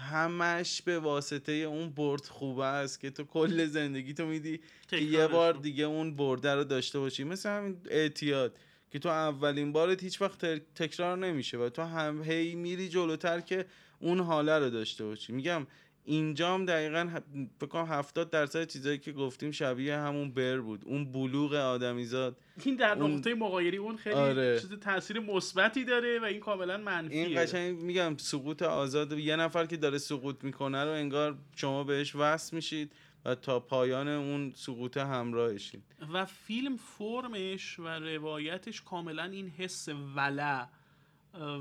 [0.00, 5.26] همش به واسطه اون برد خوبه است که تو کل زندگی تو میدی که یه
[5.26, 7.24] بار دیگه اون برده رو داشته باشی.
[7.24, 8.56] مثل همین اعتیاد
[8.90, 10.44] که تو اولین بارت هیچ وقت
[10.74, 13.66] تکرار نمیشه و تو هم هی میری جلوتر که
[14.00, 15.32] اون حاله رو داشته باشی.
[15.32, 15.66] میگم
[16.10, 17.20] اینجا هم دقیقا
[17.60, 20.82] فکر هفتاد درصد چیزایی که گفتیم شبیه همون بر بود.
[20.84, 22.36] اون بلوغ آدمیزاد.
[22.64, 24.60] این در نقطه مقایری اون خیلی آره.
[24.60, 27.26] چیز تاثیر مثبتی داره و این کاملا منفیه.
[27.26, 32.16] این قشنگ میگم سقوط آزاد یه نفر که داره سقوط می‌کنه رو انگار شما بهش
[32.16, 32.92] وصل میشید
[33.24, 35.82] و تا پایان اون سقوط همراهشین
[36.12, 40.66] و فیلم فرمش و روایتش کاملا این حس ولع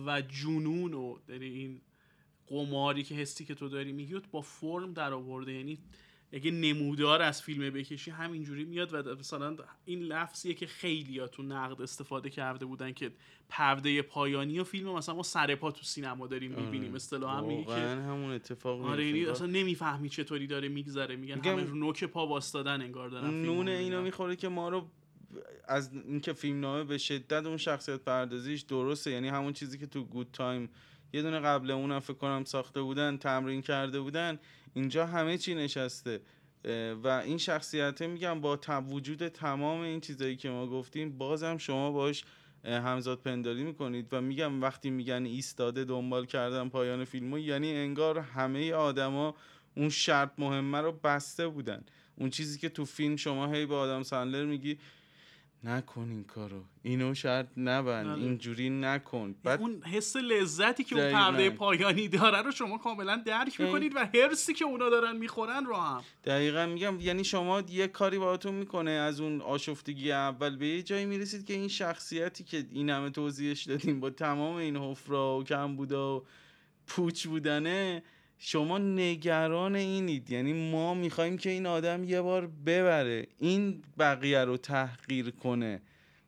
[0.05, 1.81] و جنون و این
[2.49, 5.53] قماری که حسی که تو داری میگی با فرم در آورده.
[5.53, 5.77] یعنی
[6.34, 9.55] اگه نمودار از فیلم بکشی همینجوری میاد و مثلا
[9.85, 13.11] این لفظیه که خیلی تو نقد استفاده کرده بودن که
[13.49, 16.61] پرده پایانی و فیلم مثلا ما سر پا تو سینما داریم آره.
[16.63, 16.95] می‌بینیم.
[16.95, 21.15] اصطلاحا میگه که همون اتفاق آره یعنی اصلا نمی‌فهمی چطوری داره میگذره.
[21.15, 24.88] میگن همه رو نوک پا واستادن انگار دارن نون اینو می‌خوره که ما رو
[25.67, 29.11] از اینکه فیلم نامه به شدت اون شخصیت پردازیش درسته.
[29.11, 30.69] یعنی همون چیزی که تو گود تایم
[31.14, 34.40] یه دونه قبل اونم فکر کنم ساخته بودن تمرین کرده بودن
[34.73, 36.22] اینجا همه چی نشسته.
[37.03, 38.60] و این شخصیت میگم با
[38.90, 42.23] وجود تمام این چیزایی که ما گفتیم بازم شما باش
[42.64, 48.73] همزاد پنداری می‌کنید و میگم وقتی میگن ایستاده دنبال کردن پایان فیلمو یعنی انگار همه
[48.73, 49.36] آدما
[49.76, 51.84] اون شرط مهمه رو بسته بودن.
[52.15, 54.77] اون چیزی که تو فیلم شما هی به آدم سندلر میگی
[55.64, 56.64] نکن این کارو.
[56.84, 58.07] اینو شرط نبند.
[58.07, 58.23] بله.
[58.23, 59.36] اینجوری نکن.
[59.44, 63.99] بعد اون حس لذتی که اون پرده پایانی داره رو شما کاملا درک می‌کنید و
[64.14, 66.03] هرسی که اونا دارن می‌خورن رو هم.
[66.23, 71.06] دقیقا میگم یعنی شما یه کاری باهاتون می‌کنه از اون آشفتگی اول به یه جایی
[71.06, 75.76] می‌رسید که این شخصیتی که این همه توضیحش دادیم با تمام این حفرا و کم
[75.76, 76.26] بودا و
[76.88, 78.03] پوچ بودنه
[78.40, 80.32] شما نگران اینید.
[80.32, 85.82] یعنی ما می‌خوایم که این آدم یه بار ببره این بقیه رو تحقیر کنه.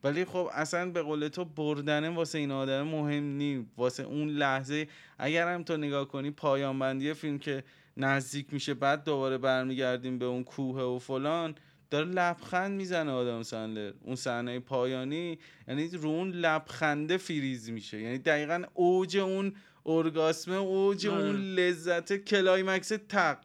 [0.04, 4.88] ولی خب اصلا به قول تو بردنه واسه این آدم مهم نی واسه اون لحظه.
[5.18, 7.64] اگر هم تو نگاه کنی پایان بندی فیلم که
[7.96, 11.54] نزدیک میشه بعد دوباره برمیگردیم به اون کوه و فلان
[11.92, 13.92] داره لبخند می‌زنه آدم سندلر.
[14.00, 15.38] اون صحنه پایانی
[15.68, 18.00] یعنی رو اون لبخنده فریز میشه.
[18.00, 19.54] یعنی دقیقا اوج اون
[19.86, 21.32] ارگاسم اوج اون آره.
[21.32, 23.38] لذت climax تق.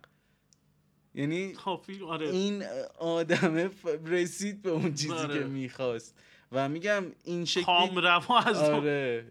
[1.16, 2.30] یعنی خب، آره.
[2.30, 2.64] این
[3.00, 3.72] آدم
[4.06, 5.40] رسید به اون چیزی آره.
[5.40, 6.16] که می‌خواست.
[6.52, 7.98] و میگم این شکلی کام
[8.46, 9.26] از آره.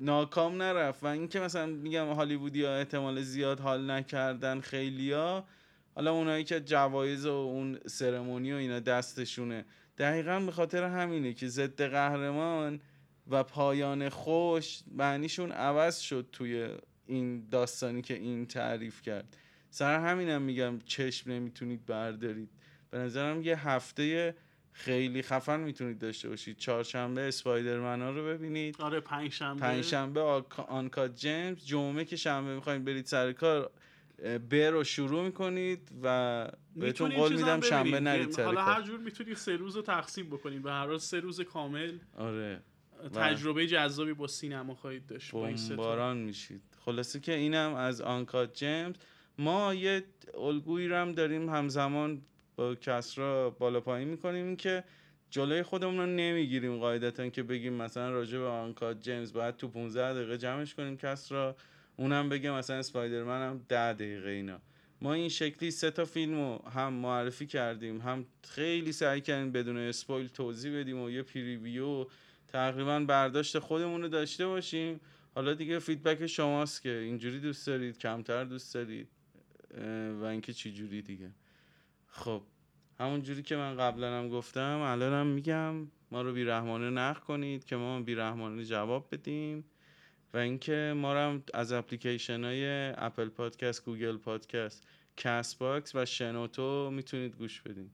[0.00, 1.02] ناکام نرفت.
[1.02, 5.44] و اینکه مثلا میگم هالیوودی ها احتمال زیاد حال نکردن خیلیا
[5.96, 9.64] حالا اونایی که جوایز و اون ceremony و اینا دستشونه
[9.98, 12.80] دقیقا به خاطر همینه که ضد قهرمان
[13.30, 16.68] و پایان خوش معنیشون عوض شد توی
[17.06, 19.36] این داستانی که این تعریف کرد.
[19.70, 22.50] سر همینم میگم چشم نمی‌تونید بردارید.
[22.90, 24.34] به نظرم یه هفته
[24.72, 26.56] خیلی خفن می‌تونید داشته باشید.
[26.56, 28.76] چهارشنبه اسپایدرمن ها رو ببینید.
[28.78, 29.60] آره پنجشنبه.
[29.60, 30.20] پنجشنبه
[30.68, 31.66] آنکا جیمز.
[31.66, 33.70] جمعه که شنبه می‌خواین برید سر کار
[34.50, 39.36] بر رو شروع می‌کنید و بهتون قول میدم شنبه نرید سر حالا هر جور می‌تونید
[39.36, 42.62] سه روز رو تقسیم بکنید به هر روز سه روز کامل آره.
[43.14, 45.34] تجربه جذابی با سینما خواهید داشت
[45.76, 46.62] باران میشید.
[46.84, 48.94] خلاصه که اینم از آنکا جیمز.
[49.38, 52.22] ما یه الگویی هم داریم همزمان
[52.56, 54.84] با کسرا بالا پایین می‌کنیم که
[55.30, 60.14] جلوی خودمون رو نمی‌گیریم قاعدتا که بگیم مثلا راجع به آنکا جیمز باید تو 15
[60.14, 61.56] دقیقه جمعش کنیم کسرا.
[61.96, 64.58] اونم بگه مثلا Spider-Man هم 10 دقیقه اینا.
[65.00, 69.76] ما این شکلی سه تا فیلم رو هم معرفی کردیم هم خیلی سعی کردیم بدون
[69.76, 72.06] spoil توضیح بدیم و یه preview
[72.48, 75.00] تقریبا برداشت خودمون رو داشته باشیم.
[75.34, 79.08] حالا دیگه feedback شماست که اینجوری دوست دارید کمتر دوست دارید
[80.20, 81.30] و اینکه چی جوری دیگه.
[82.06, 82.42] خب
[83.00, 85.74] همون جوری که من قبلا هم گفتم الانم میگم
[86.10, 89.64] ما رو بیرحمانه نقد کنید که ما بیرحمانه جواب بدیم.
[90.34, 94.86] و اینکه ما رو از اپلیکیشن های Apple Podcast Google Podcast
[95.16, 97.90] Castbox و شنوتو می‌تونید گوش بدین.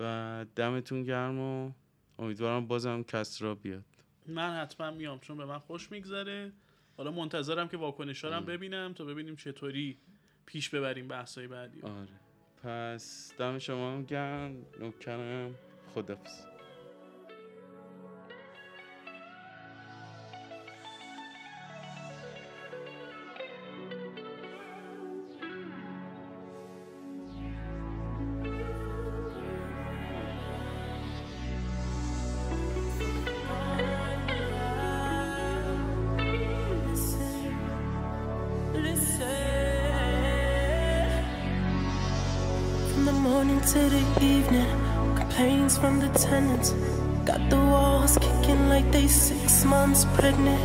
[0.00, 1.72] و دمتون گرم و
[2.18, 3.84] امیدوارم بازم کسرا بیاد.
[4.26, 6.52] من حتما میام چون به من خوش میگذره.
[6.96, 9.98] حالا منتظرم که واکنش هم ببینم تا ببینیم چطوری
[10.46, 12.08] پیش ببریم بحثای بعدی آره.
[12.62, 14.56] پس دم شما هم گرم.
[14.80, 15.54] نوکرم.
[15.94, 16.55] خدافظ
[45.86, 46.70] from the tenants.
[47.24, 50.64] Got the walls kicking like they six months pregnant.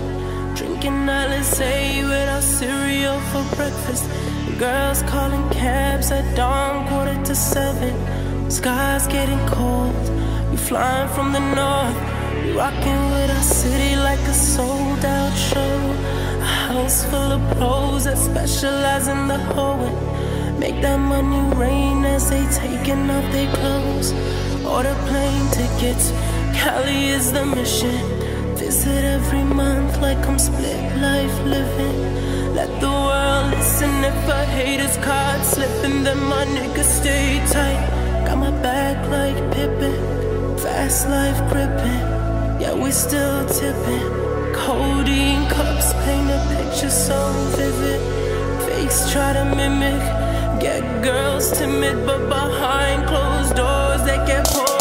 [0.58, 4.06] Drinking Alizé without cereal for breakfast.
[4.58, 7.94] Girls calling cabs at dawn, quarter to seven.
[8.50, 10.06] Sky's getting cold.
[10.50, 12.00] We flying from the north.
[12.44, 15.78] We rocking with our city like a sold out show.
[16.48, 20.00] A house full of pros that specialize in the hoeing.
[20.60, 24.12] Make that money rain as they taking off their clothes.
[24.72, 26.12] Order plane tickets.
[26.56, 28.00] Cali is the mission.
[28.56, 32.56] Visit every month like I'm split life living.
[32.56, 37.82] Let the world listen if a hater's caught slipping, then my niggas stay tight.
[38.26, 42.06] Got my back like Pippin, fast life gripping.
[42.62, 44.10] Yeah, we still tipping.
[44.54, 47.20] Codeine cups paint a picture so
[47.58, 48.02] vivid.
[48.64, 50.02] Fakes try to mimic,
[50.62, 54.81] get girls timid, but behind closed doors they get pulled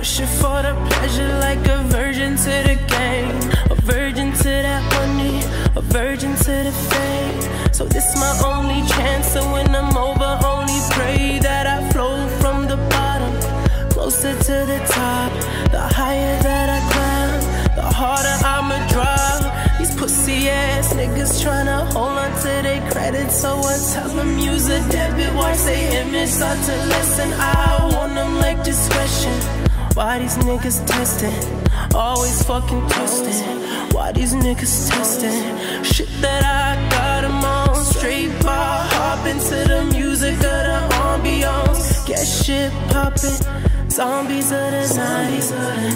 [0.00, 3.36] push it for the pleasure like a virgin to the game.
[3.70, 5.36] A virgin to that money,
[5.76, 7.74] a virgin to the fame.
[7.74, 12.66] So this my only chance, so when I'm over, only pray that I flow from
[12.66, 13.34] the bottom
[13.90, 15.30] closer to the top.
[15.70, 17.40] The higher that I climb,
[17.76, 19.78] the harder I'ma drop.
[19.78, 24.66] These pussy ass niggas tryna hold on to their credit, so I tell them use
[24.70, 25.34] a debit.
[25.34, 27.28] Watch they image start to listen.
[27.34, 29.59] I want them like discretion.
[29.94, 31.34] Why these niggas testing?
[31.94, 33.58] Always fucking twisting.
[33.92, 35.84] Why these niggas testing?
[35.84, 37.84] Shit that I got got 'em on.
[37.84, 42.06] Straight bar hopping to the music of the ambiance.
[42.06, 43.38] Get shit poppin'.
[43.90, 45.44] Zombies of the night.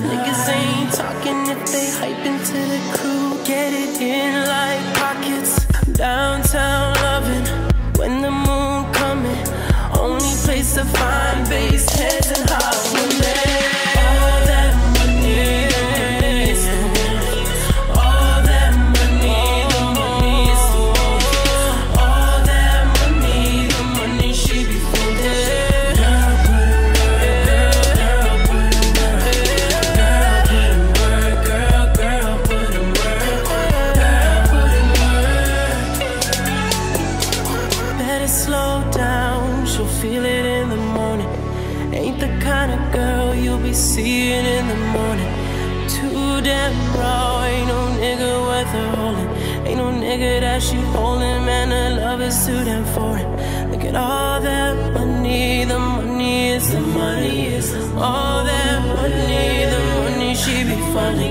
[0.08, 3.38] Niggas ain't talking if they hyping to the crew.
[3.44, 5.52] Get it in like pockets.
[5.92, 7.46] Downtown loving
[7.98, 9.44] when the moon coming.
[9.98, 13.73] Only place to find base heads and hot women.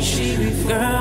[0.04, 0.93] she refers.